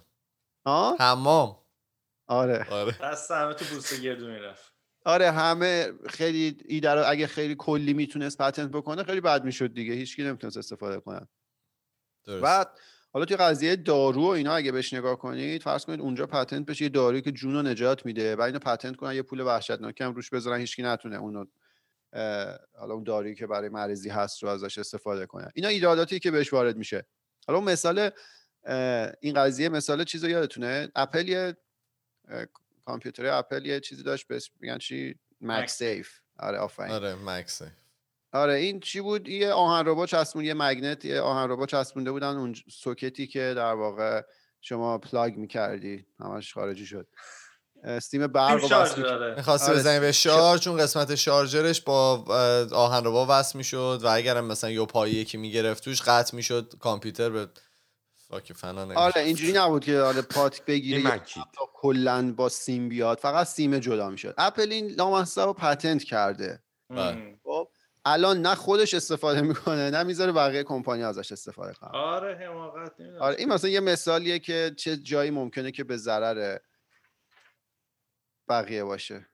ها 0.67 0.97
حمام. 1.01 1.59
آره. 2.27 2.67
آره 2.71 2.99
دست 3.03 3.31
همه 3.31 3.55
تو 3.55 3.65
بوسه 3.75 4.01
گردو 4.01 4.27
می‌رفت 4.27 4.78
آره 5.09 5.31
همه 5.31 5.93
خیلی 6.09 6.57
ایده 6.65 6.91
رو 6.91 7.03
اگه 7.07 7.27
خیلی 7.27 7.55
کلی 7.59 7.93
می‌تونست 7.95 8.39
پتنت 8.39 8.71
بکنه 8.71 9.05
خیلی 9.05 9.21
بد 9.21 9.45
می‌شد 9.45 9.75
دیگه. 9.75 9.95
هیچکی 9.95 10.25
نمی‌تونست 10.25 10.57
استفاده 10.57 11.01
کنه. 11.01 11.29
درست. 12.25 12.43
بعد 12.43 12.79
حالا 13.13 13.25
توی 13.25 13.37
قضیه 13.37 13.77
دارو 13.77 14.23
و 14.23 14.27
اینا 14.27 14.55
اگه 14.55 14.73
بهش 14.73 14.95
نگاه 14.95 15.19
کنید 15.19 15.63
فرض 15.63 15.85
کنید 15.85 16.01
اونجا 16.01 16.27
پتنت 16.27 16.67
بشه 16.67 16.83
یه 16.83 16.89
دارویی 16.89 17.23
که 17.23 17.33
جون 17.33 17.55
رو 17.55 17.63
نجات 17.63 18.07
میده 18.07 18.37
و 18.37 18.43
اینو 18.43 18.59
پتنت 18.59 18.97
کنن 18.97 19.15
یه 19.15 19.23
پول 19.23 19.41
وحشتناکی 19.41 20.05
هم 20.05 20.15
روش 20.15 20.31
بذارن 20.31 20.61
هیچکی 20.61 20.83
نتونه 20.83 21.17
اونو 21.17 21.45
حالا 22.79 22.95
اون 22.95 23.05
دارویی 23.05 23.35
که 23.35 23.47
برای 23.47 23.69
مریضی 23.69 24.09
هست 24.09 24.43
رو 24.43 24.49
ازش 24.49 24.79
استفاده 24.79 25.27
کنن 25.27 25.51
اینا 25.55 25.69
ایراداتی 25.69 26.19
که 26.19 26.31
بهش 26.31 26.53
وارد 26.53 26.77
میشه. 26.77 27.07
حالا 27.47 27.61
مثال 27.61 28.11
این 29.21 29.35
قضیه 29.35 29.69
مثال 29.69 30.05
چیز 30.05 30.25
رو 30.25 30.31
یادتونه؟ 30.31 30.89
اپل 30.95 31.29
یه 31.29 31.57
کامپیوتر 32.89 33.27
اپل 33.27 33.67
یه 33.67 33.81
چیزی 33.81 34.03
داشت 34.03 34.31
اسم 34.31 34.53
میگن 34.61 34.79
چی؟ 34.79 35.15
MagSafe 35.41 36.09
آره 36.39 36.59
آفرین. 36.59 36.91
آره 36.91 37.15
MagSafe 37.15 37.73
آره 38.33 38.55
این 38.55 38.81
چی 38.81 39.01
بود؟ 39.01 39.29
یه 39.29 39.53
آهن 39.53 39.87
ربا 39.87 40.07
چسبون 40.07 40.45
یه 40.45 40.55
magnet 40.55 41.05
یه 41.05 41.21
آهن 41.21 41.51
ربا 41.51 41.67
چسبونده 41.67 42.11
بودن 42.11 42.37
اون 42.37 42.55
سوکتی 42.71 43.27
که 43.27 43.53
در 43.57 43.75
واقع 43.75 44.23
شما 44.61 44.99
plug 44.99 45.37
می‌کردی 45.37 46.07
همش 46.21 46.55
خارجی 46.55 46.87
شد. 46.87 47.09
استیم 47.85 48.27
برق 48.27 48.63
می‌خواستی 49.37 49.71
آره، 49.71 49.79
بزنی 49.79 50.01
به 50.01 50.13
شارژ؟ 50.13 50.61
چون 50.61 50.77
قسمت 50.77 51.15
شارژرش 51.15 51.81
با 51.81 52.25
آهن 52.73 53.05
رو 53.05 53.27
وصل 53.27 53.59
می‌شد 53.59 54.01
و 54.03 54.07
اگرم 54.07 54.45
مثلا 54.45 54.71
یه 54.71 54.87
پایی 54.87 55.15
یکی 55.15 55.37
می‌گرفت 55.37 55.85
توش 55.85 56.03
قطع 56.03 56.37
می‌شد 56.37 56.75
کامپیوتر 56.81 57.31
به 57.31 57.49
فاک 58.31 58.53
فنا. 58.53 59.01
آره 59.01 59.21
اینجوری 59.21 59.53
نبود 59.53 59.85
که 59.85 59.99
آره 59.99 60.23
پات 60.23 60.65
بگیره 60.65 61.23
کلا 61.75 62.33
با 62.33 62.49
سیم 62.49 62.89
بیاد 62.89 63.19
فقط 63.19 63.47
سیم 63.47 63.79
جدا 63.79 64.11
می‌شد. 64.11 64.35
اپل 64.39 64.73
این 64.73 64.91
لامصب 64.91 65.41
رو 65.41 65.53
پتنت 65.53 66.05
کرده. 66.05 66.63
بله. 66.91 67.39
خب 67.45 67.69
الان 68.05 68.43
نه 68.43 68.55
خودش 68.55 68.95
استفاده 68.95 69.41
می‌کنه 69.41 69.91
نه 69.91 70.03
می‌ذاره 70.03 70.33
بقیه 70.33 70.63
کمپانی 70.63 71.03
ازش 71.03 71.33
استفاده 71.33 71.75
کنن. 71.75 71.91
آره 71.91 72.37
حماقت 72.37 73.01
نمی‌دونم. 73.01 73.23
آره 73.23 73.37
این 73.39 73.53
مثلا 73.53 73.71
یه 73.71 73.81
مثالیه 73.81 74.39
که 74.39 74.75
چه 74.77 74.97
جایی 74.97 75.31
ممکنه 75.31 75.73
که 75.73 75.85
به 75.85 75.97
ضرر 75.97 76.59
بقیه 78.49 78.85
باشه. 78.85 79.27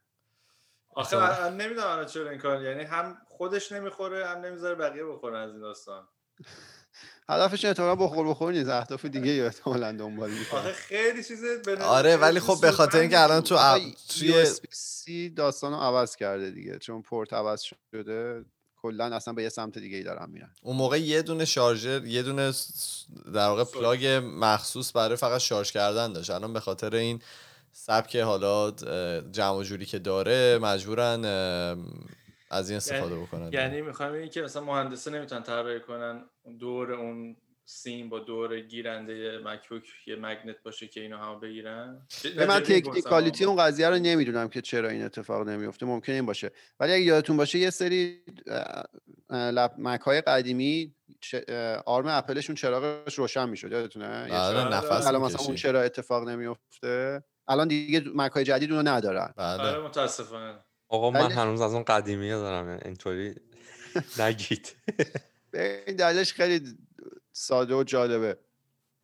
آخه 0.95 1.51
نمی‌دونم 1.51 1.87
الان 1.87 2.07
چرا 2.07 2.31
این 2.31 2.39
کار 2.39 2.63
یعنی 2.63 2.85
هم 2.85 3.19
خودش 3.29 3.73
نمی‌خوره 3.73 4.27
هم 4.29 4.39
نمی‌ذاره 4.39 4.75
بقیه 4.75 5.05
بخورن 5.05 5.41
از 5.41 5.51
این 5.51 5.61
داستان. 5.61 6.09
هدفش 7.29 7.65
اتفاقا 7.65 8.07
بخور 8.07 8.29
بخور 8.29 8.53
نیست. 8.53 8.69
اهداف 8.71 9.05
دیگه 9.05 9.31
ای 9.31 9.41
احتمالاً 9.41 9.93
دنبال 9.93 10.31
می‌کنه. 10.31 10.73
خیلی 10.73 11.25
چیز 11.25 11.45
به 11.65 11.79
آره 11.85 12.17
ولی 12.17 12.41
خب 12.41 12.61
به 12.61 12.71
خاطر 12.71 12.99
اینکه 12.99 13.21
الان 13.21 13.41
تو 13.41 13.57
اپ- 13.57 14.19
توی 14.19 14.47
سی 14.71 15.31
داستان 15.31 15.73
رو 15.73 15.79
عوض 15.79 16.17
کرده 16.17 16.51
دیگه. 16.51 16.79
چون 16.79 17.03
پورت 17.03 17.33
عوض 17.33 17.61
شده. 17.93 18.45
کلا 18.77 19.05
اصلا 19.17 19.35
به 19.35 19.43
یه 19.43 19.49
سمت 19.49 19.79
دیگه 19.79 19.97
ای 19.97 20.03
دارن 20.03 20.31
میرن. 20.31 20.51
اون 20.63 20.77
موقع 20.77 21.01
یه 21.01 21.23
دونه 21.23 21.45
شارژر 21.45 22.05
یه 22.05 22.23
دونه 22.23 22.53
در 23.35 23.47
واقع. 23.49 23.65
پلاگ 23.65 24.21
مخصوص 24.25 24.97
برای 24.97 25.17
فقط 25.17 25.41
شارژ 25.41 25.71
کردن 25.71 26.13
داشت. 26.13 26.31
الان 26.31 26.53
به 26.53 26.61
خاطر 26.61 26.95
این 26.95 27.23
سبک 27.73 28.17
حالا 28.17 28.71
جمع 29.33 29.57
و 29.57 29.63
جوری 29.63 29.87
که 29.87 29.99
داره 29.99 30.59
مجبورن 30.63 31.25
از 32.55 32.71
این 32.71 32.77
استفاده 32.77 33.17
بکنن 33.17 33.53
یعنی 33.53 33.83
می‌خوام 33.83 34.13
بگم 34.13 34.29
که 34.29 34.43
مثلا 34.43 34.65
مهندسه 34.65 35.11
نمی‌تونن 35.11 35.43
طراحی 35.43 35.81
کنن 35.81 36.25
دور 36.59 36.93
اون 36.93 37.37
سیم 37.67 38.09
با 38.09 38.19
دور 38.19 38.61
گیرنده 38.61 39.39
مکبوک 39.45 39.83
یه 40.07 40.17
مگنت 40.17 40.63
باشه 40.63 40.89
که 40.89 41.01
اینو 41.01 41.17
هم 41.17 41.41
بگیرن؟ 41.41 42.07
به 42.37 42.47
من. 42.47 42.61
تکنیکالیتی 42.61 43.45
اون 43.45 43.57
قضیه 43.57 43.89
رو 43.89 43.95
نمی‌دونم 43.95 44.49
که 44.49 44.61
چرا 44.61 44.89
این 44.89 45.05
اتفاق 45.05 45.49
نمیفته 45.49 45.87
ممکنه 45.87 46.15
این 46.15 46.27
باشه. 46.27 46.51
ولی 46.81 46.93
اگه 46.93 47.03
یادتون 47.03 47.37
باشه 47.37 47.59
یه 47.59 47.71
سری 47.71 48.25
لپ 49.31 49.73
مک 49.79 50.01
های 50.01 50.21
قدیمی 50.21 50.95
آرم 51.87 52.07
اپلشون 52.07 52.55
چراغش 52.55 53.15
روشن 53.15 53.49
می‌شد 53.49 53.73
یادتونه؟ 53.73 54.29
بله. 54.31 54.69
نفس 54.77 55.07
الان 55.07 55.23
مثلا 55.23 55.47
اون 55.47 55.57
چرا 55.57 55.83
اتفاق 55.83 56.29
نمیفته 56.29 57.25
الان 57.49 57.69
دیگه 57.69 58.03
مک 58.15 58.33
های 58.33 58.45
جدید 58.45 58.73
اونو 58.73 58.89
ندارن. 58.89 59.35
آره 59.37 59.63
بله 59.63 59.79
متاسفانه. 59.87 60.59
آقا 60.95 61.11
من 61.11 61.33
هنوز 61.33 61.61
از 61.61 61.75
اون 61.75 61.83
قدیمی 61.83 62.29
دارم 62.29 62.69
یعنی 62.69 62.81
اینطوری 62.85 63.35
نگید. 64.19 64.77
این 65.87 65.97
دلیلش 65.97 66.33
خیلی 66.33 66.79
ساده 67.33 67.75
و 67.75 67.85
جالبه. 67.85 68.39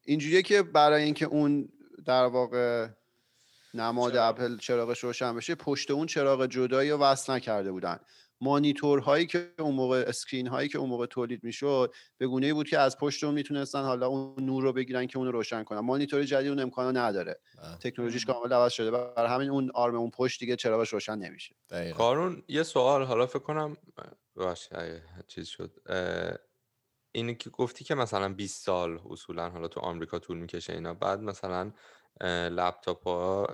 اینجوریه 0.05 0.43
که 0.43 0.63
برای 0.63 1.03
اینکه 1.03 1.27
اون 1.27 1.69
در 2.07 2.25
واقع 2.25 2.89
نماد. 3.75 4.17
اپل 4.17 4.59
چراغش 4.59 5.05
روشن 5.05 5.37
بشه 5.37 5.55
پشت 5.55 5.91
اون 5.91 6.07
چراغ 6.07 6.47
جدایی 6.47 6.91
رو 6.91 6.99
وصل 6.99 7.33
نکرده 7.33 7.73
بودن. 7.73 8.01
مانیتورهایی 8.41 9.27
که 9.27 9.53
اون 9.59 9.75
موقع 9.75 10.05
screen 10.07 10.47
هایی 10.47 10.69
که 10.69 10.79
اون 10.79 10.89
موقع 10.89 11.07
تولید 11.07 11.45
می‌شد 11.45 11.95
به 12.19 12.27
گونه 12.27 12.47
ای 12.47 12.53
بود 12.53 12.69
که 12.69 12.79
از 12.79 12.99
پشت 12.99 13.25
اون 13.25 13.35
می‌تونستن 13.35 13.83
حالا 13.83 14.07
اون 14.07 14.45
نور 14.45 14.63
رو 14.63 14.73
بگیرن 14.73 15.07
که 15.07 15.19
اون 15.19 15.27
رو 15.27 15.33
روشن 15.33 15.65
کنن. 15.65 15.79
مانیتور 15.81 16.23
جدید 16.25 16.49
اون 16.49 16.61
امکانو 16.61 16.99
نداره. 16.99 17.41
بله. 17.59 17.77
تکنولوژیش. 17.77 18.25
کامل 18.27 18.53
عوض 18.53 18.73
شده. 18.73 18.91
برای 18.91 19.29
همین 19.29 19.51
اون 19.51 19.71
آرم 19.75 19.97
اون 19.97 20.11
پشت 20.11 20.41
دیگه 20.41 20.57
چراغش 20.57 20.93
روشن 20.93 21.19
نمیشه. 21.19 21.55
کارون 21.97 22.43
یه 22.49 22.63
سوال. 22.63 23.05
حالا 23.05 23.27
فکر 23.27 23.39
کنم 23.39 23.77
باشه 24.37 25.03
چیز 25.27 25.47
شد. 25.47 25.77
اینی 27.13 27.35
که 27.35 27.51
گفتی 27.51 27.85
که 27.85 27.95
مثلا 27.95 28.29
20 28.29 28.65
سال 28.65 29.01
اصولا 29.11 29.51
حالا 29.51 29.69
تو 29.69 29.81
آمریکا 29.81 30.19
طول 30.19 30.39
می‌کشه 30.39 30.73
اینا. 30.73 30.95
بعد 30.95 31.21
مثلا 31.21 31.73
لپتاپ 32.51 33.09
ها 33.09 33.47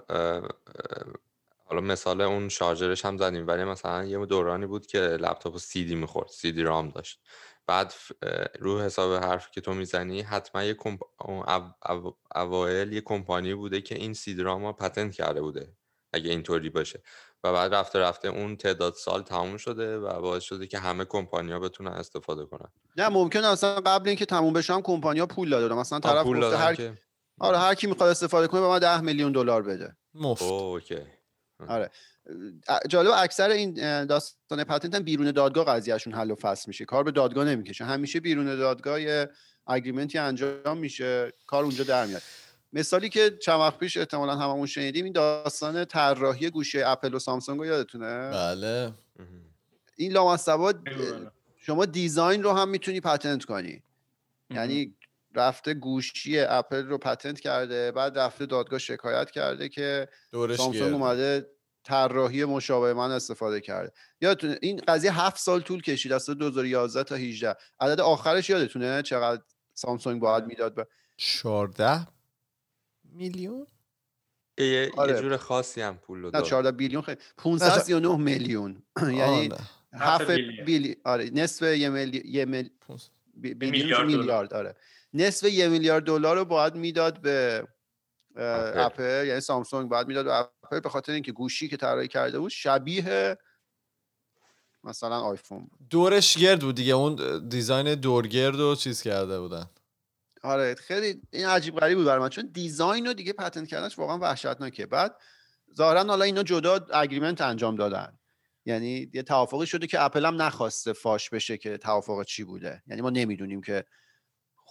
حالا 1.69 1.81
مثال 1.81 2.21
اون 2.21 2.49
شارژرش 2.49 3.05
هم 3.05 3.19
زدیم 3.19 3.47
ولی 3.47 3.65
مثلا 3.65 4.05
یه 4.05 4.27
دورانی 4.27 4.67
بود 4.67 4.87
که 4.87 4.99
لپتاپ 4.99 5.57
سی 5.57 5.85
دی 5.85 5.95
می‌خورد 5.95 6.29
سی 6.29 6.53
دی 6.53 6.63
رام 6.63 6.89
داشت. 6.89 7.21
بعد 7.67 7.95
رو 8.59 8.81
حساب 8.81 9.25
حرفی 9.25 9.51
که 9.53 9.61
تو 9.61 9.75
می‌زنی 9.75 10.23
حتما 10.23 10.65
یه 10.65 10.75
کمپ... 10.75 11.01
او... 11.21 11.45
او... 11.89 12.17
اوایل 12.35 12.93
یه 12.93 13.01
کمپانی 13.01 13.55
بوده 13.55 13.81
که 13.81 13.95
این 13.95 14.15
سی 14.15 14.35
دی 14.35 14.43
رام 14.43 14.65
ها 14.65 14.73
پتنت 14.73 15.13
کرده 15.13 15.41
بوده 15.41 15.73
اگه 16.13 16.31
اینطوری 16.31 16.71
باشه. 16.71 17.03
و 17.45 17.53
بعد 17.53 17.75
رفته 17.75 17.99
رفته 17.99 18.29
اون 18.29 18.57
تعداد 18.57 18.95
سال 18.95 19.23
تموم 19.23 19.57
شده 19.57 19.99
و 19.99 20.21
باعث 20.21 20.43
شده 20.43 20.67
که 20.67 20.79
همه 20.79 21.05
کمپانیا 21.05 21.61
بتونن 21.61 21.93
استفاده 21.93 22.47
کنن. 22.47 22.69
نه 22.97 23.09
ممکنه 23.09 23.47
اصلا 23.47 23.81
قبل 23.81 24.09
اینکه 24.09 24.27
تموم 24.27 24.53
بشه 24.53 24.75
هم 24.75 24.83
کمپانیا 24.83 25.27
پول 25.27 25.51
داده 25.51 25.69
بودن. 25.69 25.81
مثلا 25.81 26.01
طرف 26.01 26.25
پول 26.25 26.43
هر 26.43 26.75
که. 26.75 26.99
آره 27.41 27.59
هر 27.59 27.75
کی 27.75 27.87
می‌خواد 27.87 28.11
استفاده 28.11 28.47
کنه 28.47 28.61
به 28.61 28.69
من 28.69 28.79
10 28.79 29.01
میلیون 29.01 29.33
دلار 29.33 29.63
بده. 29.63 29.97
مفت. 30.15 30.43
Okay. 30.43 30.99
آره. 31.69 31.91
جالب 32.89 33.11
اکثر 33.17 33.51
این 33.51 34.05
داستان 34.05 34.65
patent 34.65 34.95
هم 34.95 35.03
بیرون 35.03 35.31
دادگاه 35.31 35.65
قضیهشون 35.65 36.15
حل 36.15 36.31
و 36.31 36.35
فصل 36.35 36.65
میشه. 36.69 36.85
کار 36.85 37.05
به 37.05 37.11
دادگاه 37.11 37.45
نمی‌کشه. 37.45 37.85
همیشه 37.85 38.21
بیرون 38.21 38.57
دادگاه 38.57 39.03
یه 39.03 39.29
agreement 39.67 40.14
ی 40.14 40.19
انجام 40.19 40.79
میشه. 40.79 41.33
کار 41.47 41.65
اونجا 41.65 41.85
در 41.85 42.07
میاد. 42.07 42.23
مثالی 42.73 43.09
که 43.09 43.39
چند 43.43 43.61
وقت 43.61 43.79
پیش 43.79 43.97
احتمالا 43.97 44.37
هممون 44.37 44.67
شنیدیم 44.67 45.05
این 45.05 45.13
داستان 45.13 45.85
طراحی 45.85 46.51
گوشی 46.51 46.83
اپل 46.83 47.15
و 47.15 47.19
سامسونگ 47.19 47.59
رو 47.59 47.67
یادتونه؟ 47.67 48.31
بله. 48.31 48.93
این 49.97 50.13
لامصبا 50.13 50.75
شما 51.57 51.85
design 51.85 52.43
رو 52.43 52.53
هم 52.53 52.69
می‌تونی 52.69 53.01
patent 53.01 53.45
کنی. 53.45 53.83
یعنی 54.51 54.95
رفته 55.37 55.75
گوشی 55.75 56.41
اپل 56.41 56.87
رو 56.87 56.99
پتنت 56.99 57.41
کرده 57.41 57.93
بعد 57.93 58.19
رفته 58.19 58.47
دادگاه 58.47 58.79
شکایت 58.79 59.31
کرده 59.31 59.69
که 59.69 60.09
سامسونگ 60.57 60.93
اومده 60.93 61.47
طراحی 61.85 62.45
مشابه 62.45 62.95
من 62.95 63.11
استفاده 63.11 63.61
کرده 63.61 63.93
یادتونه 64.21 64.59
این 64.63 64.81
قضیه 64.89 65.21
هفت 65.21 65.39
سال 65.39 65.61
طول 65.61 65.83
کشید 65.83 66.13
از 66.13 66.23
سال 66.23 66.35
2011 66.35 67.05
تا 67.05 67.15
18 67.15 67.57
عدد 67.81 68.01
آخرش 68.01 68.51
یادتونه 68.51 69.03
چقدر 69.03 69.43
سامسونگ 69.75 70.21
باید. 70.21 70.45
می‌داد 70.45 70.75
به 70.75 70.87
14 71.17 72.07
میلیون 73.05 73.67
یه, 74.59 74.67
یه 74.67 74.93
آره. 74.97 75.21
جور 75.21 75.37
خاصی 75.37 75.81
هم 75.81 75.99
پول 75.99 76.19
رو 76.19 76.27
نه 76.27 76.33
داد 76.33 76.45
14 76.45 76.73
بیلیون 76.73 77.03
خیلی 77.03 77.19
539 77.37 78.17
میلیون 78.17 78.83
یعنی 79.03 79.23
آه، 79.23 79.59
نه. 79.93 79.99
هفت 80.01 80.31
billion. 80.31 80.65
billi 80.65 80.97
آره 81.05 81.31
نصف 81.31 81.63
یه. 81.63 82.27
یه 82.27 82.45
میلیارد 84.05 84.55
آره 84.55 84.77
نصف 85.17 85.49
یه 85.49 85.69
میلیارد 85.69 86.05
دلار 86.05 86.37
رو 86.37 86.45
باید 86.45 86.75
می‌داد 86.75 87.21
به 87.21 87.69
اپل. 88.37 88.79
اپل. 88.81 89.27
یعنی 89.27 89.41
سامسونگ 89.41 89.89
باید 89.91 90.07
می‌داد 90.07 90.25
به 90.25 90.35
اپل 90.35 90.81
به 90.81 90.89
خاطر 90.89 91.13
اینکه 91.13 91.33
گوشی 91.33 91.69
که 91.69 91.77
طراحی 91.77 92.09
کرده 92.09 92.39
بود 92.39 92.51
شبیه 92.51 93.39
مثلا 94.85 95.21
آیفون 95.21 95.67
بود. 95.67 95.89
دورش 95.91 96.39
گرد 96.39 96.61
بود 96.61 96.75
دیگه. 96.75 96.95
اون 96.95 97.49
design 97.49 97.95
دورگرد 97.95 98.61
و 98.61 98.75
چیز 98.75 99.03
کرده 99.03 99.41
بودن. 99.41 99.71
آره 100.43 100.75
خیلی 100.75 101.23
این 101.31 101.47
عجیب 101.47 101.77
غریب 101.77 101.99
بود 101.99 102.07
برای 102.07 102.21
من. 102.21 102.29
چون 102.29 102.51
design 102.53 103.07
رو 103.07 103.15
دیگه 103.15 103.33
patent 103.33 103.69
کردنش 103.69 103.99
واقعا 103.99 104.19
وحشتناکه. 104.19 104.87
بعد 104.87 105.17
ظاهرا 105.77 106.05
حالا 106.05 106.25
اینا 106.25 106.43
جدا 106.43 106.87
اگریمنت 106.93 107.41
انجام 107.41 107.77
دادن. 107.77 108.19
یعنی 108.65 109.11
یه 109.15 109.23
توافقی 109.23 109.67
شده 109.67 109.87
که 109.87 110.03
اپل 110.03 110.25
هم 110.25 110.43
نخواسته 110.43 110.93
فاش 110.93 111.31
بشه 111.31 111.59
که 111.59 111.79
توافق 111.79 112.25
چی 112.25 112.45
بوده. 112.45 112.83
یعنی 112.87 113.03
ما 113.03 113.11
نمی‌دونیم 113.11 113.63
که 113.63 113.85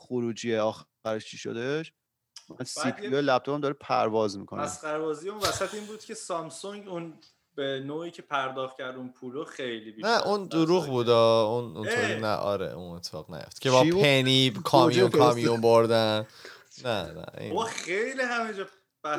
خروجی 0.05 0.55
آخرش 0.55 1.25
چی 1.25 1.37
شدش 1.37 1.93
من 2.49 2.65
سی 2.65 2.81
بعد 2.83 2.95
پی 2.95 3.03
یه- 3.03 3.21
لپتاپم 3.21 3.61
داره 3.61 3.73
پرواز 3.73 4.37
می‌کنه 4.37 4.61
مسخره‌بازی 4.61 5.29
اون 5.29 5.39
وسط 5.39 5.73
این 5.73 5.85
بود 5.85 5.99
که 5.99 6.13
سامسونگ 6.13 6.87
اون 6.87 7.13
به 7.55 7.83
نوعی 7.85 8.11
که 8.11 8.21
پرداخت 8.21 8.77
کرد 8.77 8.95
اون 8.95 9.09
پولو 9.09 9.45
خیلی 9.45 9.91
بیشتر 9.91 10.09
نه 10.09 10.27
اون 10.27 10.45
دروغ. 10.47 10.87
بود. 10.87 11.09
اون 11.09 11.77
اونطوری. 11.77 12.19
نه 12.19 12.35
آره 12.35 12.73
اون 12.73 12.95
اتفاق 12.95 13.31
نیفت 13.35 13.61
که 13.61 13.71
با؟ 13.71 13.83
پنی 13.83 14.51
کامیون 14.63 15.09
کامیون 15.09 15.61
بردن 15.61 16.25
نه 16.85 17.11
نه 17.11 17.25
این 17.37 17.63
خیلی 17.63 18.21
همه 18.21 18.53
جا 18.53 18.65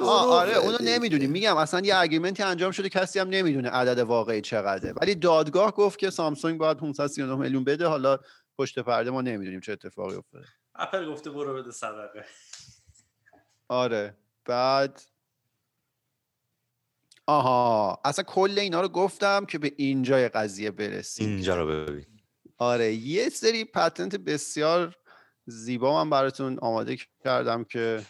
آره 0.06 0.56
اونو. 0.56 0.78
نمی‌دونیم 0.80 1.30
میگم 1.30 1.56
اصلا 1.56 1.80
یه 1.80 1.96
اگریمنتی 1.96 2.42
انجام 2.42 2.70
شده 2.70 2.88
کسی 2.88 3.18
هم 3.18 3.28
نمی‌دونه 3.28 3.68
عدد 3.70 3.98
واقعی 3.98 4.40
چقدره 4.40 4.92
ولی 5.00 5.14
دادگاه 5.14 5.70
گفت 5.72 5.98
که 5.98 6.10
سامسونگ 6.10 6.58
باید 6.60 6.76
539 6.76 7.34
میلیون 7.34 7.64
بده 7.64 7.86
حالا 7.86 8.18
پشت 8.58 8.78
پرده 8.78 9.10
ما 9.10 9.22
نمی‌دونیم 9.22 9.60
چه 9.60 9.72
اتفاقی 9.72 10.14
افتاده 10.16 10.46
اپل 10.78 11.12
گفته 11.12 11.30
برو 11.30 11.62
بده 11.62 11.70
صدقه. 11.70 12.24
آره. 13.68 14.16
بعد 14.44 15.02
آها. 17.26 18.00
اصلا 18.04 18.24
کل 18.24 18.58
اینا 18.58 18.80
رو 18.80 18.88
گفتم 18.88 19.44
که 19.44 19.58
به 19.58 19.72
اینجای 19.76 20.28
قضیه 20.28 20.70
برسیم. 20.70 21.28
اینجا 21.28 21.56
رو 21.56 21.66
ببین. 21.66 22.06
آره. 22.58 22.92
یه 22.92 23.28
سری 23.28 23.64
پتنت 23.64 24.16
بسیار 24.16 24.96
زیبا 25.46 26.04
من 26.04 26.10
براتون 26.10 26.58
آماده 26.58 26.98
کردم 27.24 27.64
که 27.64 28.06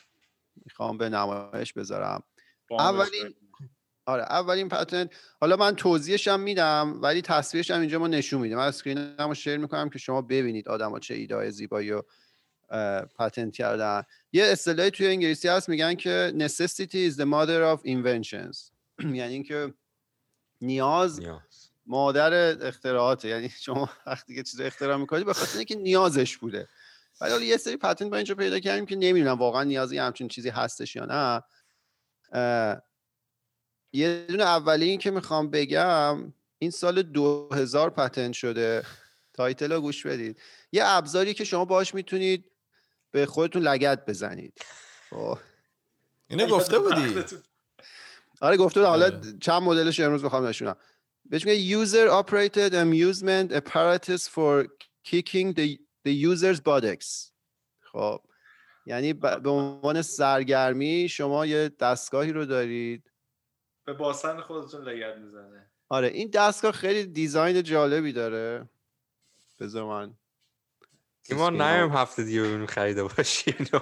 می‌خوام 0.64 0.98
به 0.98 1.08
نمایش 1.08 1.72
بذارم. 1.72 2.22
اولین 2.70 3.34
آره. 4.06 4.22
اولین 4.22 4.68
پتنت 4.68 5.14
حالا 5.40 5.56
من 5.56 5.76
توضیحش 5.76 6.28
هم 6.28 6.40
میدم 6.40 6.98
ولی 7.02 7.22
تصویرش 7.22 7.70
هم 7.70 7.80
اینجا 7.80 7.98
ما 7.98 8.08
نشون 8.08 8.40
میدم 8.40 8.56
من 8.56 8.66
اسکرینم 8.66 9.28
رو 9.28 9.34
شیر 9.34 9.56
می‌کنم 9.56 9.90
که 9.90 9.98
شما 9.98 10.22
ببینید 10.22 10.68
آدما 10.68 10.98
چه 10.98 11.14
ایده 11.14 11.50
زیبایی 11.50 11.90
رو 11.90 11.96
اه، 11.98 12.04
پتنت 13.18 13.52
کردن. 13.52 14.02
یه 14.32 14.44
اصطلاحی 14.44 14.90
توی 14.90 15.06
انگلیسی 15.06 15.48
هست 15.48 15.68
میگن 15.68 15.94
که 15.94 16.32
necessity 16.38 17.10
is 17.10 17.16
the 17.16 17.26
mother 17.26 17.76
of 17.76 17.86
inventions. 17.86 18.70
یعنی 19.18 19.32
اینکه 19.32 19.74
نیاز 20.60 21.20
مادر 21.86 22.32
اختراعاته. 22.66 23.28
یعنی 23.28 23.48
شما 23.48 23.90
وقتی 24.06 24.34
که 24.34 24.42
چیز 24.42 24.60
اختراع 24.60 24.96
می‌کنید 24.96 25.26
به 25.26 25.32
خاطر 25.32 25.56
اینکه 25.56 25.76
نیازش 25.76 26.36
بوده. 26.36 26.68
ولی 27.20 27.32
حالا 27.32 27.44
یه 27.44 27.56
سری 27.56 27.76
patent 27.76 28.10
ها 28.10 28.16
اینجا 28.16 28.34
پیدا 28.34 28.60
کردیم 28.60 28.86
که 28.86 28.96
نمی‌دونم 28.96 29.38
واقعا 29.38 29.64
نیازی 29.64 29.98
همچین 29.98 30.28
چیزی 30.28 30.48
هستش 30.48 30.96
یا 30.96 31.04
نه. 31.04 31.42
یه 33.92 34.26
دونه 34.28 34.44
اولی 34.44 34.96
که 34.96 35.10
می‌خوام 35.10 35.50
بگم 35.50 36.32
این 36.58 36.70
سال 36.70 37.02
2000 37.02 37.90
patent 37.90 38.32
شده. 38.32 38.82
title 39.36 39.72
رو 39.72 39.80
گوش 39.80 40.06
بدید. 40.06 40.38
یه 40.72 40.82
ابزاری 40.84 41.34
که 41.34 41.44
شما 41.44 41.64
باش 41.64 41.94
می‌تونید 41.94 42.50
به 43.16 43.26
خودتون 43.26 43.62
لگد 43.62 44.06
بزنید. 44.06 44.64
اینو 46.28 46.46
گفته 46.46 46.78
بودی. 46.78 47.24
آره 48.40 48.56
گفته 48.56 48.80
بودم، 48.80 48.90
حالا 48.90 49.04
آره. 49.04 49.20
چند 49.40 49.62
مدلش 49.62 50.00
امروز 50.00 50.24
می‌خوام 50.24 50.46
نشونم 50.46 50.76
بهش 51.24 51.46
میگه 51.46 51.84
user 51.84 52.22
operated 52.22 52.72
amusement 52.72 53.60
apparatus 53.60 54.22
for 54.28 54.66
kicking 55.08 55.54
the, 55.54 55.78
the 56.06 56.12
user's 56.30 56.60
buttocks. 56.60 57.30
خب. 57.80 58.20
یعنی 58.86 59.12
ب- 59.12 59.42
به 59.42 59.50
عنوان 59.50 60.02
سرگرمی 60.02 61.08
شما 61.08 61.46
یه 61.46 61.68
دستگاهی 61.68 62.32
رو 62.32 62.44
دارید. 62.44 63.10
به 63.84 63.92
باسن 63.92 64.40
خودتون 64.40 64.88
لگت 64.88 65.16
می‌زنه. 65.16 65.70
آره 65.88 66.08
این 66.08 66.30
دستگاه 66.30 66.72
خیلی 66.72 67.06
دیزاین 67.06 67.62
جالبی 67.62 68.12
داره. 68.12 68.68
بذار 69.60 69.84
من 69.84 70.14
ایمان 71.30 71.58
رو- 71.58 71.64
نیم 71.82 71.92
هفته 71.92 72.22
دیگه 72.22 72.42
ببینیم 72.42 72.66
خریده 72.66 73.04
باشی 73.04 73.54
اینو 73.58 73.80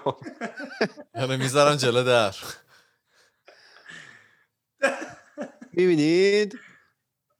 آره 1.14 1.36
می‌ذارم 1.36 1.76
جلو 1.76 2.04
در. 2.04 2.34
می‌بینید؟ 5.72 6.58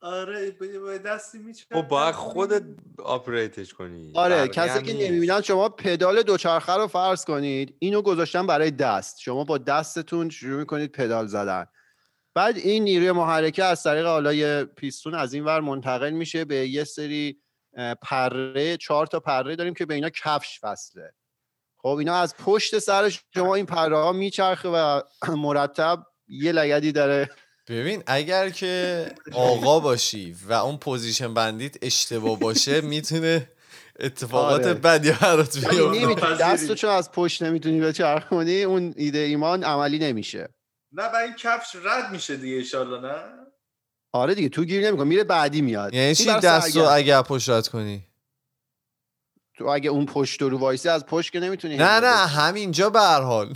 آره 0.00 0.50
با 0.50 0.66
با 0.80 0.96
دستی 0.98 1.38
میچه 1.38 1.64
خب 1.72 1.88
باید 1.88 2.14
خودت 2.14 2.62
آپریتش 2.98 3.74
کنی. 3.74 4.12
آره 4.14 4.48
کسی 4.48 4.68
هم 4.78 4.82
که. 4.82 4.92
نمی‌بینن 4.92 5.40
شما 5.40 5.68
پدال 5.68 6.22
دوچرخه 6.22 6.72
رو 6.72 6.86
فرض 6.86 7.24
کنید. 7.24 7.76
اینو 7.78 8.02
گذاشتن 8.02 8.46
برای 8.46 8.70
دست. 8.70 9.20
شما 9.20 9.44
با 9.44 9.58
دستتون 9.58 10.30
شروع 10.30 10.58
می‌کنید 10.58 10.92
پدال 10.92 11.26
زدن. 11.26 11.66
بعد 12.34 12.56
این 12.56 12.84
نیروی 12.84 13.12
محرکه 13.12 13.64
از 13.64 13.82
طریق 13.82 14.06
حالا 14.06 14.32
یه 14.32 14.64
پیستون 14.64 15.14
از 15.14 15.34
این 15.34 15.44
ور 15.44 15.60
منتقل 15.60 16.10
میشه 16.10 16.44
به 16.44 16.68
یه 16.68 16.84
سری 16.84 17.43
پره 18.02 18.76
چهار 18.76 19.06
تا 19.06 19.20
پره 19.20 19.56
داریم 19.56 19.74
که 19.74 19.86
به 19.86 19.94
اینا 19.94 20.10
کفش 20.10 20.60
وصله 20.62 21.12
خب 21.78 21.88
اینا 21.88 22.14
از 22.14 22.36
پشت 22.36 22.78
سر 22.78 23.12
شما 23.34 23.54
این 23.54 23.66
پره 23.66 23.96
ها 23.96 24.12
میچرخه 24.12 24.68
و 24.68 25.00
مرتب 25.36 26.06
یه 26.28 26.52
لگدی 26.52 26.92
داره. 26.92 27.30
ببین 27.68 28.02
اگر 28.06 28.50
که 28.50 29.06
آقا 29.32 29.80
باشی 29.80 30.36
و 30.48 30.52
اون 30.52 30.76
پوزیشن 30.76 31.34
بندیت 31.34 31.76
اشتباه 31.82 32.38
باشه 32.38 32.80
می‌تونه 32.94 33.50
اتفاقات 34.00 34.64
آره. 34.64 34.74
بدی 34.74 35.12
برات 35.12 35.58
بیفته. 35.58 35.76
نمی‌تونی 35.76 36.04
ناپذیری. 36.04 36.38
دستو 36.38 36.74
چون 36.74 36.90
از 36.90 37.12
پشت 37.12 37.42
نمی‌تونی 37.42 37.80
بچرخونی؟ 37.80 38.62
اون 38.62 38.94
ایده 38.96 39.18
ایمان 39.18 39.64
عملی 39.64 39.98
نمیشه. 39.98 40.48
نه 40.92 41.08
با 41.12 41.18
این 41.18 41.34
کفش 41.34 41.76
رد 41.84 42.12
میشه 42.12 42.36
دیگه 42.36 42.56
ایشالله 42.56 43.00
نه؟ 43.00 43.44
آره 44.14 44.34
دیگه 44.34 44.48
تو 44.48 44.64
گیر 44.64 44.86
نمی‌کنه 44.86 45.04
میره 45.06 45.24
بعدی 45.24 45.60
میاد. 45.62 45.94
یعنی 45.94 46.14
چی 46.14 46.24
دستو 46.24 46.70
سرگرم. 46.70 46.88
اگه 46.92 47.22
پشت 47.22 47.48
رد 47.48 47.68
کنی؟ 47.68 48.04
تو 49.58 49.66
اگه 49.66 49.90
اون 49.90 50.06
پشت 50.06 50.42
رو 50.42 50.58
وایسی 50.58 50.88
از 50.88 51.06
پشت 51.06 51.32
که 51.32 51.40
نمی‌تونی 51.40 51.76
نه 51.76 52.00
نه. 52.00 52.26
همینجا 52.26 52.90
به 52.90 53.00
هر 53.00 53.20
حال. 53.20 53.54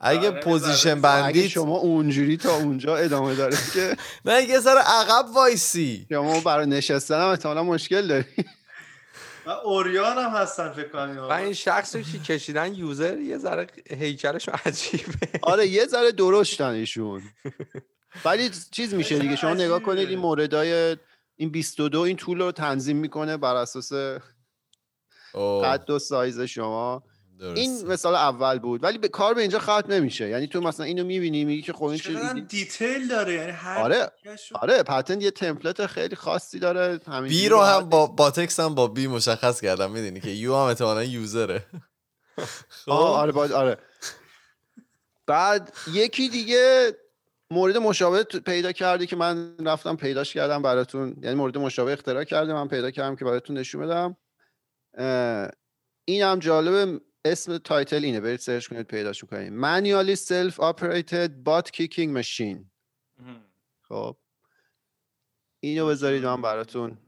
اگه 0.00 0.30
آره، 0.30 0.40
پوزیشن. 0.40 0.90
اگه 0.90 1.00
بندیت 1.00 1.48
شما 1.48 1.76
اونجوری 1.76 2.36
تا 2.36 2.56
اونجا 2.56 2.96
ادامه 2.96 3.34
داره 3.34 3.56
که 3.74 3.96
نه 4.24 4.42
یه 4.42 4.60
ذره 4.60 4.80
عقب 4.80 5.24
وایسی. 5.34 6.06
شما 6.08 6.40
برای 6.40 6.66
نشستن 6.66 7.20
هم 7.20 7.28
احتمالا 7.28 7.62
مشکل 7.62 8.06
داری. 8.06 8.24
و 9.46 9.50
اوریان 9.50 10.18
هم 10.18 10.30
هستن 10.30 10.72
فکر 10.72 10.88
کنم. 10.88 11.18
و 11.18 11.32
این 11.32 11.52
شخصی 11.52 12.04
که 12.04 12.18
کشیدن؟ 12.18 12.74
یوزر 12.74 13.18
یه 13.18 13.38
ذره 13.38 13.66
هیکلش 13.90 14.48
عجیبه. 14.48 15.12
آره 15.42 15.66
یه 15.66 15.86
ذره 15.86 16.12
درشتن 16.12 16.70
ایشون. 16.70 17.22
ولی 18.24 18.50
چیز 18.70 18.94
میشه 18.94 19.18
دیگه 19.18 19.36
شما 19.36 19.54
نگاه. 19.54 19.82
کنید 19.82 20.08
این 20.08 20.18
موردای 20.18 20.96
این 21.36 21.50
22 21.50 22.00
این 22.00 22.16
طول 22.16 22.38
رو 22.38 22.52
تنظیم 22.52 22.96
می‌کنه 22.96 23.36
بر 23.36 23.56
اساس 23.56 23.92
قد 25.64 25.90
و 25.90 25.98
سایز 25.98 26.40
شما 26.40 27.02
این 27.40 27.70
درسته. 27.72 27.86
مثال 27.86 28.14
اول 28.14 28.58
بود 28.58 28.84
ولی 28.84 28.98
به 28.98 29.08
کار 29.08 29.34
به 29.34 29.40
اینجا 29.40 29.58
ختم 29.58 29.92
نمیشه 29.92 30.28
یعنی 30.28 30.46
تو 30.46 30.60
مثلا 30.60 30.86
اینو 30.86 31.04
می‌بینی 31.04 31.44
میگی 31.44 31.62
که 31.62 31.72
خب 31.72 31.84
این 31.84 31.98
چیز 31.98 32.18
دیتیل 32.48 33.08
داره 33.08 33.34
یعنی 33.34 33.52
هر 33.52 33.78
آره. 33.78 34.10
آره 34.54 34.82
پتنت 34.82 35.22
یه 35.22 35.30
تمپلت 35.30 35.86
خیلی 35.86 36.16
خاصی 36.16 36.58
داره 36.58 37.00
همین 37.06 37.28
بی 37.28 37.48
رو 37.48 37.60
هم 37.60 37.88
با 37.88 38.06
باتکس 38.06 38.60
هم 38.60 38.74
با 38.74 38.86
بی 38.86 39.06
مشخص 39.06 39.60
کردم 39.60 39.90
می‌دونی 39.90 40.20
که 40.20 40.30
یو 40.30 40.54
هم 40.54 40.66
احتمالا 40.66 41.04
یوزره 41.04 41.66
خب 42.68 42.90
آره 42.90 43.54
آره 43.54 43.78
بعد 45.26 45.72
یکی 45.92 46.28
دیگه 46.28 46.92
مورد 47.52 47.76
مشابه 47.76 48.24
پیدا 48.24 48.72
کردی 48.72 49.06
که 49.06 49.16
من 49.16 49.56
رفتم 49.66 49.96
پیداش 49.96 50.34
کردم 50.34 50.62
براتون. 50.62 51.16
یعنی 51.22 51.34
مورد 51.34 51.58
مشابه 51.58 51.92
اختراع 51.92 52.24
کردم 52.24 52.54
من 52.54 52.68
پیدا 52.68 52.90
کردم 52.90 53.16
که 53.16 53.24
براتون 53.24 53.58
نشون 53.58 53.86
بدم. 53.86 54.16
این 56.04 56.22
هم 56.22 56.38
جالبه 56.38 57.00
اسم 57.24 57.58
title 57.58 58.04
اینه. 58.04 58.20
برید 58.20 58.40
سرچ 58.40 58.68
کنید 58.68 58.86
پیداش 58.86 59.24
کنید 59.24 59.52
manually 59.52 60.16
self 60.18 60.54
operated 60.54 61.30
kicking 61.70 62.10
machine. 62.18 62.64
مهم. 63.18 63.44
خب. 63.82 64.16
اینو 65.60 65.86
بذارید 65.86 66.24
من 66.24 66.42
براتون. 66.42 66.98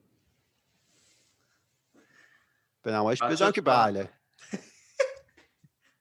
به 2.82 2.92
نمایش 2.92 3.22
بذارم 3.22 3.52
که 3.52 3.60
بله. 3.60 4.10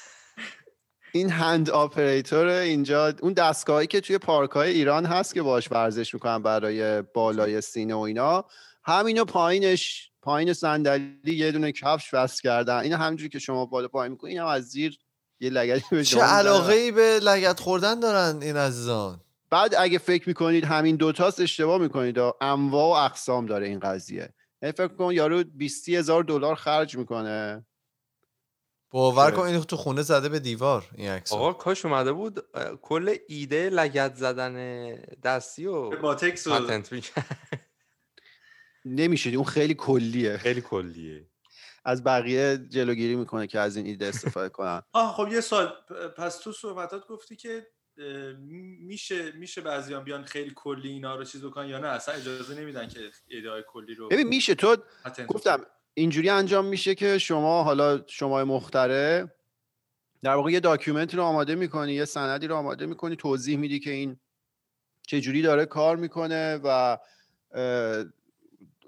این 1.15 1.29
hand 1.29 1.69
operator 1.69 2.47
اینجا 2.47 3.13
اون 3.21 3.33
دستگاهی 3.33 3.87
که 3.87 4.01
توی 4.01 4.17
پارک 4.17 4.49
های 4.51 4.71
ایران 4.71 5.05
هست 5.05 5.33
که 5.33 5.41
باش 5.41 5.71
ورزش 5.71 6.13
می‌کنن 6.13 6.41
برای 6.41 7.01
بالای 7.01 7.61
سینه 7.61 7.95
و 7.95 7.99
اینا 7.99 8.45
همینو 8.83 9.25
پایینش 9.25 10.11
پایین 10.21 10.53
صندلی 10.53 11.15
یه 11.25 11.51
دونه 11.51 11.71
کفش 11.71 12.13
وصل 12.13 12.41
کردن. 12.41 12.77
این 12.77 12.93
همینجوری 12.93 13.29
که 13.29 13.39
شما 13.39 13.65
بالا 13.65 13.87
پایین 13.87 14.11
می‌کنین 14.11 14.31
این 14.31 14.41
هم 14.41 14.47
از 14.47 14.63
زیر 14.63 14.97
یه 15.39 15.49
لگدی 15.49 15.83
به 15.91 16.03
چه. 16.03 16.21
علاقه 16.21 16.73
ای 16.73 16.91
به 16.91 17.19
لگد 17.19 17.59
خوردن 17.59 17.99
دارن 17.99 18.41
این 18.41 18.57
عزیزان. 18.57 19.19
بعد 19.49 19.75
اگه 19.77 19.97
فکر 19.97 20.27
می‌کنید 20.27 20.65
همین 20.65 20.95
دوتاست 20.95 21.39
اشتباه 21.39 21.81
می‌کنید. 21.81 22.19
انواع 22.41 23.01
و 23.01 23.05
اقسام 23.05 23.45
داره 23.45 23.67
این 23.67 23.79
قضیه. 23.79 24.29
یعنی 24.61 24.73
فکر 24.73 24.87
کن 24.87 25.11
یارو 25.13 25.43
20 25.43 25.89
هزار 25.89 26.23
دلار 26.23 26.55
خرج 26.55 26.97
می‌کنه. 26.97 27.65
باور؟ 28.95 29.31
کن 29.31 29.41
این 29.41 29.61
تو 29.61 29.77
خونه 29.77 30.01
زده 30.01 30.29
به 30.29 30.39
دیوار 30.39 30.89
این 30.95 31.09
عکس 31.09 31.33
آقا 31.33 31.53
کاش 31.53 31.85
اومده 31.85 32.11
بود 32.13 32.39
کل 32.81 33.15
ایده 33.27 33.69
لگت 33.69 34.15
زدن 34.15 34.55
دستی 35.23 35.65
و 35.65 35.89
با 35.99 36.15
تکس 36.15 36.47
و 36.47 36.59
پتنت 36.59 36.91
می‌کرد. 36.91 37.39
نمیشه 38.85 39.29
اون 39.29 39.45
خیلی 39.45 39.73
کلیه. 39.73 40.37
خیلی 40.37 40.61
کلیه. 40.61 41.27
از 41.85 42.03
بقیه 42.03 42.57
جلوگیری 42.57 43.15
می‌کنه 43.15 43.47
که 43.47 43.59
از 43.59 43.77
این 43.77 43.85
ایده 43.85 44.05
استفاده 44.05 44.49
کنن. 44.49 44.81
آه 44.93 45.13
خب 45.13 45.27
یه 45.31 45.41
سال 45.41 45.73
پس 46.17 46.37
تو 46.37 46.51
صحبتات 46.51 47.07
گفتی 47.07 47.35
که 47.35 47.67
میشه 48.79 49.31
میشه 49.31 49.61
بعضیان 49.61 50.03
بیان 50.03 50.23
خیلی 50.23 50.51
کلی 50.55 50.89
اینا 50.89 51.15
رو 51.15 51.23
چیز 51.23 51.45
بکنن 51.45 51.69
یا 51.69 51.79
نه؟ 51.79 51.87
اصلا 51.87 52.15
اجازه 52.15 52.61
نمیدن 52.61 52.87
که 52.87 52.99
ایده 53.27 53.49
های 53.49 53.63
کلی 53.67 53.95
رو 53.95 54.07
ببین 54.07 54.27
میشه. 54.27 54.55
تو 54.55 54.77
گفتم 55.27 55.65
اینجوری 55.97 56.29
انجام 56.29 56.65
میشه 56.65 56.95
که 56.95 57.17
شما 57.17 57.63
حالا 57.63 58.03
شما 58.07 58.45
مختره 58.45 59.31
در 60.23 60.35
واقع 60.35 60.51
یه 60.51 60.59
داکیومنتی 60.59 61.17
رو 61.17 61.23
آماده 61.23 61.55
می‌کنی 61.55 61.93
یه 61.93 62.05
سندی 62.05 62.47
رو 62.47 62.55
آماده 62.55 62.85
می‌کنی 62.85 63.15
توضیح 63.15 63.57
میدی 63.57 63.79
که 63.79 63.91
این 63.91 64.19
چجوری 65.01 65.41
داره 65.41 65.65
کار 65.65 65.95
می‌کنه 65.95 66.59
و 66.63 66.97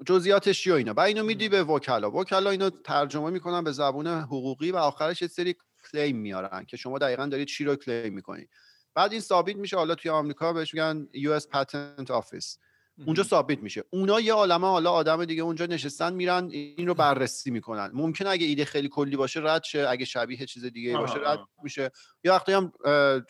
جزئیاتش 0.06 0.62
چیه 0.62 0.74
و 0.74 0.76
اینا. 0.76 0.94
بعد 0.94 1.08
اینو 1.08 1.24
میدی 1.24 1.50
به 1.50 1.64
وکلا. 1.64 2.12
وکلا 2.12 2.50
اینو 2.50 2.70
ترجمه 2.70 3.30
می‌کنن 3.30 3.64
به 3.64 3.72
زبون 3.72 4.08
حقوقی 4.08 4.72
و 4.72 4.78
آخرش 4.78 5.22
یه 5.22 5.28
سری 5.28 5.56
کلیم 5.92 6.18
میارن 6.18 6.66
که 6.66 6.78
شما 6.78 6.98
دقیقا 6.98 7.26
دارید 7.26 7.48
چی 7.48 7.64
رو 7.64 7.76
کلیم 7.76 8.14
می‌کنی. 8.14 8.48
بعد 8.94 9.12
این 9.12 9.22
ثابت 9.22 9.56
میشه 9.56 9.78
حالا 9.78 9.96
توی 9.96 10.12
آمریکا 10.12 10.54
بهش 10.54 10.74
میگن 10.74 11.08
US 11.14 11.44
Patent 11.44 12.08
Office. 12.08 12.58
اونجا 13.06 13.24
ثابت 13.24 13.60
میشه. 13.60 13.84
اونا 13.90 14.20
یه 14.20 14.34
عالمه 14.34 14.68
حالا 14.68 14.92
آدم 14.92 15.26
دیگه 15.26 15.44
اونجا 15.44 15.66
نشستن 15.66 16.14
میرن 16.14 16.50
این 16.52 16.88
رو 16.88 16.94
بررسی 16.94 17.52
می‌کنن. 17.52 17.92
ممکن 17.94 18.28
اگه 18.28 18.46
ایده 18.46 18.66
خیلی 18.66 18.90
کلی 18.90 19.16
باشه 19.16 19.40
رد 19.44 19.64
شه 19.64 19.88
اگه 19.90 20.06
شبیه 20.06 20.46
چیز 20.46 20.66
دیگه 20.66 20.98
باشه 20.98 21.20
رد. 21.26 21.40
میشه. 21.64 21.92
یا 22.24 22.34
وقتی 22.34 22.52
هم 22.52 22.72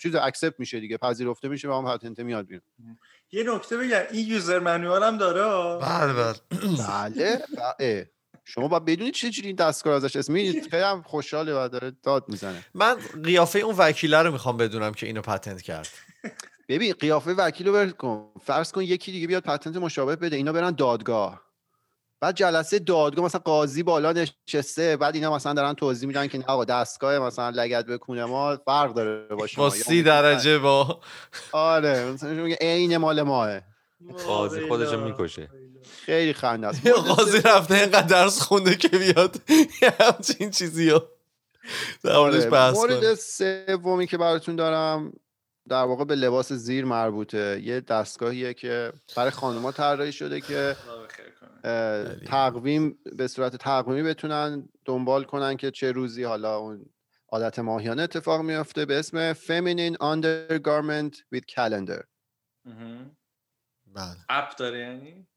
چیز 0.01 0.15
accept 0.15 0.59
میشه 0.59 0.79
دیگه 0.79 0.97
پذیرفته 0.97 1.47
میشه 1.47 1.69
و 1.69 1.73
هم 1.73 1.97
patent 1.97 2.19
میاد 2.19 2.45
بیرون. 2.45 2.63
یه 3.31 3.43
نکته 3.43 3.77
بگم 3.77 4.01
این 4.11 4.27
user 4.27 4.59
manual 4.59 5.03
هم 5.03 5.17
داره. 5.17 5.79
بله 5.85 6.13
بله. 6.13 6.35
بله 6.77 7.41
اه. 7.79 8.05
شما 8.45 8.67
باید 8.67 8.85
بدونید 8.85 9.13
چه 9.13 9.29
جوری 9.29 9.47
این 9.47 9.55
دستگاه 9.55 9.95
ازش 9.95 10.15
اسم 10.15 10.33
می‌بینید 10.33 10.69
خیلی 10.69 10.83
هم 10.83 11.01
خوشحاله 11.01 11.53
و 11.53 11.67
داره 11.67 11.91
داد 12.03 12.25
می‌زنه. 12.27 12.65
من 12.73 12.97
قیافه 13.23 13.59
اون 13.59 13.75
وکیله 13.77 14.17
رو 14.17 14.31
می‌خوام 14.31 14.57
بدونم 14.57 14.93
که 14.93 15.05
اینو 15.05 15.21
پتنت 15.21 15.61
کرد. 15.61 15.89
ببین 16.69 16.93
قیافه 16.93 17.33
وکیل 17.33 17.67
رو 17.67 17.73
ول 17.73 17.89
کن. 17.89 18.31
فرض 18.45 18.71
کن 18.71 18.81
یکی 18.81 19.11
دیگه 19.11 19.27
بیاد 19.27 19.43
پتنت 19.43 19.75
مشابه 19.75 20.15
بده. 20.15 20.35
اینا 20.35 20.51
برن 20.53 20.71
دادگاه. 20.71 21.41
بعد 22.21 22.35
جلسه 22.35 22.79
دادگاه 22.79 23.25
مثلا 23.25 23.41
قاضی 23.45 23.83
بالا 23.83 24.27
نشسته. 24.47 24.97
بعد 24.97 25.15
اینا 25.15 25.35
مثلا 25.35 25.53
دارن 25.53 25.73
توضیح 25.73 26.07
میدن 26.07 26.27
که 26.27 26.37
نه 26.37 26.45
آقا 26.45 26.65
دستگاه 26.65 27.19
مثلا 27.19 27.49
لگد 27.49 27.85
بکونه 27.85 28.25
ما 28.25 28.57
فرق 28.65 28.93
داره 28.93 29.35
با 29.35 29.47
شما. 29.47 29.63
با 29.63 29.69
سی 29.69 30.03
درجه 30.03 30.57
با 30.57 31.01
آره 31.51 32.11
مثلا 32.11 32.35
شما 32.35 32.43
میگه 32.43 32.57
عین 32.61 32.97
مال 32.97 33.21
ماه. 33.21 33.59
قاضی 34.27 34.59
ویلا. 34.59 35.05
می‌کشه. 35.05 35.49
خیلی 36.05 36.33
خنده 36.33 36.67
است. 36.67 36.87
قاضی 36.87 37.41
رفته 37.41 37.75
اینقدر 37.75 38.07
درس 38.07 38.41
خونده 38.41 38.75
که 38.75 38.87
بیاد. 38.87 39.35
همچین 39.99 40.49
چیزی 40.49 40.89
ها 40.89 41.03
در 42.03 42.17
موردش 42.17 42.41
آره، 42.41 42.49
بحث 42.49 42.75
مورد 42.75 43.13
سومی 43.13 44.07
که 44.07 44.17
براتون 44.17 44.55
دارم 44.55 45.13
در 45.69 45.83
واقع 45.83 46.05
به 46.05 46.15
لباس 46.15 46.53
زیر 46.53 46.85
مربوطه. 46.85 47.61
یه 47.63 47.81
دستگاهیه 47.81 48.53
که 48.53 48.93
برای 49.15 49.31
خانوما 49.31 49.71
طراحی 49.71 50.11
شده 50.11 50.41
که. 50.41 50.75
تقویم 52.27 52.99
به 53.17 53.27
صورت 53.27 53.55
تقویمی 53.55 54.03
بتونن 54.09 54.69
دنبال 54.85 55.23
کنن 55.23 55.57
که 55.57 55.71
چه 55.71 55.91
روزی 55.91 56.23
حالا 56.23 56.57
اون 56.57 56.85
عادت 57.29 57.59
ماهیانه 57.59 58.01
اتفاق 58.01 58.41
میافته 58.41 58.85
به 58.85 58.99
اسم 58.99 59.33
Feminine 59.33 59.95
Undergarment 59.95 61.15
with 61.35 61.43
Calendar. 61.55 62.03
مهم. 62.65 63.17
بله. 63.85 64.17
اپ 64.29 64.55
داره 64.55 64.79
یعنی؟ 64.79 65.27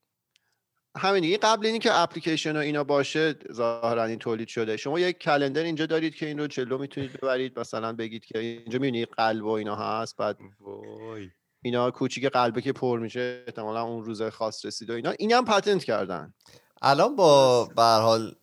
همین 0.98 1.22
دیگه. 1.22 1.38
قبل 1.38 1.66
اینی 1.66 1.78
که 1.78 1.94
اپلیکیشن 1.94 2.56
و 2.56 2.58
اینا 2.58 2.84
باشه 2.84 3.34
ظاهرا 3.52 4.04
این 4.04 4.18
تولید 4.18 4.48
شده. 4.48 4.76
شما 4.76 5.00
یک 5.00 5.18
کلندر 5.18 5.62
اینجا 5.62 5.86
دارید 5.86 6.14
که 6.14 6.26
این 6.26 6.38
رو 6.38 6.46
جلو 6.46 6.78
می‌تونید 6.78 7.12
ببرید. 7.12 7.58
مثلا 7.58 7.92
بگید 7.92 8.24
که 8.24 8.38
اینجا 8.38 8.78
می‌بینید 8.78 9.08
قلب 9.08 9.44
و 9.44 9.50
اینا 9.50 9.76
هست. 9.76 10.16
بعد 10.16 10.38
وای. 10.60 11.30
اینا 11.62 11.90
کوچیک 11.90 12.24
قلبه 12.26 12.62
که 12.62 12.72
پر 12.72 12.98
میشه. 12.98 13.44
احتمالا 13.46 13.82
اون 13.82 14.04
روز 14.04 14.22
خاص 14.22 14.64
رسید 14.64 14.90
و 14.90 14.92
اینا. 14.92 15.10
این 15.18 15.32
هم 15.32 15.44
پتنت 15.44 15.84
کردن. 15.84 16.34
الان 16.82 17.16
با 17.16 17.64
به 17.64 17.82
هر 17.82 18.00
حال 18.00 18.34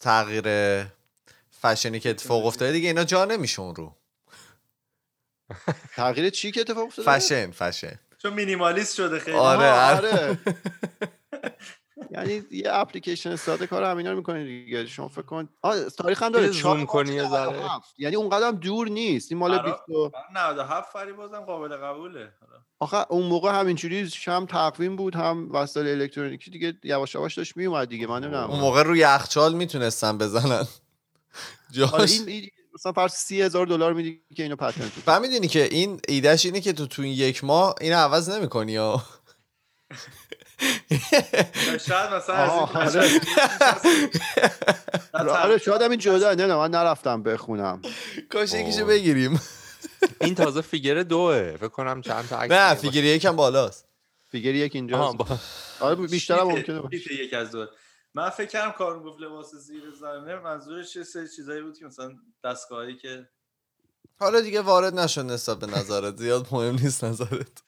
تغییر 0.00 0.44
فشنی 1.50 2.00
که 2.00 2.10
اتفاق 2.10 2.46
افتاده 2.46 2.72
دیگه 2.72 2.88
اینا 2.88 3.04
جا 3.04 3.24
نمیشه 3.24 3.60
اون 3.60 3.74
رو. 3.74 3.96
تغییر 5.96 6.30
چی 6.30 6.50
که 6.50 6.60
اتفاق 6.60 6.86
افتاده؟ 6.86 7.18
فشن 7.18 7.50
فشن. 7.50 7.98
چون 8.18 8.32
مینیمالیست 8.32 8.94
شده 8.94 9.18
خیلی. 9.18 9.36
آره 9.36 9.70
آها، 9.70 9.96
آره. 9.96 10.38
یعنی 12.16 12.42
یه 12.50 12.64
اپلیکیشن 12.66 13.36
ساده 13.36 13.66
کار 13.66 13.84
همینا 13.84 14.10
رو 14.10 14.16
می‌کنید 14.16 14.46
دیگه. 14.46 14.86
شما 14.86 15.08
فکر 15.08 15.22
کن 15.22 15.48
آه 15.62 15.84
تاریخ 15.84 16.22
هم 16.22 16.32
داره. 16.32 16.50
4 16.50 16.84
کنی 16.84 17.12
یه 17.14 17.28
ذره. 17.28 17.50
97. 17.50 17.94
یعنی 17.98 18.16
اونقدر 18.16 18.46
هم 18.46 18.56
دور 18.56 18.88
نیست. 18.88 19.32
این 19.32 19.38
مال 19.38 19.58
برا- 19.58 19.62
20 19.62 19.88
و- 19.88 20.10
97 20.34 20.92
فری 20.92 21.12
بازم 21.12 21.40
قابل 21.40 21.76
قبوله. 21.76 22.18
حالا. 22.40 22.62
آخه 22.78 23.12
اون 23.12 23.26
موقع 23.26 23.60
همینجوری 23.60 24.10
هم 24.26 24.46
تقویم 24.46 24.96
بود 24.96 25.14
هم 25.16 25.52
وسایل 25.52 26.00
الکترونیکی 26.00 26.50
دیگه 26.50 26.74
یواش 26.84 27.14
یواش 27.14 27.34
داشت 27.38 27.56
میومد 27.56 27.88
دیگه. 27.88 28.06
من 28.06 28.22
نمی‌دونم. 28.24 28.50
اون 28.50 28.60
موقع 28.60 28.82
روی 28.82 28.98
یخچال 28.98 29.54
می‌تونستن 29.54 30.18
بزنن. 30.18 30.66
حالا 31.90 32.06
جاش 32.06 32.20
مثلا 32.74 32.92
فرض 32.92 33.12
سی 33.12 33.42
هزار 33.42 33.66
دلار 33.66 33.92
میدی 33.92 34.22
که 34.36 34.42
اینو 34.42 34.56
پتنت 34.56 35.20
می‌دونی 35.20 35.48
که 35.48 35.64
این 35.64 36.00
ایدهش 36.08 36.46
اینه 36.46 36.60
که 36.60 36.72
تو 36.72 36.86
تو 36.86 37.02
این 37.02 37.12
یک 37.12 37.44
ماه 37.44 37.74
اینو 37.80 37.96
عوض 37.96 38.30
نمی‌کنی 38.30 38.72
یا 38.72 39.02
شاید 41.88 42.12
مثلا 42.12 42.36
از 42.36 42.50
این 42.50 42.60
آها، 42.60 42.80
بچه‌ها 42.80 43.08
آره. 45.12 45.30
آره، 45.30 45.58
شاید 45.58 45.82
هم 45.82 45.90
این 45.90 46.00
جدا 46.00 46.34
نه 46.34 46.46
نه 46.46 46.56
من 46.56 46.70
نرفتم 46.70 47.22
بخونم. 47.22 47.82
کاش 48.32 48.52
یکیشو. 48.52 48.86
بگیریم. 48.86 49.40
این 50.20 50.34
تازه 50.34 50.60
فیگر 50.60 51.02
دوه 51.02 51.56
فکر 51.56 51.68
کنم 51.68 52.02
چند 52.02 52.28
تا 52.28 52.38
عکس 52.38 52.52
نه 52.52 52.74
فیگری 52.74 53.06
یکم 53.06 53.36
بالاست. 53.36 53.86
فیگر 54.30 54.54
یک 54.54 54.74
اینجا 54.74 55.16
آره 55.80 55.94
بیشتر 55.94 56.42
ممکنه 56.42 56.80
باشه. 56.80 57.14
یک 57.14 57.34
از 57.34 57.50
دو 57.50 57.66
من 58.14 58.30
فکر 58.30 58.46
کردم 58.46 58.72
کارون 58.72 59.02
گفت 59.02 59.20
لباس 59.20 59.54
زیر 59.54 59.82
زمینه 60.00 60.38
منظورش 60.38 60.96
یه 60.96 61.02
سری 61.02 61.28
چیزایی 61.36 61.62
بود 61.62 61.78
که 61.78 61.86
مثلا 61.86 62.12
دستگاهی 62.44 62.96
که 62.96 63.28
حالا 64.20 64.40
دیگه 64.40 64.60
وارد 64.60 64.98
نشون 64.98 65.26
نسبت 65.26 65.58
به 65.58 65.66
نظرت 65.66 66.16
زیاد 66.16 66.46
مهم 66.50 66.74
نیست 66.74 67.04
نظرت. 67.04 67.62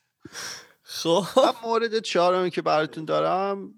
خب. 0.93 1.55
مورد 1.63 1.99
چهارمی 1.99 2.51
که 2.51 2.63
براتون 2.63 3.05
دارم 3.05 3.75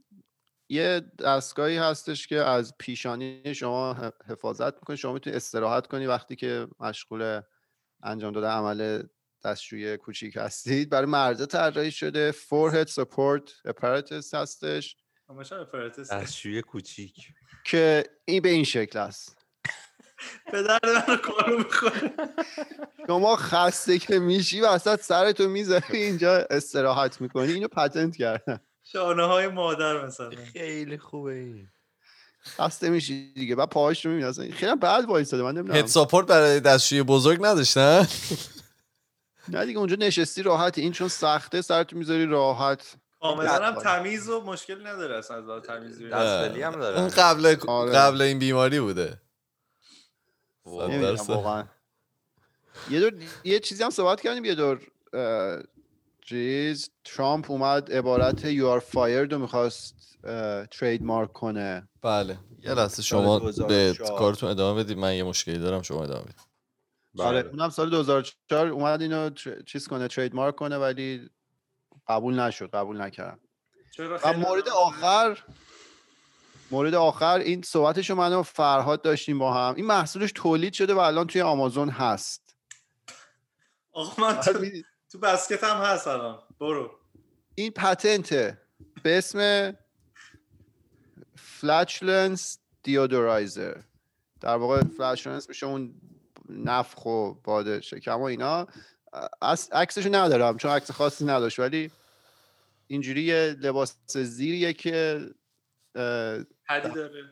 یه 0.69 1.01
دستگاهی 1.19 1.77
هستش 1.77 2.27
که 2.27 2.37
از 2.37 2.75
پیشانی 2.79 3.55
شما 3.55 4.13
حفاظت 4.29 4.75
می‌کنه. 4.75 4.97
شما 4.97 5.13
می‌تونید 5.13 5.37
استراحت 5.37 5.87
کنی 5.87 6.07
وقتی 6.07 6.37
که 6.37 6.69
مشغول 6.81 7.41
انجام 8.03 8.33
داده 8.33 8.47
عمل 8.47 9.03
دستشویی 9.45 9.97
کوچیک 9.97 10.37
هستید. 10.37 10.91
برای 10.91 11.07
مرده 11.07 11.47
طراحی 11.47 11.91
شده 11.91 12.33
forehead 12.33 12.89
support 12.89 13.71
apparatus 13.71 14.35
هستش. 14.35 14.97
همش 15.29 15.53
هم 15.53 15.61
اپراتس 15.61 16.13
دستشوی 16.13 16.63
کوچیک. 16.63 17.29
که 17.65 18.05
این 18.25 18.43
به 18.43 18.49
این 18.49 18.65
شکل 18.65 18.99
است. 18.99 19.34
به 20.53 20.63
درد 20.63 20.89
من 21.09 21.17
کارو 21.17 21.59
می‌خوره 21.59 22.15
شما 23.07 23.37
خسته 23.37 23.99
که 23.99 24.19
میشی 24.19 24.61
وسط 24.61 25.01
سرتو 25.01 25.49
می‌ذاری 25.49 25.85
اینجا 26.03 26.47
استراحت 26.51 27.21
می‌کنی. 27.21 27.53
اینو 27.53 27.69
پتنت 27.69 28.17
کردن 28.17 28.61
شانه 28.83 29.25
های 29.25 29.49
مادر 29.49 30.07
مثلا. 30.07 30.31
خیلی 30.53 30.99
خوبه 30.99 31.33
این. 31.33 31.69
خسته 32.47 32.91
میشی 32.91 33.33
دیگه. 33.33 33.57
بعد 33.57 33.69
پاهاش 33.69 34.05
رو 34.05 34.11
می‌بینی. 34.11 34.29
اصلا 34.29 34.51
خیلی 34.51 34.75
بد 34.75 35.05
وایساده. 35.09 35.43
من 35.43 35.53
نمی‌دونم. 35.55 35.79
هد 35.79 35.87
ساپورت 35.87 36.27
برای 36.27 36.61
دستشوی 36.61 37.03
بزرگ 37.03 37.39
نداشتن 37.43 38.09
نه؟ 39.49 39.67
دیگه 39.67 39.79
اونجا 39.79 39.97
نشستی 39.97 40.43
راحت 40.43 40.79
این 40.79 40.93
چون 40.93 41.09
سخته 41.09 41.63
سرتو 41.63 41.97
می‌ذاری 41.97 42.27
راحت. 42.27 42.97
کاملا 43.21 43.67
هم 43.67 43.75
تمیز 43.75 44.29
و 44.29 44.41
مشکل 44.41 44.87
نداره 44.87 45.19
اصلا 45.19 45.57
از 45.57 45.63
تمیزی 45.63 46.09
دستبلی 46.09 46.63
هم 46.63 46.73
داره. 46.73 47.01
اون 47.01 47.09
قبل 47.09 47.57
آره. 47.67 47.93
قبل 47.93 48.23
این 48.23 48.39
بیماری 48.39 48.81
بوده 48.81 49.05
وای. 49.05 49.13
صد 49.13 49.13
نمی‌دونم 49.13 49.21
درصد. 49.21 50.54
واقعا 50.65 51.67
یه 52.91 53.01
دور 53.01 53.13
یه 53.45 53.61
چیزی 53.61 53.85
هم 53.85 53.91
صحبت 53.91 54.21
کردیم 54.21 54.45
یه 54.45 54.55
دور 54.55 54.81
چیز 56.23 56.91
ترامپ 57.05 57.51
اومد 57.51 57.93
عبارت 57.93 58.55
you 58.55 58.81
are 58.81 58.85
fired 58.95 59.33
رو 59.33 59.39
می‌خواست 59.39 60.19
ترید 60.71 61.03
مارک 61.03 61.33
کنه. 61.33 61.89
بله. 62.03 62.39
یه 62.63 62.75
لحظه 62.75 63.03
سال 63.03 63.03
شما 63.03 63.39
به 63.39 63.53
2004. 63.53 64.19
کارتون 64.19 64.51
ادامه 64.51 64.85
بدید. 64.85 64.99
من 64.99 65.15
یه 65.15 65.25
مشکلی 65.25 65.59
دارم 65.59 65.83
شما 65.83 66.05
ادامه 66.05 66.23
بدید. 66.23 66.37
آره 67.19 67.43
بله. 67.43 67.51
اونم 67.51 67.71
سال 67.71 67.91
2004 67.91 68.67
اومد 68.67 69.03
اینو 69.03 69.31
چیز 69.67 69.89
کنه 69.89 70.09
ترید 70.09 70.35
مارک 70.35 70.57
کنه 70.57 70.77
ولی 70.77 71.31
قبول 72.09 72.41
نشد 72.41 72.71
قبول 72.71 73.01
نکردم 73.01 73.41
چرا 73.97 74.19
و 74.25 74.33
مورد 74.33 74.69
آخر 74.69 75.39
مورد 76.75 76.95
آخر 76.95 77.39
این 77.39 77.63
صحبتشو 77.63 78.15
من 78.15 78.33
و 78.33 78.43
فرهاد 78.43 79.03
داشتیم 79.03 79.39
با 79.39 79.55
هم. 79.55 79.75
این 79.75 79.87
محصولش 79.87 80.33
تولید 80.35 80.73
شده 80.73 80.95
و 80.95 80.99
الان 80.99 81.27
توی 81.27 81.43
آمازون 81.43 81.89
هست. 81.89 82.57
آقا 83.93 84.23
من 84.23 84.41
تو, 84.41 84.53
تو 85.13 85.19
basket 85.19 85.65
هم 85.65 85.77
هست 85.77 86.07
الان. 86.07 86.39
برو. 86.61 86.91
این 87.55 87.71
patent 87.71 88.48
ه 88.48 88.61
به 89.03 89.19
اسم 89.19 89.73
flatulence 91.37 92.59
deodorizer 92.83 93.77
در 94.41 94.57
واقع 94.57 94.83
flatulence 94.99 95.49
میشه 95.49 95.67
اون 95.67 95.95
نفخ 96.49 97.07
و 97.07 97.35
باد 97.35 97.81
شکم 97.81 98.21
و 98.21 98.23
اینا. 98.23 98.67
عکسشو 99.73 100.15
ندارم 100.15 100.57
چون 100.57 100.71
عکس 100.71 100.91
خاصی 100.91 101.25
نداشت 101.25 101.59
ولی 101.59 101.91
اینجوری 102.87 103.23
یه 103.23 103.57
لباس 103.61 103.97
زیریه 104.15 104.73
که 104.73 105.21
پدی 106.69 106.89
داره. 106.95 107.25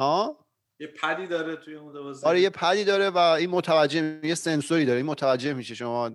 ها؟ 0.00 0.46
یه 0.80 0.86
پدی 0.86 1.26
داره 1.26 1.56
توی 1.56 1.74
اون 1.74 1.96
لباس 1.96 2.24
آره 2.24 2.40
یه 2.40 2.50
پدی 2.50 2.84
داره 2.84 3.10
و 3.10 3.18
این 3.18 3.50
متوجه 3.50 4.20
یه 4.24 4.34
سنسوری 4.34 4.84
داره. 4.84 4.96
این 4.96 5.06
متوجه 5.06 5.52
میشه 5.54 5.74
شما 5.74 6.10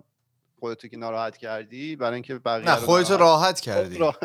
خودتو 0.59 0.87
که 0.87 0.97
ناراحت 0.97 1.37
کردی 1.37 1.95
برای 1.95 2.13
اینکه 2.13 2.35
بقیه 2.35 2.65
نه 2.65 2.75
رو 2.75 2.81
خودتو 2.85 3.13
ناراحت- 3.13 3.19
راحت 3.21 3.59
کردی. 3.59 3.97
را- 3.97 4.15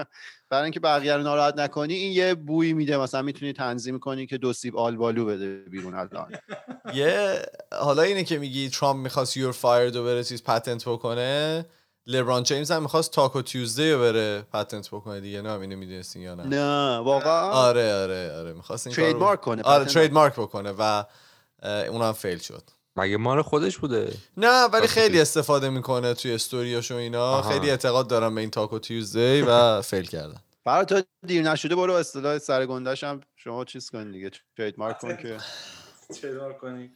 برای 0.50 0.62
اینکه 0.62 0.80
بقیه 0.80 1.16
رو 1.16 1.22
ناراحت 1.22 1.58
نکنی 1.58 1.94
این 1.94 2.12
یه 2.12 2.34
بویی 2.34 2.72
میده. 2.72 2.96
مثلا 2.98 3.22
می‌تونی 3.22 3.52
تنظیم 3.52 3.98
کنی 3.98 4.26
که 4.26 4.38
دو 4.38 4.52
سیب 4.52 4.76
آلبالو 4.76 5.24
بده 5.26 5.56
بیرون 5.56 5.94
الان. 5.94 6.32
یه 6.94 7.42
حالا 7.72 8.02
اینه 8.02 8.24
که 8.24 8.38
میگی 8.38 8.68
ترامپ 8.68 9.02
می‌خواست 9.02 9.36
you're 9.36 9.52
fired 9.52 9.94
رو 9.94 10.04
بره 10.04 10.24
چیز 10.24 10.42
patent 10.42 10.88
بکنه. 10.88 11.66
لبران 12.06 12.42
جیمز 12.42 12.70
هم 12.70 12.82
می‌خواست 12.82 13.10
Taco 13.12 13.42
Tuesday 13.42 13.92
رو 13.92 13.98
بره 13.98 14.42
patent 14.42 14.88
بکنه 14.88 15.20
دیگه. 15.20 15.42
نه 15.42 15.52
اینو 15.52 15.76
می‌دونستین 15.76 16.22
یا 16.22 16.34
نه؟ 16.34 16.46
نه 16.46 16.98
واقعا؟ 16.98 17.50
آره 17.50 17.94
آره 17.94 18.32
آره 18.38 18.52
می‌خواست 18.52 18.86
این 18.86 18.96
trademark 18.96 19.40
کنه 19.40 19.62
آره. 19.62 19.84
trademark 19.84 20.32
بکنه 20.32 20.74
و 20.78 21.04
اونم 21.62 22.12
فیل 22.12 22.38
شد. 22.38 22.62
مگه 22.96 23.16
مال 23.16 23.42
خودش 23.42 23.78
بوده؟ 23.78 24.14
نه 24.36 24.64
ولی 24.64 24.86
خیلی. 24.86 25.20
استفاده 25.20 25.68
می‌کنه 25.68 26.14
توی 26.14 26.34
استوریاش 26.34 26.90
و 26.90 26.94
اینا. 26.94 27.24
آها. 27.24 27.50
خیلی 27.50 27.70
اعتقاد 27.70 28.08
دارم 28.08 28.34
به 28.34 28.40
این 28.40 28.50
تاکو 28.50 28.78
تیوزدی 28.78 29.42
و 29.42 29.82
فیل 29.82 30.06
کردن. 30.06 30.40
برای 30.64 30.84
تا 30.84 31.02
دیر 31.26 31.42
نشده 31.42 31.74
برو 31.74 31.92
اصطلاح 31.92 32.38
سرگندش 32.38 33.04
هم 33.04 33.20
شما 33.36 33.64
چیز 33.64 33.90
کن 33.90 34.10
دیگه 34.10 34.30
ترید 34.56 34.74
مارک 34.78 34.98
کن 34.98 35.16
که. 35.16 35.36
چرا 36.22 36.52
کنی. 36.52 36.90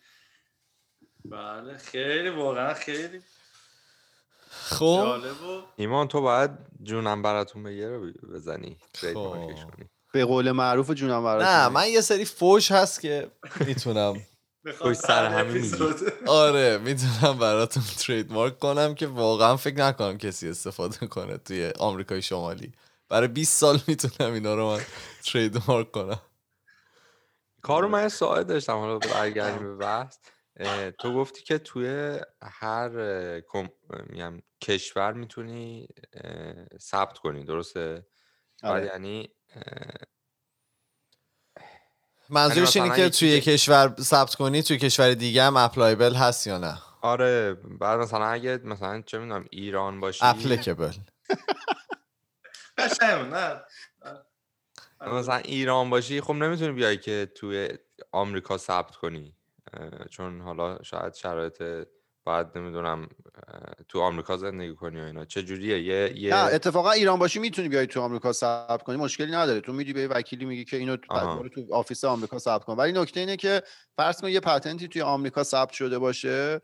بله 1.24 1.78
خیلی 1.78 2.28
واقعا 2.28 2.74
خیلی. 2.74 3.20
خب. 4.51 5.20
ایمان 5.76 6.09
تو 6.09 6.20
باید 6.20 6.51
جونم 6.82 7.22
براتون 7.22 7.62
بگه 7.62 7.88
رو 7.88 8.12
بزنی. 8.34 8.76
ترید 8.94 9.14
خب. 9.14 9.20
مارکش 9.20 9.64
کنی. 9.64 9.88
به 10.12 10.24
قول 10.24 10.51
معروف 10.53 10.90
جونم 10.90 11.24
براتون 11.24 11.48
نه 11.48 11.68
من 11.68 11.88
یه 11.88 12.01
سری 12.01 12.24
فوش 12.24 12.72
هست 12.72 13.01
که 13.01 13.30
می‌تونم. 13.66 14.14
پشت 14.80 15.01
سر. 15.01 15.40
اپیزود- 15.40 16.12
آره 16.26 16.78
می‌تونم 16.78 17.38
براتون 17.38 17.82
ترید 17.98 18.32
مارک 18.32 18.59
کنم 18.59 18.94
که 18.94 19.07
واقعا 19.07 19.57
فکر 19.57 19.76
نکنم 19.76 20.18
کسی 20.18 20.48
استفاده 20.48 21.07
کنه 21.07 21.36
توی 21.38 21.72
آمریکای 21.78 22.22
شمالی. 22.22 22.72
برای 23.09 23.28
20 23.28 23.59
سال 23.59 23.80
می‌تونم 23.86 24.32
اینا 24.32 24.55
رو 24.55 24.66
من 24.66 24.80
ترید 25.32 25.62
مارک 25.68 25.90
کنم. 25.92 26.20
کارو 27.62 27.88
من 27.88 28.09
سوال 28.09 28.44
داشتم 28.44 28.72
حالا 28.72 28.98
برگردیم 28.98 29.62
به 29.62 29.76
بحث. 29.76 30.16
تو 30.98 31.14
گفتی 31.14 31.42
که 31.42 31.59
توی 31.59 32.18
هر 32.42 32.88
میگم 34.11 34.42
کشور 34.61 35.12
می‌تونی 35.12 35.88
ثبت 36.80 37.18
کنی 37.18 37.44
درسته؟ 37.44 38.07
آره. 38.62 38.86
یعنی 38.86 39.28
اه، 39.55 39.62
منظورش 42.28 42.76
یعنی 42.76 42.90
اینه 42.90 43.03
که 43.05 43.11
توی 43.18 43.40
که- 43.40 43.53
کشور 43.53 43.94
ثبت 44.01 44.34
کنی 44.34 44.62
توی 44.62 44.78
کشور 44.78 45.14
دیگه 45.14 45.42
هم 45.42 45.57
appliable 45.56 46.14
هست 46.14 46.46
یا 46.46 46.59
نه؟ 46.59 46.78
آره 47.03 47.55
بعد 47.55 47.98
مثلا 48.01 48.26
اگه 48.26 48.57
مثلا 48.64 49.03
چه 49.03 49.18
می‌دونم 49.18 49.46
ایران 49.51 50.01
باشی؟ 50.01 50.24
applicable 50.24 50.92
نه؟ 53.32 53.61
مثلا 55.01 55.36
ایران 55.36 55.90
باشی 55.90 56.20
خب 56.20 56.32
نمی‌تونی 56.32 56.72
بیای 56.72 56.96
که 56.96 57.32
توی 57.36 57.68
آمریکا 58.12 58.59
ثبت 58.59 58.96
کنی. 58.96 59.36
چون 60.11 60.40
حالا 60.40 60.82
شاید 60.82 61.14
شرایط 61.14 61.62
بعد 62.26 62.58
نمی‌دونم 62.58 63.08
تو 63.88 64.00
آمریکا 64.00 64.36
زندگی 64.36 64.74
کنی 64.74 65.00
و 65.00 65.04
اینا. 65.04 65.24
چه 65.24 65.42
جوریه 65.42 65.82
یه 65.82 66.18
یه 66.18 66.34
نه 66.34 66.54
اتفاقا 66.54 66.90
ایران 66.90 67.18
باشی 67.18 67.38
می‌تونی 67.38 67.68
بیای 67.68 67.86
تو 67.86 68.00
آمریکا 68.00 68.32
ثبت 68.32 68.82
کنی 68.82 68.96
مشکلی 68.96 69.32
نداره. 69.32 69.61
تو 69.61 69.72
میدی 69.72 69.92
به 69.92 70.08
وکیلی 70.08 70.44
میگی 70.44 70.64
که 70.64 70.76
اینو 70.76 70.96
تو- 70.96 71.48
تو 71.48 71.74
office 71.74 72.04
آمریکا 72.04 72.38
ثبت 72.38 72.64
کن. 72.64 72.76
ولی 72.76 72.92
نکته 72.92 73.20
اینه 73.20 73.36
که 73.36 73.62
فرض 73.96 74.20
کن 74.20 74.28
یه 74.28 74.40
patent 74.40 74.82
ی 74.82 74.88
توی 74.88 75.02
آمریکا 75.02 75.42
ثبت 75.42 75.72
شده 75.72 75.98
باشه. 75.98 76.61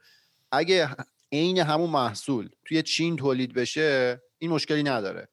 اگه 0.52 0.96
عین 1.32 1.58
همون 1.58 1.90
محصول 1.90 2.48
توی 2.64 2.82
چین 2.82 3.16
تولید 3.16 3.54
بشه 3.54 4.22
این 4.38 4.50
مشکلی 4.50 4.82
نداره. 4.82 5.28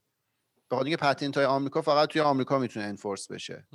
به 0.69 0.75
خاطر 0.75 0.85
اینکه 0.85 1.03
patent 1.03 1.37
های 1.37 1.45
آمریکا 1.45 1.81
فقط 1.81 2.09
توی 2.09 2.21
آمریکا 2.21 2.59
می‌تونه 2.59 2.85
enforce 2.85 3.31
بشه. 3.31 3.67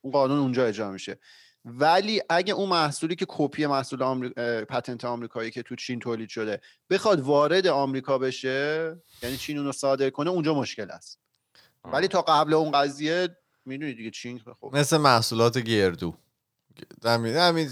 اون 0.00 0.12
قانون 0.12 0.38
اونجا 0.38 0.66
اجرا 0.66 0.90
میشه. 0.90 1.18
ولی 1.64 2.22
اگه 2.28 2.54
اون 2.54 2.68
محصولی 2.68 3.16
که 3.16 3.26
کپی 3.28 3.66
محصول 3.66 4.02
آمری... 4.02 4.32
اه، 4.36 4.64
patent 4.64 5.04
آمریکایی 5.04 5.50
که 5.50 5.62
تو 5.62 5.76
چین 5.76 5.98
تولید 5.98 6.28
شده 6.28 6.60
بخواد 6.90 7.20
وارد 7.20 7.66
آمریکا 7.66 8.18
بشه 8.18 8.96
یعنی 9.22 9.36
چین 9.36 9.58
اونو 9.58 9.72
صادر 9.72 10.10
کنه 10.10 10.30
اونجا 10.30 10.54
مشکل 10.54 10.90
است. 10.90 11.18
ولی 11.84 12.08
تا 12.08 12.22
قبل 12.22 12.54
اون 12.54 12.70
قضیه 12.70 13.28
می‌دونی 13.64 13.94
دیگه 13.94 14.10
چین 14.10 14.38
خب 14.60 14.70
مثل 14.72 14.96
محصولات 14.96 15.58
گردو 15.58 16.14
همین 17.04 17.36
همین 17.36 17.70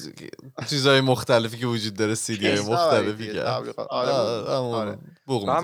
چیزهای 0.69 1.01
مختلفی 1.01 1.59
که 1.59 1.67
وجود 1.67 1.95
داره 1.95 2.15
سیدی 2.15 2.49
های 2.49 2.61
مختلفی 2.61 3.33
که. 3.33 3.43
آره، 3.43 3.73
آره، 3.77 4.13
آره. 4.53 4.99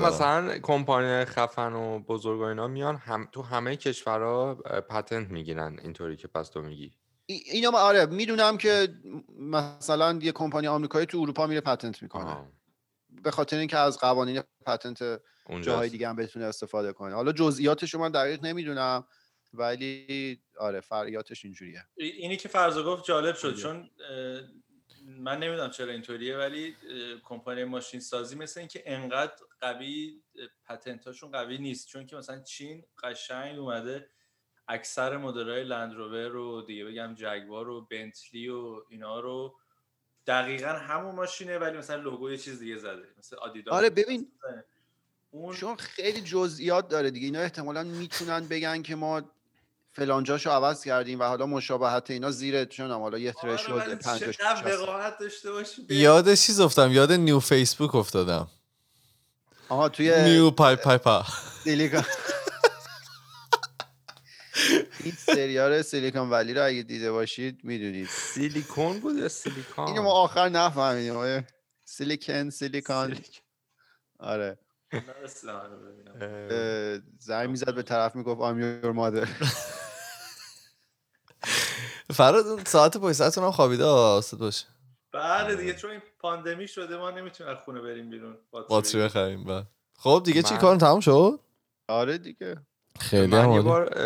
مثلا 0.06 0.58
کمپانی 0.58 1.24
خفن 1.24 1.72
و 1.72 1.98
بزرگ 1.98 2.40
و 2.40 2.42
اینا 2.42 2.66
میان 2.66 2.96
هم 2.96 3.28
تو 3.32 3.42
همه 3.42 3.76
کشورها 3.76 4.54
پتنت 4.90 5.30
می‌گیرن 5.30 5.76
اینطوری 5.82 6.16
که 6.16 6.28
پس 6.28 6.48
تو 6.48 6.62
میگی. 6.62 6.92
اینو 7.26 7.70
من- 7.70 7.78
آره 7.78 8.06
می‌دونم 8.06 8.58
که 8.58 8.88
مثلا 9.38 10.18
یه 10.22 10.32
کمپانی 10.32 10.66
آمریکایی 10.66 11.06
تو 11.06 11.18
اروپا 11.18 11.46
میره 11.46 11.60
پتنت 11.60 12.02
می‌کنه. 12.02 12.36
به 13.22 13.30
خاطر 13.30 13.56
اینکه 13.58 13.78
از 13.78 13.98
قوانین 13.98 14.42
پتنت 14.66 15.20
جاهای 15.62 15.88
دیگه 15.88 16.08
هم 16.08 16.16
بتونه 16.16 16.44
استفاده 16.44 16.92
کنه. 16.92 17.14
حالا 17.14 17.32
جزئیاتش 17.32 17.94
رو 17.94 18.00
من 18.00 18.10
دقیق 18.10 18.44
نمی‌دونم 18.44 19.06
ولی 19.52 20.42
آره 20.58 20.80
فرعیاتش 20.80 21.44
اینجوریه. 21.44 21.82
ای- 21.96 22.10
اینی 22.10 22.36
که 22.36 22.48
فرضا 22.48 22.82
گفت 22.84 23.04
جالب 23.04 23.34
شد. 23.34 23.56
چون 23.56 23.90
من 25.06 25.38
نمی‌دونم 25.38 25.70
چرا 25.70 25.92
اینطوریه 25.92 26.38
ولی 26.38 26.76
کمپانی 27.24 27.64
ماشین 27.64 28.00
سازی 28.00 28.36
مثل 28.36 28.60
اینکه 28.60 28.82
انقدر 28.86 29.32
قوی 29.60 30.22
پتنتاشون 30.64 31.30
قوی 31.30 31.58
نیست. 31.58 31.88
چون 31.88 32.06
که 32.06 32.16
مثلا 32.16 32.40
چین 32.40 32.84
قشنگ 33.02 33.58
اومده 33.58 34.10
اکثر 34.68 35.16
مدل‌های 35.16 35.64
لندروور 35.64 36.36
و 36.36 36.62
دیگه 36.62 36.84
بگم 36.84 37.14
جگوار 37.14 37.68
و 37.68 37.86
بنتلی 37.90 38.48
و 38.48 38.82
اینا 38.88 39.20
رو 39.20 39.56
دقیقا 40.26 40.68
همون 40.68 41.14
ماشینه 41.14 41.58
ولی 41.58 41.78
مثلا 41.78 41.96
لوگو 41.96 42.30
یه 42.30 42.38
چیز 42.38 42.58
دیگه 42.58 42.76
زده 42.76 43.08
مثل 43.18 43.36
آدیداس 43.36 43.74
آره 43.74 43.90
ببین 43.90 44.28
اون 45.30 45.54
چون 45.54 45.76
خیلی 45.76 46.20
جزئیات 46.20 46.88
داره 46.88 47.10
دیگه. 47.10 47.26
اینا 47.26 47.40
احتمالا 47.40 47.82
می‌تونن 47.82 48.48
بگن 48.48 48.82
که 48.82 48.94
ما 48.94 49.22
فلان 49.92 50.24
جاشو 50.24 50.50
عوض 50.50 50.84
کردیم 50.84 51.20
و 51.20 51.24
حالا 51.24 51.46
مشابهت 51.46 52.10
اینا 52.10 52.30
زیر 52.30 52.64
چون 52.64 52.90
حالا 52.90 53.18
یه 53.18 53.34
آره 53.42 53.96
50 53.96 54.32
چقدر 54.32 54.78
وقاحت 54.82 55.18
داشته 55.18 55.52
باشی 55.52 55.86
یاد 55.88 56.34
چیز 56.34 56.60
افتم 56.60 56.92
یاد 56.92 57.12
نیو 57.12 57.40
فیسبوک 57.40 57.94
افتادم. 57.94 58.48
آها 59.68 59.88
توی 59.88 60.22
نیو 60.22 60.50
پای 60.50 60.76
پای 60.76 60.98
پا 60.98 61.24
این 65.06 65.14
سریال 65.14 65.82
سیلیکون 65.82 66.30
ولی 66.30 66.54
رو 66.54 66.66
اگه 66.66 66.82
دیده 66.82 67.12
باشید 67.12 67.64
می‌دونید. 67.64 68.06
سیلیکون 68.08 69.00
بود 69.00 69.16
یا 69.16 69.28
سیلیکان؟ 69.28 69.88
اینو 69.88 70.02
ما 70.02 70.10
آخر 70.12 70.48
نفهمیدیم. 70.48 71.16
آره. 71.16 71.46
سیلیکن 71.84 72.50
سیلیکان؟ 72.50 73.14
سیلیک- 73.14 73.40
آره. 74.18 74.58
زنگ 77.18 77.50
می‌زد 77.50 77.74
به 77.74 77.82
طرف 77.82 78.16
می‌گفت 78.16 78.40
I'm 78.40 78.84
your 78.84 78.94
mother. 78.96 79.28
فراد 82.16 82.66
ساعت 82.66 82.96
پای 82.96 83.14
ساعتون 83.14 83.44
هم 83.44 83.50
خوابیده 83.50 83.84
آسد 83.84 84.36
باشه. 84.36 84.66
بله 85.12 85.56
دیگه 85.56 85.74
چون 85.74 85.90
این 85.90 86.02
پاندمی 86.18 86.68
شده 86.68 86.96
ما 86.96 87.10
نمی‌تونیم 87.10 87.52
از 87.52 87.58
خونه 87.64 87.80
بریم 87.80 88.10
بیرون. 88.10 88.38
باتری. 88.50 89.02
بخریم 89.02 89.44
بعد 89.44 89.66
خب 89.98 90.22
دیگه 90.24 90.42
چی 90.42 90.56
کار 90.56 90.76
تموم 90.76 91.00
شد؟ 91.00 91.40
آره 91.88 92.18
دیگه. 92.18 92.56
خیلی 93.00 93.26
من 93.26 93.52
یه. 93.52 93.60
بار 93.60 93.96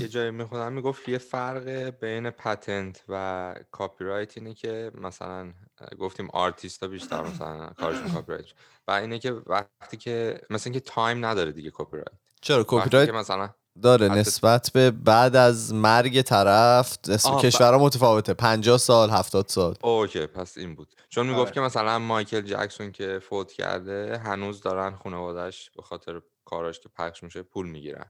یه 0.00 0.08
جایی 0.08 0.30
می‌خوندم 0.30 0.72
می‌گفت 0.72 1.08
یه 1.08 1.18
فرق 1.18 1.68
بین 2.00 2.30
patent 2.30 3.04
و 3.08 3.54
کاپی 3.70 4.04
رایت 4.04 4.38
اینه 4.38 4.54
که 4.54 4.90
مثلا 4.94 5.52
گفتیم 5.98 6.30
آرتیست 6.30 6.82
ها 6.82 6.88
بیشتر 6.88 7.22
مثلا 7.22 7.66
کارشون 7.66 8.08
کاپی 8.14 8.32
رایت 8.32 8.44
و 8.88 8.90
اینه 8.90 9.18
که 9.18 9.32
وقتی 9.46 9.96
که 9.96 10.40
مثلا 10.50 10.70
اینکه 10.72 10.90
time 10.90 11.24
نداره 11.26 11.52
دیگه 11.52 11.70
کاپی 11.70 11.96
رایت 11.96 12.08
چرا؟ 12.40 12.64
کپی 12.68 12.90
رایت 12.90 13.06
که 13.06 13.12
مثلا 13.12 13.50
داره 13.82 14.08
حتی- 14.08 14.20
نسبت 14.20 14.70
به 14.74 14.90
بعد 14.90 15.36
از 15.36 15.74
مرگ 15.74 16.22
طرف 16.22 16.98
ب- 17.08 17.40
کشورها 17.40 17.78
متفاوته. 17.78 18.34
50 18.34 18.78
سال 18.78 19.10
70 19.10 19.48
سال. 19.48 19.74
okay 19.82 20.26
پس 20.26 20.58
این 20.58 20.74
بود. 20.74 20.94
چون 21.08 21.26
آره. 21.26 21.36
می‌گفت 21.36 21.52
که 21.52 21.60
مثلا 21.60 21.98
مایکل 21.98 22.40
جکسون 22.40 22.92
که 22.92 23.18
فوت 23.28 23.52
کرده 23.52 24.18
هنوز 24.18 24.60
دارن 24.60 24.94
خانوادهش 24.96 25.70
به 25.76 25.82
خاطر 25.82 26.20
کاراش 26.44 26.80
که 26.80 26.88
پخش 26.88 27.22
میشه 27.22 27.42
پول 27.42 27.66
می‌گیرن. 27.68 28.04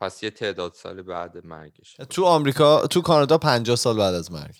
پس 0.00 0.22
یه 0.22 0.30
تعداد 0.30 0.74
سال 0.74 1.02
بعد 1.02 1.46
مرگش 1.46 1.94
تو 2.10 2.24
آمریکا 2.24 2.86
تو 2.86 3.00
کانادا 3.00 3.38
50 3.38 3.76
سال 3.76 3.96
بعد 3.96 4.14
از 4.14 4.32
مرگ. 4.32 4.54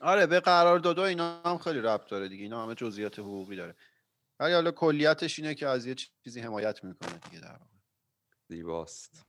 آره 0.00 0.26
به 0.26 0.40
قرارداد 0.40 0.98
و 0.98 1.02
اینا 1.02 1.42
هم 1.42 1.58
خیلی 1.58 1.80
ربط 1.80 2.08
داره 2.10 2.28
دیگه 2.28 2.42
اینا 2.42 2.62
همه 2.62 2.74
جزئیات 2.74 3.18
حقوقی 3.18 3.56
داره. 3.56 3.76
ولی 4.40 4.54
حالا 4.54 4.70
کلیتش 4.70 5.38
اینه 5.38 5.54
که 5.54 5.66
از 5.66 5.86
یه 5.86 5.94
چیزی 6.24 6.40
حمایت 6.40 6.84
می‌کنه 6.84 7.20
دیگه 7.30 7.42
در 7.42 7.52
واقع. 7.52 7.64
زیباست. 8.48 9.24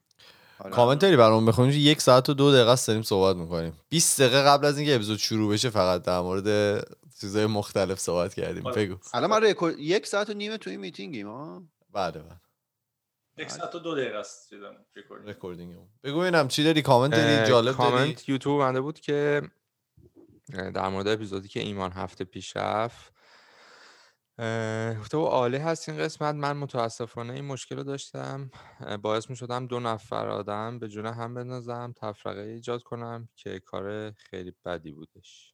آره. 0.59 0.71
کامنت 0.71 0.99
داری 0.99 1.17
برام 1.17 1.45
بخونیم 1.45 1.71
یک 1.75 2.01
ساعت 2.01 2.29
و 2.29 2.33
دو 2.33 2.51
دقیقه 2.51 2.75
داریم 2.87 3.01
صحبت 3.01 3.35
می‌کنیم. 3.35 3.73
20 3.89 4.21
دقیقه 4.21 4.41
قبل 4.43 4.65
از 4.65 4.77
اینکه 4.77 4.95
اپیزود 4.95 5.17
شروع 5.17 5.53
بشه 5.53 5.69
فقط 5.69 6.01
در 6.01 6.19
مورد 6.19 6.79
چیزای 7.21 7.45
مختلف 7.45 7.99
صحبت 7.99 8.33
کردیم. 8.33 8.67
آره. 8.67 8.85
بگو. 8.85 8.97
الان 9.13 9.29
ما 9.29 9.69
یک 9.79 10.07
ساعت 10.07 10.29
و 10.29 10.33
نیمه 10.33 10.57
توی 10.57 10.77
میتینگیم 10.77 11.27
ها 11.27 11.63
بعد 11.93 12.13
بعد 12.13 12.41
یک 13.37 13.51
ساعت 13.51 13.75
و 13.75 13.79
دو 13.79 13.95
دقیقه 13.95 14.17
است 14.17 14.49
چیزم 14.49 14.85
recording 15.25 15.73
مون 15.73 15.89
بگو 16.03 16.19
ببینم 16.19 16.47
چی 16.47 16.63
داری؟ 16.63 16.81
کامنت 16.81 17.11
داری؟ 17.11 17.49
جالب 17.49 17.77
داری؟ 17.77 17.91
کامنت 17.91 18.29
یوتیوب 18.29 18.61
اومده 18.61 18.81
بود 18.81 18.99
که 18.99 19.41
در 20.49 20.87
مورد 20.89 21.07
اپیزودی 21.07 21.47
که 21.47 21.59
ایمان 21.59 21.91
هفته 21.91 22.23
پیش 22.23 22.57
رفت 22.57 23.13
گفته 24.99 25.17
عالی 25.17 25.57
هست 25.57 25.89
این 25.89 25.97
قسمت. 25.97 26.35
من 26.35 26.57
متاسفانه 26.57 27.33
این 27.33 27.45
مشکل 27.45 27.75
رو 27.75 27.83
داشتم. 27.83 28.51
باعث 29.01 29.29
می 29.29 29.35
شدم 29.35 29.67
دو 29.67 29.79
نفر 29.79 30.27
آدم 30.27 30.79
به 30.79 30.87
جون 30.87 31.05
هم 31.05 31.33
بندازم 31.33 31.93
تفرقه 31.97 32.41
ایجاد 32.41 32.83
کنم 32.83 33.29
که 33.35 33.59
کار 33.59 34.11
خیلی 34.11 34.53
بدی 34.65 34.91
بودش. 34.91 35.53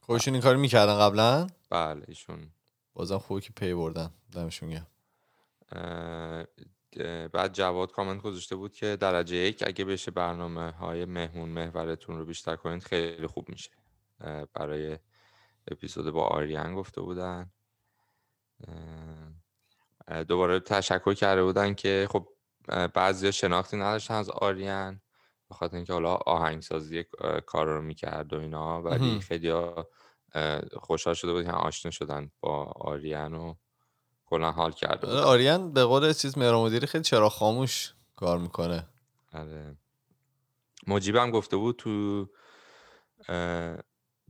خودشون 0.00 0.34
این 0.34 0.42
کار 0.42 0.56
می‌کردن 0.56 0.98
قبلا؟ 0.98 1.46
بله 1.70 2.04
ایشون. 2.08 2.50
بازم 2.94 3.18
خوبه 3.18 3.40
که 3.40 3.52
پی 3.56 3.74
بردن. 3.74 4.10
دمشون 4.32 4.70
گرم. 4.70 4.86
اه، 4.86 4.91
بعد 7.32 7.52
جواد 7.52 7.92
کامنت 7.92 8.22
گذاشته 8.22 8.56
بود 8.56 8.74
که 8.74 8.96
درجه 8.96 9.36
یک 9.36 9.64
اگه 9.66 9.84
بشه 9.84 10.10
برنامه 10.10 10.70
های 10.70 11.04
مهمون 11.04 11.48
محورتون 11.48 12.18
رو 12.18 12.24
بیشتر 12.24 12.56
کنید 12.56 12.82
خیلی 12.82 13.26
خوب 13.26 13.48
میشه. 13.48 13.70
برای 14.54 14.98
اپیزود 15.70 16.10
با 16.10 16.26
آریان 16.26 16.74
گفته 16.74 17.00
بودن. 17.00 17.50
دوباره 20.28 20.60
تشکر 20.60 21.14
کرده 21.14 21.42
بودن 21.42 21.74
که 21.74 22.08
خب 22.10 22.28
بعضی 22.94 23.32
شناختی 23.32 23.76
نداشتن 23.76 24.14
از 24.14 24.30
آریان 24.30 25.00
به 25.48 25.54
خاطر 25.54 25.76
اینکه 25.76 25.92
حالا 25.92 26.14
آهنگسازی 26.14 27.04
کار 27.46 27.66
رو 27.66 27.82
می‌کرد 27.82 28.32
و 28.32 28.38
اینا. 28.38 28.82
ولی. 28.82 29.20
خیلی 29.20 29.52
خوشحال 30.76 31.14
شده 31.14 31.32
بود 31.32 31.44
که 31.44 31.52
آشنا 31.52 31.90
شدن 31.90 32.30
با 32.40 32.64
آریان 32.64 33.34
و 33.34 33.54
کلا 34.32 34.52
حال 34.52 34.72
کرده 34.72 35.06
بودن 35.06 35.18
آریان 35.18 35.72
به 35.72 35.84
قول 35.84 36.12
چیز 36.12 36.38
مهران 36.38 36.64
مدیری 36.64 36.86
خیلی 36.86 37.04
چرا 37.04 37.28
خاموش 37.28 37.94
کار 38.16 38.38
می‌کنه. 38.38 38.88
آره. 39.32 39.76
مجیب 40.86 41.16
هم 41.16 41.30
گفته 41.30 41.56
بود 41.56 41.76
تو 41.76 42.26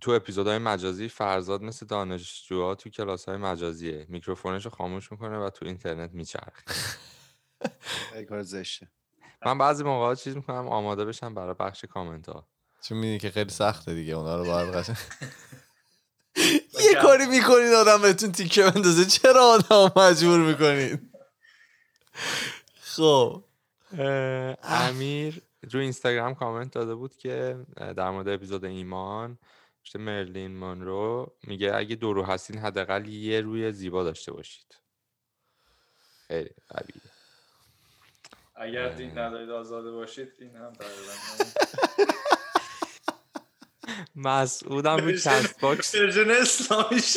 تو 0.00 0.10
اپیزودهای 0.10 0.58
مجازی 0.58 1.08
فرزاد 1.08 1.62
مثل 1.62 1.86
دانشجوها 1.86 2.74
تو 2.74 2.90
کلاس 2.90 3.28
های 3.28 3.36
مجازیه. 3.36 4.06
میکروفونش 4.08 4.64
رو 4.64 4.70
خاموش 4.70 5.12
می‌کنه 5.12 5.38
و 5.38 5.50
تو 5.50 5.66
اینترنت 5.66 6.10
میچرخه. 6.12 6.62
خیلی 8.12 8.24
کار 8.30 8.42
زشته. 8.42 8.88
من 9.46 9.58
بعضی 9.58 9.84
موقع 9.84 10.14
چیز 10.14 10.36
می‌کنم 10.36 10.68
آماده 10.68 11.04
بشم 11.04 11.34
برای 11.34 11.54
بخش 11.60 11.84
کامنت 11.84 12.28
ها 12.28 12.48
چون 12.80 12.98
می‌دونی 12.98 13.18
که 13.18 13.30
خیلی 13.30 13.50
سخته 13.50 13.94
دیگه 13.94 14.14
اونا 14.14 14.36
رو 14.36 14.44
باید 14.44 14.74
قشنگ 14.74 14.96
یه 16.92 17.02
کاری 17.02 17.26
می‌کنید 17.26 17.72
آدم 17.72 18.02
بهتون 18.02 18.32
تیکه 18.32 18.62
بندازه؟ 18.62 19.04
چرا 19.04 19.44
آدم 19.44 19.92
مجبور 19.96 20.40
می‌کنید؟ 20.40 21.12
خب. 22.80 23.44
امیر 24.62 25.42
رو 25.70 25.80
اینستاگرام 25.80 26.34
کامنت 26.34 26.72
داده 26.72 26.94
بود 26.94 27.16
که 27.16 27.56
در 27.96 28.10
مورد 28.10 28.28
اپیزود 28.28 28.64
ایمان 28.64 29.38
نوشته 29.78 29.98
مرلین 29.98 30.56
مونرو 30.56 31.32
میگه 31.42 31.74
اگه 31.74 31.96
دو 31.96 32.12
رو 32.12 32.22
هستین 32.22 32.58
حداقل 32.58 33.08
یه 33.08 33.40
روی 33.40 33.72
زیبا 33.72 34.04
داشته 34.04 34.32
باشید. 34.32 34.78
خیلی 36.28 36.50
قویه 36.68 37.12
اگر 38.54 38.88
دین 38.88 39.18
ندارید 39.18 39.50
آزاده 39.50 39.90
باشید 39.90 40.32
این 40.38 40.56
هم 40.56 40.72
تقریبا 40.72 41.12
مسعودم 44.16 44.96
رو 44.96 45.12
Castbox. 45.12 45.94
version 45.94 46.30
اسلامیش. 46.30 47.16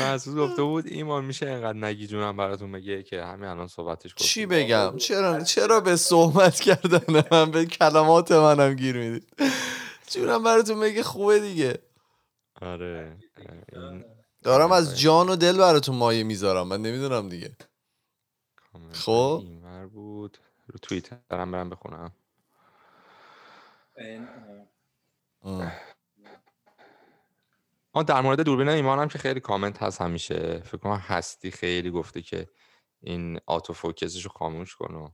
مسعود 0.00 0.38
گفته 0.38 0.62
بود 0.62 0.86
ایمان 0.86 1.24
میشه 1.24 1.46
اینقدر 1.46 1.78
نگی 1.78 2.06
جونم 2.06 2.36
براتون 2.36 2.72
بگه 2.72 3.02
که 3.02 3.24
همین 3.24 3.48
الان 3.48 3.68
صحبتش 3.68 4.14
گفت 4.14 4.22
چی 4.22 4.46
بگم؟ 4.46 4.96
چرا 4.96 5.44
چرا 5.44 5.80
به 5.80 5.96
صحبت 5.96 6.60
کردن 6.60 7.24
من؟ 7.30 7.50
به 7.50 7.66
کلمات 7.66 8.32
منم 8.32 8.74
گیر 8.74 8.96
می‌دید. 8.96 9.32
جونم 10.06 10.42
براتون 10.42 10.80
بگه 10.80 11.02
خوبه 11.02 11.40
دیگه. 11.40 11.78
آره. 12.60 13.16
دارم 14.42 14.72
از 14.72 15.00
جان 15.00 15.28
و 15.28 15.36
دل 15.36 15.58
براتون 15.58 15.96
مایه 15.96 16.22
می‌ذارم. 16.22 16.68
من 16.68 16.82
نمی‌دونم 16.82 17.28
دیگه. 17.28 17.56
خب. 18.92 19.42
اینور 19.42 19.86
بود. 19.86 20.38
رو 20.66 20.78
توییتر 20.82 21.16
هم 21.30 21.52
برم 21.52 21.70
بخونم. 21.70 22.12
این. 24.04 24.28
آن 27.92 28.04
در 28.04 28.20
مورد 28.20 28.40
دوربین 28.40 28.68
ایمان 28.68 28.98
هم 28.98 29.08
که 29.08 29.18
خیلی 29.18 29.40
کامنت 29.40 29.82
هست 29.82 30.00
همیشه. 30.00 30.62
فکر 30.64 30.76
کنم 30.76 30.96
هستی 31.06 31.50
خیلی 31.50 31.90
گفته 31.90 32.22
که 32.22 32.48
این 33.00 33.40
آتو 33.46 33.72
فوکسش 33.72 34.24
رو 34.24 34.30
خاموش 34.30 34.76
کن 34.76 34.94
و 34.94 35.08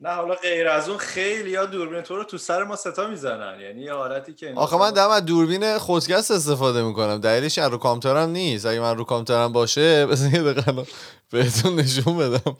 نه 0.00 0.10
حالا 0.10 0.34
غیر 0.34 0.68
از 0.68 0.88
اون 0.88 0.98
خیلی 0.98 1.54
ها 1.54 1.66
دوربین 1.66 2.02
تو 2.02 2.16
رو 2.16 2.24
تو 2.24 2.38
سر 2.38 2.64
ما 2.64 2.76
ستا 2.76 3.06
می‌زنن. 3.06 3.60
یعنی 3.60 3.82
یه 3.82 3.92
حالتی 3.92 4.34
که 4.34 4.52
آخه 4.56 4.76
من 4.76 4.90
دارم 4.90 5.10
از 5.10 5.24
دوربین 5.24 5.78
خودکست 5.78 6.30
استفاده 6.30 6.82
می‌کنم. 6.82 7.18
دلیلش 7.18 7.58
از 7.58 7.70
رو 7.70 7.78
کامپیوترم 7.78 8.30
نیست. 8.30 8.66
اگه 8.66 8.80
من 8.80 8.96
رو 8.96 9.04
کامپیوترم 9.04 9.52
باشه 9.52 10.06
بس 10.06 10.22
یه 10.32 10.42
دقیقه 10.42 10.86
بهتون 11.30 11.74
نشون 11.74 12.18
بدم. 12.18 12.56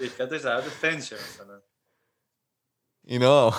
دقتش 0.00 0.40
در 0.40 0.56
حد 0.56 0.62
فنشه 0.62 1.16
مثلا. 1.16 1.60
اینا. 3.04 3.54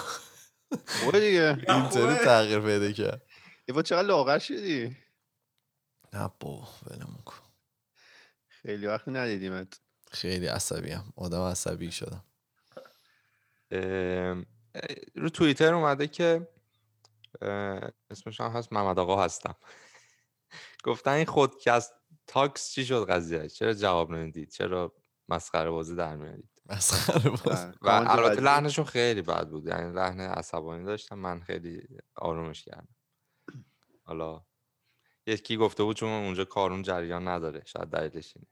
خوبه 0.86 1.20
دیگه. 1.20 1.58
اینطوری 1.70 2.16
تغییر 2.16 2.60
پیدا 2.60 2.92
کرد. 2.92 3.22
یه 3.68 3.76
با 3.76 3.82
چقدر 3.82 4.08
لاغر 4.08 4.40
شدی؟ 4.40 4.98
نه 6.14 6.32
بابا 6.40 6.68
ولمون 6.88 7.22
کن. 7.26 7.36
خیلی 8.48 8.88
وقت 8.88 9.08
ندیدیمت. 9.08 9.80
خیلی 10.12 10.48
عصبی 10.48 10.92
هم 10.92 11.14
آدم 11.16 11.42
عصبی 11.42 11.92
شدم. 11.92 12.24
رو 15.16 15.30
توییتر 15.34 15.74
اومده 15.74 16.08
که 16.08 16.48
اسمش 18.10 18.42
هم 18.42 18.52
هست 18.52 18.74
محمد 18.74 19.00
آقا 19.00 19.24
هستم. 19.24 19.56
گفتن 20.84 21.12
این 21.12 21.26
خودکست 21.26 21.94
تاکس 22.28 22.72
چی 22.72 22.86
شد 22.86 23.10
قضیه؟ 23.10 23.48
چرا 23.48 23.74
جواب 23.74 24.12
نمی‌دید؟ 24.12 24.50
چرا 24.50 24.96
مسخره 25.30 25.70
بازی 25.70 25.96
در 25.96 26.16
میارید؟ 26.16 26.51
مسخره 26.72 27.30
بله. 27.30 27.74
و 27.82 27.90
البته. 27.90 28.42
لحنشون 28.42 28.86
خیلی 28.86 29.22
بد 29.22 29.48
بود 29.48 29.68
یعنی 29.68 29.94
لحن 29.94 30.20
عصبانی 30.20 30.86
داشتم 30.86 31.20
من 31.20 31.40
خیلی 31.40 31.88
آرومش 32.16 32.64
کردم 32.64 32.96
حالا 34.04 34.46
یکی 35.26 35.58
گفته 35.58 35.84
بود 35.84 35.96
چون 35.96 36.10
اونجا 36.10 36.46
کارون 36.46 36.82
جریان 36.82 37.28
نداره 37.28 37.64
شاید 37.66 37.90
دلیلش 37.90 38.34
اینه 38.36 38.48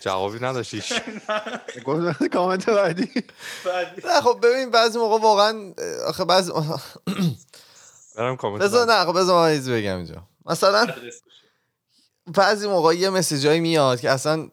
جوابی 0.00 0.38
نداشتیش 0.38 0.92
گفت 1.86 2.26
کامنت 2.26 2.70
بعدی 2.70 3.24
بعد 3.64 4.06
نه 4.06 4.20
خب 4.20 4.38
ببین 4.42 4.70
بعضی 4.70 4.98
موقع 4.98 5.22
واقعا 5.22 5.74
آخه 6.06 6.24
بعضی 6.24 6.52
برم 8.16 8.36
کامنت 8.36 8.62
بذار. 8.62 8.86
نه 8.86 9.04
خب 9.04 9.18
بذار 9.18 9.50
من 9.50 9.60
بگم 9.60 9.96
اینجا 9.96 10.28
مثلا 10.46 10.86
بعضی 12.34 12.68
موقع 12.68 12.94
یه 12.94 13.10
message 13.10 13.49
ایی 13.49 13.60
میاد 13.60 14.00
که 14.00 14.10
اصلا 14.10 14.48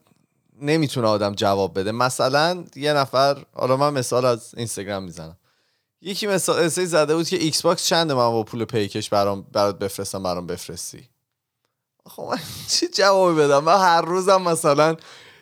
نمی‌تونه 0.62 1.08
آدم 1.08 1.34
جواب 1.34 1.80
بده. 1.80 1.92
مثلا 1.92 2.64
یه 2.76 2.94
نفر 2.94 3.46
حالا 3.54 3.78
من 3.78 3.94
مثال 3.94 4.26
از 4.26 4.54
اینستاگرام 4.58 5.04
می‌زنم. 5.04 5.38
یکی 6.02 6.28
مثال 6.28 6.68
زده 6.68 7.16
بود 7.16 7.28
که 7.28 7.38
Xbox 7.38 7.86
چنده؟ 7.86 8.14
من 8.14 8.30
با 8.30 8.44
پول 8.44 8.66
پیکش 8.66 9.10
برام 9.10 9.48
برات 9.54 9.80
بفرستم 9.80 10.24
برام 10.24 10.48
بفرستی. 10.48 11.10
خب 12.06 12.24
من 12.24 12.40
چی 12.72 12.88
جوابی 12.88 13.42
بدم؟ 13.42 13.64
من 13.64 13.78
هر 13.78 14.02
روزم 14.02 14.42
مثلا 14.42 14.96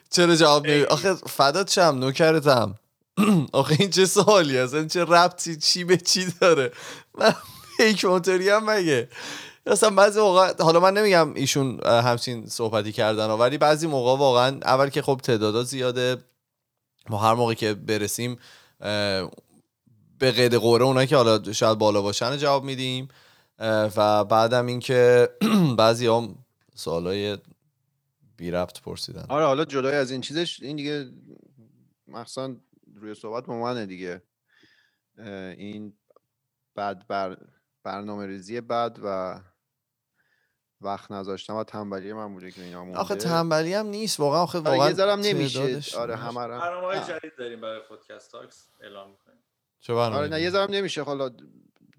چرا 0.09 0.36
جواب 0.36 0.67
نمی 0.67 0.84
آخه 0.84 1.13
فدات 1.13 1.71
شم 1.71 1.82
نوکرتم. 1.82 2.75
آخه 3.53 3.75
این 3.79 3.89
چه 3.89 4.05
سوالی 4.05 4.57
این 4.57 4.88
چه 4.88 5.03
ربطی 5.03 5.57
چی 5.57 5.84
به 5.84 5.97
چی 5.97 6.34
داره؟ 6.41 6.71
من 7.17 7.36
پیک 7.77 8.05
موتوری 8.05 8.49
هم 8.49 8.69
مگه؟ 8.69 9.09
اصلا 9.66 9.89
بعضی 9.89 10.20
موقع 10.20 10.53
حالا 10.59 10.80
من 10.80 10.93
نمیگم 10.93 11.34
ایشون 11.34 11.80
همچین 11.86 12.45
صحبتی 12.45 12.91
کردن 12.91 13.30
ولی 13.30 13.57
بعضی 13.57 13.88
موقع 13.88 14.20
واقعا 14.20 14.59
اول 14.64 14.89
که 14.89 15.01
خب 15.01 15.20
تعدادا 15.24 15.64
زیاده 15.64 16.18
ما 17.09 17.18
هر 17.18 17.34
موقع 17.34 17.53
که 17.53 17.74
برسیم 17.74 18.39
به 20.20 20.32
قید 20.32 20.53
قوره 20.53 20.86
اونایی 20.86 21.07
که 21.07 21.16
حالا 21.16 21.53
شاید 21.53 21.78
بالا 21.78 22.01
باشن 22.01 22.38
جواب 22.38 22.64
میدیم. 22.64 23.07
و 23.95 24.24
بعدم 24.24 24.66
اینکه 24.66 25.30
بعضی 25.78 26.07
هم 26.07 26.36
سوالای 26.76 27.38
بی 28.38 28.51
ربط 28.51 28.82
پرسیدن. 28.82 29.26
آره 29.30 29.45
حالا 29.45 29.66
جدای 29.66 29.95
از 29.95 30.12
این 30.12 30.22
چیزش 30.22 30.62
این 30.62 30.76
دیگه 30.76 31.12
مخصوصا 32.07 32.55
روی 32.95 33.16
صحبت 33.16 33.45
با 33.45 33.59
منه 33.59 33.86
دیگه. 33.86 34.22
این 35.57 35.93
بد 36.76 37.07
بر 37.07 37.38
برنامه 37.84 38.26
ریزی 38.26 38.62
بد 38.62 38.97
و 39.03 39.39
وقت 40.82 41.11
نذاشتم 41.11 41.55
و 41.55 41.63
تنبلی 41.63 42.13
من 42.13 42.34
بوده 42.34 42.51
که 42.51 42.61
اینا 42.61 42.84
مونده. 42.84 42.99
آخه 42.99 43.15
تنبلی 43.15 43.73
هم 43.73 43.86
نیست 43.86 44.19
واقعا 44.19 44.41
آخه 44.41 44.59
آره، 44.59 44.71
واقعا 44.71 44.89
یه 44.89 44.95
ذرم 44.95 45.19
نمیشه. 45.19 45.82
آره. 45.97 46.15
همه 46.15 46.41
رو 46.41 46.59
برنامه 46.59 46.86
های 46.88 46.99
نه. 46.99 47.05
جدید 47.05 47.36
داریم 47.38 47.61
برای 47.61 47.79
پادکست 47.89 48.32
تاکس 48.32 48.67
اعلام 48.82 49.09
می‌کنیم. 49.09 49.38
چه 49.79 49.93
برنامه‌ای 49.93 50.19
آره 50.19 50.27
نه 50.27 50.41
یه 50.41 50.49
ذرم 50.49 50.71
نمیشه 50.71 51.01
حالا 51.01 51.29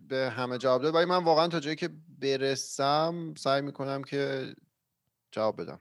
به 0.08 0.32
همه 0.36 0.58
جواب 0.58 0.82
داد. 0.82 0.94
ولی 0.94 1.04
من 1.04 1.24
واقعا 1.24 1.48
تا 1.48 1.60
جایی 1.60 1.76
که 1.76 1.90
برسم 2.18 3.34
سعی 3.38 3.60
می‌کنم 3.60 4.04
که 4.04 4.54
جواب 5.30 5.60
بدم. 5.60 5.80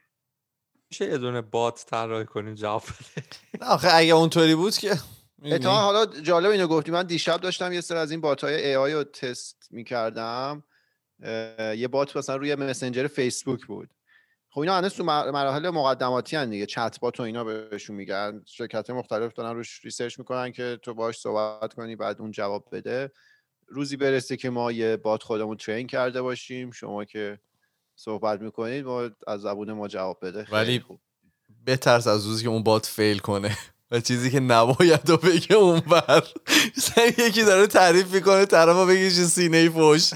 میشه 0.89 1.05
یه 1.05 1.17
دونه 1.17 1.41
bot 1.41 1.85
طراحی 1.85 2.25
کنیم 2.25 2.55
جواب 2.55 2.83
بده 2.83 3.65
آخه 3.65 3.87
اگه 3.91 4.13
اونطوری 4.13 4.55
بود 4.55 4.77
که. 4.77 4.99
اتفاقا 5.43 5.79
حالا 5.79 6.05
جالب 6.05 6.51
اینو 6.51 6.67
گفتی. 6.67 6.91
من 6.91 7.03
دیشب 7.03 7.41
داشتم 7.41 7.73
یه 7.73 7.81
سر 7.81 7.95
از 7.95 8.11
این 8.11 8.21
bot 8.21 8.43
های 8.43 8.67
AI 8.67 8.93
رو 8.93 9.03
تست 9.03 9.67
می‌کردم. 9.71 10.63
یه 11.77 11.87
bot 11.87 12.17
مثلا 12.17 12.35
روی 12.35 12.55
مسنجر 12.55 13.07
فیسبوک 13.07 13.65
بود. 13.65 13.89
خب 14.49 14.59
اینا 14.59 14.77
هنوز 14.77 14.93
تو 14.93 15.03
مر- 15.03 15.31
مراحل 15.31 15.69
مقدماتی 15.69 16.35
هن 16.35 16.49
دیگه. 16.49 16.65
چت 16.65 16.99
بات 16.99 17.19
و 17.19 17.23
اینا 17.23 17.43
بهشون 17.43 17.95
میگن. 17.95 18.41
شرکت 18.45 18.89
مختلف 18.89 19.33
دارن 19.33 19.55
روش 19.55 19.85
research 19.85 20.19
می‌کنن 20.19 20.51
که 20.51 20.79
تو 20.81 20.93
باش 20.93 21.19
صحبت 21.19 21.73
کنی 21.73 21.95
بعد 21.95 22.21
اون 22.21 22.31
جواب 22.31 22.67
بده. 22.71 23.11
روزی 23.67 23.97
برسه 23.97 24.37
که 24.37 24.49
ما 24.49 24.71
یه 24.71 24.97
بات 24.97 25.23
خودمون 25.23 25.57
ترین 25.57 25.87
کرده 25.87 26.21
باشیم. 26.21 26.71
شما 26.71 27.05
که 27.05 27.39
صحبت 27.95 28.41
می‌کنید 28.41 28.85
ما 28.85 29.09
از 29.27 29.41
زبون 29.41 29.71
ما 29.71 29.87
جواب 29.87 30.19
بده. 30.21 30.45
ولی 30.51 30.79
خوب. 30.79 30.99
بترس 31.67 32.07
از 32.07 32.25
روزی 32.25 32.43
که 32.43 32.49
اون 32.49 32.63
بات 32.63 32.85
فیل 32.85 33.19
کنه. 33.19 33.57
و 33.91 33.99
چیزی 33.99 34.31
که 34.31 34.39
نباید 34.39 35.09
و 35.09 35.17
بگه 35.17 35.55
اون 35.55 35.79
بر 35.79 36.23
یکی 37.27 37.43
داره 37.43 37.67
تعریف 37.67 38.13
می‌کنه 38.13 38.45
طرف 38.45 38.89
بگیش 38.89 39.13
سینه 39.13 39.57
ای 39.57 39.69
فوش. 39.69 40.09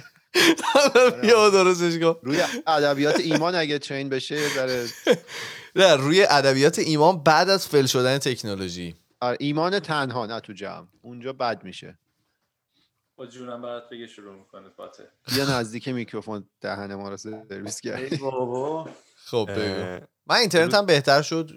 بیا 1.22 1.50
درستش 1.50 2.00
کن. 2.00 2.16
روی 2.24 2.42
ادبیات 2.68 3.20
ایمان 3.20 3.56
اگه 3.56 3.80
ترین 3.80 4.10
بشه 4.10 4.36
یه 4.36 4.50
ذره 4.56 4.86
نه 5.76 5.96
روی 5.96 6.28
ادبیات 6.30 6.80
ایمان 6.80 7.24
بعد 7.24 7.50
از 7.50 7.68
فیل 7.68 7.86
شدن 7.86 8.18
تکنولوژی. 8.18 8.96
آره، 9.22 9.38
ایمان 9.40 9.80
تنها 9.80 10.26
نه 10.26 10.40
تو 10.40 10.54
جمع. 10.54 10.86
اونجا 11.02 11.34
بد 11.34 11.64
میشه. 11.64 11.98
با 13.16 13.26
جونم 13.26 13.62
برات 13.62 13.90
بگه 13.90 14.08
شروع 14.08 14.36
می‌کنه 14.36 14.70
باته. 14.78 15.04
بیا 15.36 15.60
نزدیک 15.60 15.88
میکروفون 15.88 16.50
دهن 16.62 16.96
ما 16.96 17.10
رو 17.10 17.18
سرویس 17.18 17.82
کرد. 17.82 18.14
ای 18.14 18.18
بابا. 18.18 18.90
خب 19.26 19.50
بگو. 19.56 20.06
من 20.28 20.36
اینترنت 20.36 20.74
هم 20.74 20.86
بهتر 20.86 21.22
شد. 21.22 21.52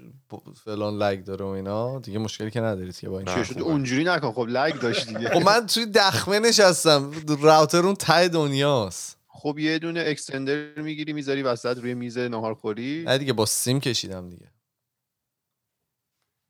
فلان 0.64 0.99
لگ 0.99 1.25
داره 1.25 1.45
و 1.45 1.49
اینا. 1.49 1.99
دیگه 1.99 2.19
مشکلی 2.19 2.51
که 2.51 2.61
ندارید 2.61 2.99
که 2.99 3.09
با 3.09 3.19
این 3.19 3.45
شد. 3.45 3.61
اونجوری 3.61 4.05
نکن. 4.05 4.33
خب 4.33 4.47
لگ 4.49 4.81
داشت 4.81 5.09
دیگه. 5.09 5.29
خب 5.29 5.43
من 5.43 5.66
توی 5.66 5.87
دخمه 5.87 6.39
نشستم. 6.39 7.12
راوتر 7.41 7.79
اون 7.79 7.95
ته 7.95 8.29
دنیاست. 8.29 9.19
خب 9.29 9.59
یه 9.59 9.79
دونه 9.79 10.05
اکستندر 10.07 10.81
می‌گیری 10.81 11.12
می‌ذاری 11.12 11.43
وسط 11.43 11.79
روی 11.79 11.95
میز 11.95 12.19
ناهارخوری 12.19 13.05
نه 13.07 13.19
دیگه 13.19 13.33
با 13.33 13.47
سیم 13.47 13.81
کشیدم 13.81 14.31
دیگه. 14.31 14.53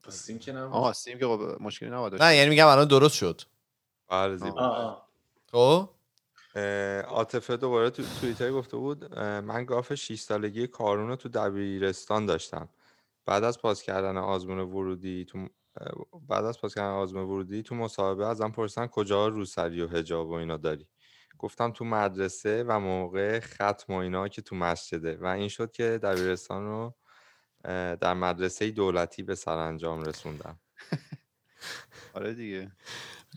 با 0.03 0.11
سیم 0.11 0.39
که 0.39 0.51
نبود. 0.51 0.73
آها 0.73 0.93
سیم 0.93 1.19
که 1.19 1.25
خب 1.25 1.41
مشکلی 1.59 1.89
داشت. 1.89 2.21
نه 2.21 2.35
یعنی 2.35 2.49
میگم 2.49 2.67
الان 2.67 2.87
درست 2.87 3.15
شد. 3.15 3.41
بله 4.09 4.37
زیبا. 4.37 4.97
خب؟ 5.51 5.89
عاطفه 7.07 7.57
دوباره 7.57 7.89
تو 7.89 8.03
توییتر 8.21 8.51
گفته 8.51 8.77
بود 8.77 9.19
من 9.19 9.65
گاف 9.65 9.93
6 9.93 10.19
سالگی 10.19 10.67
کارون 10.67 11.07
رو 11.07 11.15
تو 11.15 11.29
دبیرستان 11.29 12.25
داشتم. 12.25 12.69
بعد 13.25 13.43
از 13.43 13.59
پاس 13.59 13.81
کردن 13.81 14.17
آزمون 14.17 14.59
ورودی 14.59 15.25
تو 15.25 15.47
بعد 16.27 16.45
از 16.45 16.61
پاس 16.61 16.75
کردن 16.75 16.89
آزمون 16.91 17.23
ورودی 17.23 17.63
تو 17.63 17.75
مصاحبه 17.75 18.27
ازم 18.27 18.51
پرسیدن 18.51 18.87
کجا 18.87 19.27
روسری 19.27 19.81
و 19.81 19.87
حجاب 19.87 20.29
و 20.29 20.33
اینا 20.33 20.57
داری. 20.57 20.87
گفتم 21.37 21.71
تو 21.71 21.85
مدرسه 21.85 22.63
و 22.67 22.79
موقع 22.79 23.39
ختم 23.39 23.93
و 23.93 23.97
اینا 23.97 24.27
که 24.27 24.41
تو 24.41 24.55
مسجده 24.55 25.17
و 25.17 25.25
این 25.25 25.47
شد 25.47 25.71
که 25.71 25.83
دبیرستان 26.03 26.65
رو 26.65 26.95
در 27.95 28.13
مدرسه 28.13 28.71
دولتی 28.71 29.23
به 29.23 29.35
سرانجام 29.35 30.01
رسوندم. 30.01 30.59
آره 32.13 32.33
دیگه. 32.33 32.71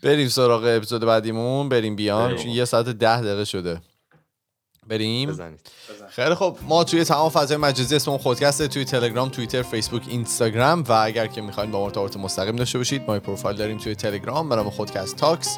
بریم 0.03 0.27
سراغ 0.27 0.63
اپیزود 0.63 1.05
بعدیمون 1.05 1.69
بریم 1.69 1.95
بیان. 1.95 2.35
چون 2.35 2.51
یه 2.51 2.65
ساعت 2.65 2.85
ده 2.85 3.21
دقیقه 3.21 3.45
شده. 3.45 3.81
بریم. 4.87 5.29
بزنید. 5.29 5.59
خیلی 6.09 6.35
خب 6.35 6.57
ما 6.61 6.83
توی 6.83 7.03
تمام 7.03 7.29
فضای 7.29 7.57
مجازی 7.57 7.95
اسممون 7.95 8.19
خودکسته 8.19 8.67
توی 8.67 8.85
تلگرام 8.85 9.29
توییتر 9.29 9.61
فیسبوک 9.61 10.01
اینستاگرام 10.07 10.83
و 10.83 10.91
اگر 10.91 11.27
که 11.27 11.41
می‌خواین 11.41 11.71
با 11.71 11.79
ما 11.79 11.85
ارتباط 11.85 12.17
مستقیم 12.17 12.55
داشته 12.55 12.77
باشید 12.77 13.01
ما 13.07 13.19
پروفایل 13.19 13.57
داریم 13.57 13.77
توی 13.77 13.95
تلگرام 13.95 14.49
به 14.49 14.55
نام 14.55 14.69
خودکست 14.69 15.15
تاکس 15.15 15.57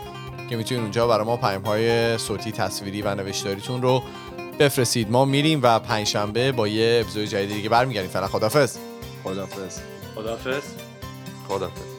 که 0.49 0.55
می‌تونید 0.55 0.83
اونجا 0.83 1.07
برای 1.07 1.25
ما 1.25 1.37
پیام 1.37 1.61
های 1.61 2.17
صوتی 2.17 2.51
تصویری 2.51 3.01
و 3.01 3.15
نوشتاریتون 3.15 3.81
رو 3.81 4.03
بفرستید. 4.59 5.11
ما 5.11 5.25
میریم 5.25 5.59
و 5.63 5.79
پنجشنبه 5.79 6.51
با 6.51 6.67
یه 6.67 6.99
اپیزود 7.01 7.25
جدید 7.25 7.49
دیگه 7.49 7.69
برمیگردیم. 7.69 8.11
فعلا 8.11 8.27
خدافظ 8.27 8.77
خدافظ 9.23 9.79
خداحافظ. 10.15 10.63
خدافظ 11.47 11.94